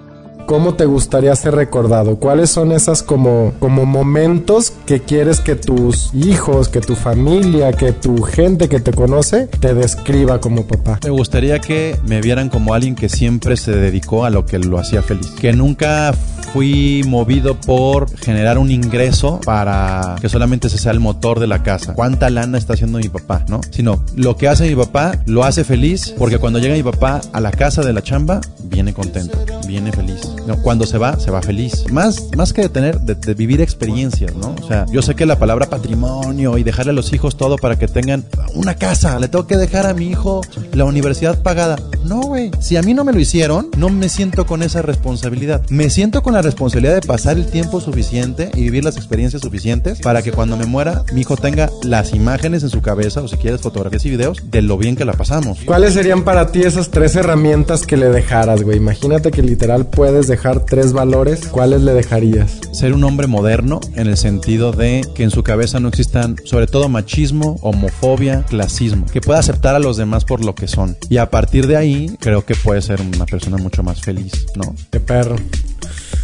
¿Cómo 0.48 0.76
te 0.76 0.86
gustaría 0.86 1.36
ser 1.36 1.56
recordado? 1.56 2.20
¿Cuáles 2.20 2.50
son 2.50 2.72
esas 2.72 3.04
como, 3.04 3.54
como 3.60 3.86
momentos 3.86 4.72
que 4.86 5.02
quieres 5.02 5.42
que 5.42 5.58
tus 5.58 6.10
hijos, 6.14 6.70
que 6.70 6.80
tu 6.80 6.96
familia, 6.96 7.74
que 7.74 7.92
tu 7.92 8.22
gente 8.22 8.70
que 8.70 8.80
te 8.80 8.94
conoce 8.94 9.48
te 9.48 9.74
describa 9.74 10.40
como 10.40 10.66
papá? 10.66 11.02
Me 11.04 11.10
gustaría 11.10 11.60
que 11.60 12.00
me 12.06 12.22
vieran 12.22 12.48
como 12.48 12.74
alguien 12.74 12.96
que 12.96 13.10
siempre 13.10 13.58
se 13.58 13.74
dedicó 13.74 14.24
a 14.24 14.30
lo 14.30 14.46
que 14.46 14.58
lo 14.58 14.80
hacía 14.80 15.02
feliz. 15.02 15.28
Que 15.32 15.52
nunca 15.52 16.14
fui 16.54 17.04
movido 17.06 17.60
por 17.60 18.10
generar 18.18 18.58
un 18.58 18.72
ingreso 18.72 19.42
para 19.44 20.16
que 20.22 20.30
solamente 20.30 20.68
ese 20.68 20.78
sea 20.78 20.94
el 20.94 21.02
motor 21.02 21.42
de 21.42 21.48
la 21.48 21.62
casa. 21.62 21.94
¿Cuánta 21.94 22.30
lana 22.30 22.58
está 22.58 22.74
haciendo 22.74 23.00
mi 23.00 23.10
papá, 23.10 23.44
no? 23.50 23.60
Sino 23.70 24.02
lo 24.16 24.38
que 24.38 24.48
hace 24.48 24.70
mi 24.70 24.76
papá 24.76 25.20
lo 25.26 25.44
hace 25.44 25.66
feliz 25.66 26.16
porque 26.18 26.38
cuando 26.38 26.60
llega 26.60 26.74
mi 26.74 26.84
papá 26.84 27.20
a 27.34 27.42
la 27.42 27.52
casa 27.52 27.82
de 27.82 27.92
la 27.92 28.02
chamba, 28.02 28.40
viene 28.64 28.94
contento, 28.94 29.38
viene 29.68 29.92
feliz. 29.92 30.37
Cuando 30.64 30.86
se 30.86 30.98
va, 30.98 31.20
se 31.20 31.32
va 31.32 31.42
feliz. 31.42 31.86
Más, 31.92 32.30
más 32.36 32.54
que 32.54 32.64
de 32.64 32.70
tener, 32.70 33.00
de 33.00 33.34
vivir 33.34 33.62
experiencias, 33.62 34.36
¿no? 34.36 34.56
O 34.62 34.68
sea, 34.68 34.86
yo 34.92 35.02
sé 35.02 35.16
que 35.16 35.26
la 35.26 35.40
palabra 35.40 35.70
patrimonio 35.70 36.58
y 36.58 36.64
dejarle 36.64 36.92
a 36.92 36.94
los 36.94 37.14
hijos 37.14 37.38
todo 37.38 37.58
para 37.58 37.78
que 37.78 37.88
tengan 37.88 38.26
una 38.54 38.76
casa, 38.76 39.20
le 39.20 39.28
tengo 39.28 39.48
que 39.48 39.58
dejar 39.58 39.86
a 39.86 39.94
mi 39.94 40.08
hijo 40.08 40.42
la 40.74 40.86
universidad 40.86 41.42
pagada. 41.42 41.78
No, 42.04 42.22
güey. 42.22 42.52
Si 42.60 42.78
a 42.78 42.82
mí 42.82 42.94
no 42.94 43.04
me 43.04 43.14
lo 43.14 43.20
hicieron, 43.20 43.70
no 43.78 43.90
me 43.90 44.10
siento 44.10 44.46
con 44.46 44.64
esa 44.64 44.82
responsabilidad. 44.82 45.62
Me 45.70 45.90
siento 45.90 46.24
con 46.24 46.34
la 46.34 46.42
responsabilidad 46.42 46.96
de 46.96 47.02
pasar 47.02 47.38
el 47.38 47.48
tiempo 47.48 47.82
suficiente 47.82 48.50
y 48.54 48.62
vivir 48.62 48.84
las 48.84 48.98
experiencias 48.98 49.42
suficientes 49.42 50.00
para 50.00 50.22
que 50.22 50.32
cuando 50.32 50.58
me 50.58 50.66
muera, 50.66 51.04
mi 51.14 51.22
hijo 51.22 51.38
tenga 51.38 51.70
las 51.84 52.14
imágenes 52.14 52.64
en 52.64 52.70
su 52.70 52.82
cabeza, 52.82 53.22
o 53.22 53.28
si 53.28 53.38
quieres, 53.38 53.62
fotografías 53.62 54.06
y 54.06 54.10
videos, 54.10 54.38
de 54.50 54.62
lo 54.62 54.78
bien 54.78 54.96
que 54.96 55.06
la 55.06 55.14
pasamos. 55.14 55.60
¿Cuáles 55.66 55.94
serían 55.94 56.24
para 56.24 56.52
ti 56.52 56.62
esas 56.62 56.90
tres 56.90 57.16
herramientas 57.16 57.86
que 57.86 57.98
le 57.98 58.10
dejaras, 58.10 58.64
güey? 58.64 58.78
Imagínate 58.78 59.32
que 59.32 59.44
literal 59.44 59.86
puedes 59.86 60.27
dejar 60.28 60.66
tres 60.66 60.94
valores. 60.94 61.48
¿Cuáles 61.48 61.82
le 61.82 61.94
dejarías? 61.94 62.60
ser 62.72 62.94
un 62.94 63.04
hombre 63.04 63.26
moderno 63.26 63.80
en 63.96 64.08
el 64.08 64.18
sentido 64.18 64.72
de 64.72 65.02
que 65.16 65.24
en 65.24 65.32
su 65.32 65.42
cabeza 65.42 65.80
no 65.80 65.88
existan 65.88 66.36
sobre 66.44 66.68
todo 66.68 66.90
machismo, 66.90 67.58
homofobia, 67.62 68.44
clasismo, 68.44 69.06
que 69.08 69.20
pueda 69.20 69.40
aceptar 69.40 69.76
a 69.76 69.80
los 69.80 69.98
demás 69.98 70.26
por 70.26 70.46
lo 70.46 70.54
que 70.54 70.68
son. 70.68 70.96
Y 71.10 71.18
a 71.18 71.32
partir 71.32 71.66
de 71.66 71.76
ahí 71.76 72.16
creo 72.20 72.46
que 72.46 72.56
puede 72.56 72.82
ser 72.84 73.02
una 73.02 73.26
persona 73.26 73.58
mucho 73.58 73.82
más 73.82 74.02
feliz, 74.02 74.46
¿no? 74.56 74.76
Qué 74.92 75.00
perro. 75.00 75.38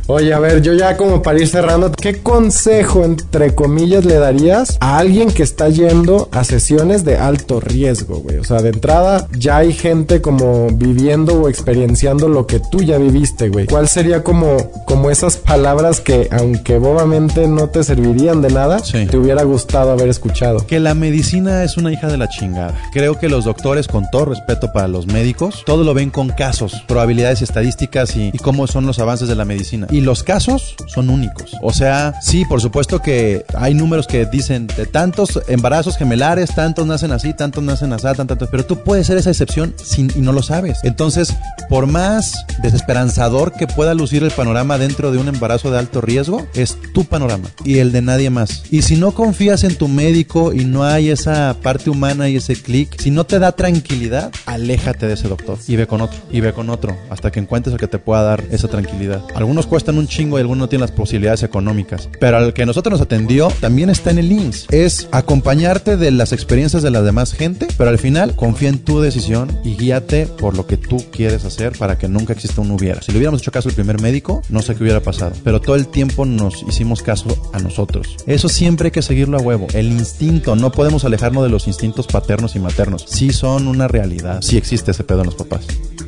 Oye, 0.07 0.33
a 0.33 0.39
ver, 0.39 0.61
yo 0.61 0.73
ya 0.73 0.97
como 0.97 1.21
para 1.21 1.39
ir 1.39 1.47
cerrando, 1.47 1.89
¿qué 1.91 2.21
consejo, 2.21 3.05
entre 3.05 3.55
comillas, 3.55 4.03
le 4.03 4.15
darías 4.15 4.77
a 4.81 4.97
alguien 4.97 5.31
que 5.31 5.43
está 5.43 5.69
yendo 5.69 6.27
a 6.33 6.43
sesiones 6.43 7.05
de 7.05 7.17
alto 7.17 7.61
riesgo, 7.61 8.17
güey? 8.17 8.37
O 8.37 8.43
sea, 8.43 8.61
de 8.61 8.69
entrada 8.69 9.27
ya 9.37 9.57
hay 9.57 9.71
gente 9.71 10.21
como 10.21 10.67
viviendo 10.73 11.41
o 11.41 11.47
experienciando 11.47 12.27
lo 12.27 12.47
que 12.47 12.59
tú 12.59 12.81
ya 12.81 12.97
viviste, 12.97 13.47
güey. 13.47 13.65
¿Cuál 13.65 13.87
sería 13.87 14.23
como, 14.23 14.57
como 14.85 15.09
esas 15.09 15.37
palabras 15.37 16.01
que, 16.01 16.27
aunque 16.31 16.77
bobamente 16.79 17.47
no 17.47 17.69
te 17.69 17.81
servirían 17.85 18.41
de 18.41 18.49
nada, 18.49 18.79
Sí. 18.79 19.05
te 19.05 19.17
hubiera 19.17 19.43
gustado 19.43 19.91
haber 19.91 20.09
escuchado? 20.09 20.67
Que 20.67 20.81
la 20.81 20.95
medicina 20.95 21.63
es 21.63 21.77
una 21.77 21.93
hija 21.93 22.07
de 22.07 22.17
la 22.17 22.27
chingada. 22.27 22.75
Creo 22.91 23.17
que 23.17 23.29
los 23.29 23.45
doctores, 23.45 23.87
con 23.87 24.03
todo 24.11 24.25
respeto 24.25 24.73
para 24.73 24.89
los 24.89 25.07
médicos, 25.07 25.63
todo 25.65 25.85
lo 25.85 25.93
ven 25.93 26.09
con 26.09 26.27
casos, 26.27 26.83
probabilidades 26.89 27.41
estadísticas 27.41 28.17
y, 28.17 28.31
y 28.33 28.37
cómo 28.39 28.67
son 28.67 28.85
los 28.85 28.99
avances 28.99 29.29
de 29.29 29.35
la 29.35 29.45
medicina. 29.45 29.87
Y 29.93 30.01
los 30.01 30.23
casos 30.23 30.75
son 30.87 31.11
únicos. 31.11 31.51
O 31.61 31.71
sea, 31.71 32.15
sí, 32.19 32.45
por 32.45 32.59
supuesto 32.61 32.99
que 32.99 33.45
hay 33.55 33.75
números 33.75 34.07
que 34.07 34.25
dicen 34.25 34.65
de 34.65 34.87
tantos 34.87 35.39
embarazos 35.47 35.97
gemelares, 35.97 36.55
tantos 36.55 36.87
nacen 36.87 37.11
así, 37.11 37.35
tantos 37.35 37.63
nacen 37.63 37.93
así, 37.93 38.07
tantos, 38.17 38.49
pero 38.49 38.65
tú 38.65 38.79
puedes 38.83 39.05
ser 39.05 39.19
esa 39.19 39.29
excepción 39.29 39.75
sin, 39.77 40.11
y 40.15 40.21
no 40.21 40.31
lo 40.31 40.41
sabes. 40.41 40.79
Entonces, 40.81 41.35
por 41.69 41.85
más 41.85 42.43
desesperanzador 42.63 43.51
que 43.53 43.67
pueda 43.67 43.93
lucir 43.93 44.23
el 44.23 44.31
panorama 44.31 44.79
dentro 44.79 45.11
de 45.11 45.19
un 45.19 45.27
embarazo 45.27 45.69
de 45.69 45.77
alto 45.77 46.01
riesgo, 46.01 46.47
es 46.55 46.75
tu 46.95 47.05
panorama 47.05 47.49
y 47.63 47.77
el 47.77 47.91
de 47.91 48.01
nadie 48.01 48.31
más. 48.31 48.63
Y 48.71 48.81
si 48.81 48.95
no 48.95 49.11
confías 49.11 49.63
en 49.63 49.75
tu 49.75 49.87
médico 49.87 50.53
y 50.53 50.65
no 50.65 50.85
hay 50.85 51.11
esa 51.11 51.55
parte 51.61 51.91
humana 51.91 52.29
y 52.29 52.37
ese 52.37 52.55
clic, 52.55 52.99
si 52.99 53.11
no 53.11 53.25
te 53.25 53.37
da 53.37 53.51
tranquilidad, 53.51 54.31
aléjate 54.47 55.05
de 55.05 55.13
ese 55.13 55.27
doctor 55.27 55.59
y 55.67 55.75
ve 55.75 55.85
con 55.85 56.01
otro 56.01 56.17
y 56.31 56.41
ve 56.41 56.51
con 56.51 56.71
otro 56.71 56.97
hasta 57.11 57.29
que 57.29 57.39
encuentres 57.39 57.73
el 57.73 57.79
que 57.79 57.87
te 57.87 57.99
pueda 57.99 58.23
dar 58.23 58.43
esa 58.49 58.67
tranquilidad. 58.67 59.21
Algunos 59.35 59.67
cuestan 59.67 59.82
un 59.91 60.07
chingo 60.07 60.37
y 60.37 60.41
algunos 60.41 60.59
no 60.59 60.69
tienen 60.69 60.81
las 60.81 60.91
posibilidades 60.91 61.43
económicas, 61.43 62.09
pero 62.19 62.37
al 62.37 62.53
que 62.53 62.65
nosotros 62.65 62.93
nos 62.93 63.01
atendió 63.01 63.49
también 63.59 63.89
está 63.89 64.11
en 64.11 64.19
el 64.19 64.31
INS. 64.31 64.67
Es 64.71 65.07
acompañarte 65.11 65.97
de 65.97 66.11
las 66.11 66.33
experiencias 66.33 66.83
de 66.83 66.91
la 66.91 67.01
demás 67.01 67.33
gente, 67.33 67.67
pero 67.77 67.89
al 67.89 67.99
final 67.99 68.35
confía 68.35 68.69
en 68.69 68.79
tu 68.79 69.01
decisión 69.01 69.59
y 69.63 69.75
guíate 69.75 70.25
por 70.25 70.55
lo 70.55 70.65
que 70.65 70.77
tú 70.77 71.03
quieres 71.11 71.45
hacer 71.45 71.73
para 71.77 71.97
que 71.97 72.07
nunca 72.07 72.33
exista 72.33 72.61
un 72.61 72.71
hubiera. 72.71 73.01
Si 73.01 73.11
le 73.11 73.17
hubiéramos 73.17 73.41
hecho 73.41 73.51
caso 73.51 73.69
al 73.69 73.75
primer 73.75 74.01
médico, 74.01 74.41
no 74.49 74.61
sé 74.61 74.75
qué 74.75 74.83
hubiera 74.83 75.01
pasado, 75.01 75.33
pero 75.43 75.61
todo 75.61 75.75
el 75.75 75.87
tiempo 75.87 76.25
nos 76.25 76.63
hicimos 76.67 77.01
caso 77.01 77.49
a 77.53 77.59
nosotros. 77.59 78.15
Eso 78.27 78.49
siempre 78.49 78.87
hay 78.87 78.91
que 78.91 79.01
seguirlo 79.01 79.37
a 79.37 79.41
huevo. 79.41 79.67
El 79.73 79.87
instinto, 79.87 80.55
no 80.55 80.71
podemos 80.71 81.05
alejarnos 81.05 81.43
de 81.43 81.49
los 81.49 81.67
instintos 81.67 82.07
paternos 82.07 82.55
y 82.55 82.59
maternos. 82.59 83.05
Sí 83.07 83.31
son 83.31 83.67
una 83.67 83.87
realidad. 83.87 84.41
Sí 84.41 84.57
existe 84.57 84.91
ese 84.91 85.03
pedo 85.03 85.19
en 85.19 85.27
los 85.27 85.35
papás, 85.35 85.65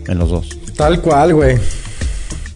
en 0.08 0.18
los 0.18 0.30
dos. 0.30 0.50
Tal 0.76 1.02
cual, 1.02 1.34
güey. 1.34 1.58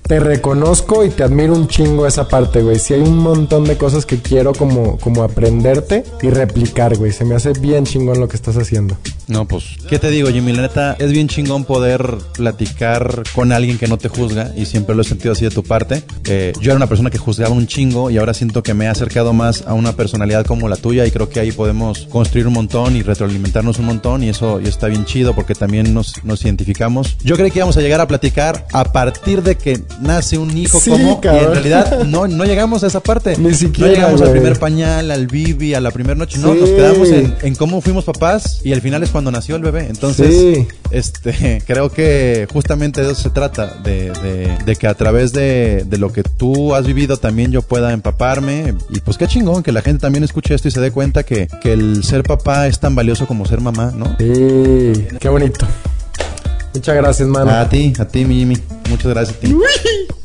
Te 0.09 0.19
reconozco 0.19 1.05
y 1.05 1.09
te 1.09 1.21
admiro 1.21 1.53
un 1.53 1.67
chingo 1.67 2.07
esa 2.07 2.27
parte, 2.27 2.63
güey. 2.63 2.79
Sí 2.79 2.95
hay 2.95 3.01
un 3.01 3.19
montón 3.19 3.65
de 3.65 3.77
cosas 3.77 4.07
que 4.07 4.17
quiero 4.17 4.53
como, 4.53 4.97
como 4.97 5.21
aprenderte 5.21 6.03
y 6.23 6.31
replicar, 6.31 6.97
güey. 6.97 7.11
Se 7.11 7.25
me 7.25 7.35
hace 7.35 7.53
bien 7.53 7.85
chingón 7.85 8.19
lo 8.19 8.27
que 8.27 8.35
estás 8.35 8.57
haciendo. 8.57 8.97
No, 9.27 9.47
pues, 9.47 9.75
¿qué 9.87 9.99
te 9.99 10.09
digo, 10.09 10.29
Jimmy? 10.29 10.53
La 10.53 10.63
neta, 10.63 10.95
es 10.97 11.11
bien 11.11 11.27
chingón 11.27 11.63
poder 11.63 12.15
platicar 12.33 13.21
con 13.35 13.51
alguien 13.51 13.77
que 13.77 13.87
no 13.87 13.99
te 13.99 14.09
juzga 14.09 14.51
y 14.57 14.65
siempre 14.65 14.95
lo 14.95 15.03
he 15.03 15.05
sentido 15.05 15.33
así 15.33 15.45
de 15.45 15.51
tu 15.51 15.61
parte. 15.61 16.01
Eh, 16.25 16.53
yo 16.59 16.71
era 16.71 16.77
una 16.77 16.87
persona 16.87 17.11
que 17.11 17.19
juzgaba 17.19 17.53
un 17.53 17.67
chingo 17.67 18.09
y 18.09 18.17
ahora 18.17 18.33
siento 18.33 18.63
que 18.63 18.73
me 18.73 18.85
he 18.85 18.87
acercado 18.87 19.31
más 19.31 19.67
a 19.67 19.75
una 19.75 19.95
personalidad 19.95 20.43
como 20.43 20.67
la 20.67 20.77
tuya 20.77 21.05
y 21.05 21.11
creo 21.11 21.29
que 21.29 21.39
ahí 21.39 21.51
podemos 21.51 22.07
construir 22.07 22.47
un 22.47 22.53
montón 22.53 22.95
y 22.95 23.03
retroalimentarnos 23.03 23.77
un 23.77 23.85
montón 23.85 24.23
y 24.23 24.29
eso 24.29 24.57
está 24.57 24.87
bien 24.87 25.05
chido 25.05 25.35
porque 25.35 25.53
también 25.53 25.93
nos, 25.93 26.23
nos 26.23 26.43
identificamos. 26.43 27.15
Yo 27.23 27.35
creí 27.35 27.51
que 27.51 27.59
íbamos 27.59 27.77
a 27.77 27.81
llegar 27.81 28.01
a 28.01 28.07
platicar 28.07 28.65
a 28.73 28.85
partir 28.85 29.43
de 29.43 29.55
que 29.55 29.79
nace 30.01 30.37
un 30.37 30.55
hijo 30.57 30.79
Sí, 30.79 30.89
como 30.91 31.19
y 31.23 31.27
en 31.27 31.51
realidad 31.51 32.03
no, 32.05 32.27
no 32.27 32.45
llegamos 32.45 32.83
a 32.83 32.87
esa 32.87 32.99
parte. 33.01 33.35
Ni 33.37 33.53
siquiera, 33.53 33.89
No 33.89 33.95
llegamos 33.95 34.21
al 34.21 34.31
primer 34.31 34.57
pañal, 34.59 35.11
al 35.11 35.27
bibi, 35.27 35.73
a 35.73 35.79
la 35.81 35.91
primera 35.91 36.15
noche. 36.15 36.37
No, 36.39 36.53
nos 36.53 36.69
quedamos 36.69 37.09
en, 37.09 37.35
en 37.41 37.55
cómo 37.55 37.81
fuimos 37.81 38.05
papás 38.05 38.61
y 38.63 38.73
al 38.73 38.81
final 38.81 39.03
es 39.03 39.09
cuando 39.09 39.31
nació 39.31 39.55
el 39.55 39.61
bebé. 39.63 39.87
Entonces, 39.89 40.35
Sí. 40.35 40.67
este, 40.91 41.61
creo 41.67 41.91
que 41.91 42.47
justamente 42.51 43.01
de 43.03 43.11
eso 43.11 43.21
se 43.21 43.29
trata, 43.29 43.75
de, 43.83 44.11
de- 44.11 44.57
de 44.65 44.75
que 44.75 44.87
a 44.87 44.93
través 44.93 45.31
de, 45.33 45.83
de 45.87 45.97
lo 45.97 46.11
que 46.11 46.23
tú 46.23 46.75
has 46.75 46.85
vivido 46.85 47.17
también 47.17 47.51
yo 47.51 47.61
pueda 47.61 47.91
empaparme. 47.93 48.73
Y 48.89 48.99
pues 49.01 49.17
qué 49.17 49.27
chingón 49.27 49.63
que 49.63 49.71
la 49.71 49.81
gente 49.81 50.01
también 50.01 50.23
escuche 50.23 50.53
esto 50.55 50.67
y 50.67 50.71
se 50.71 50.79
dé 50.81 50.91
cuenta 50.91 51.23
que, 51.23 51.47
que 51.61 51.73
el 51.73 52.03
ser 52.03 52.23
papá 52.23 52.67
es 52.67 52.79
tan 52.79 52.95
valioso 52.95 53.27
como 53.27 53.45
ser 53.45 53.61
mamá, 53.61 53.91
¿no? 53.95 54.15
Sí, 54.19 55.07
qué 55.19 55.29
bonito. 55.29 55.65
Muchas 56.73 56.95
gracias, 56.95 57.27
mano. 57.27 57.51
A 57.51 57.67
ti, 57.67 57.93
a 57.99 58.05
ti, 58.05 58.25
mi 58.25 58.35
Jimmy. 58.39 58.55
Muchas 58.89 59.07
gracias 59.07 59.37
a 59.37 59.39
ti. 59.39 59.55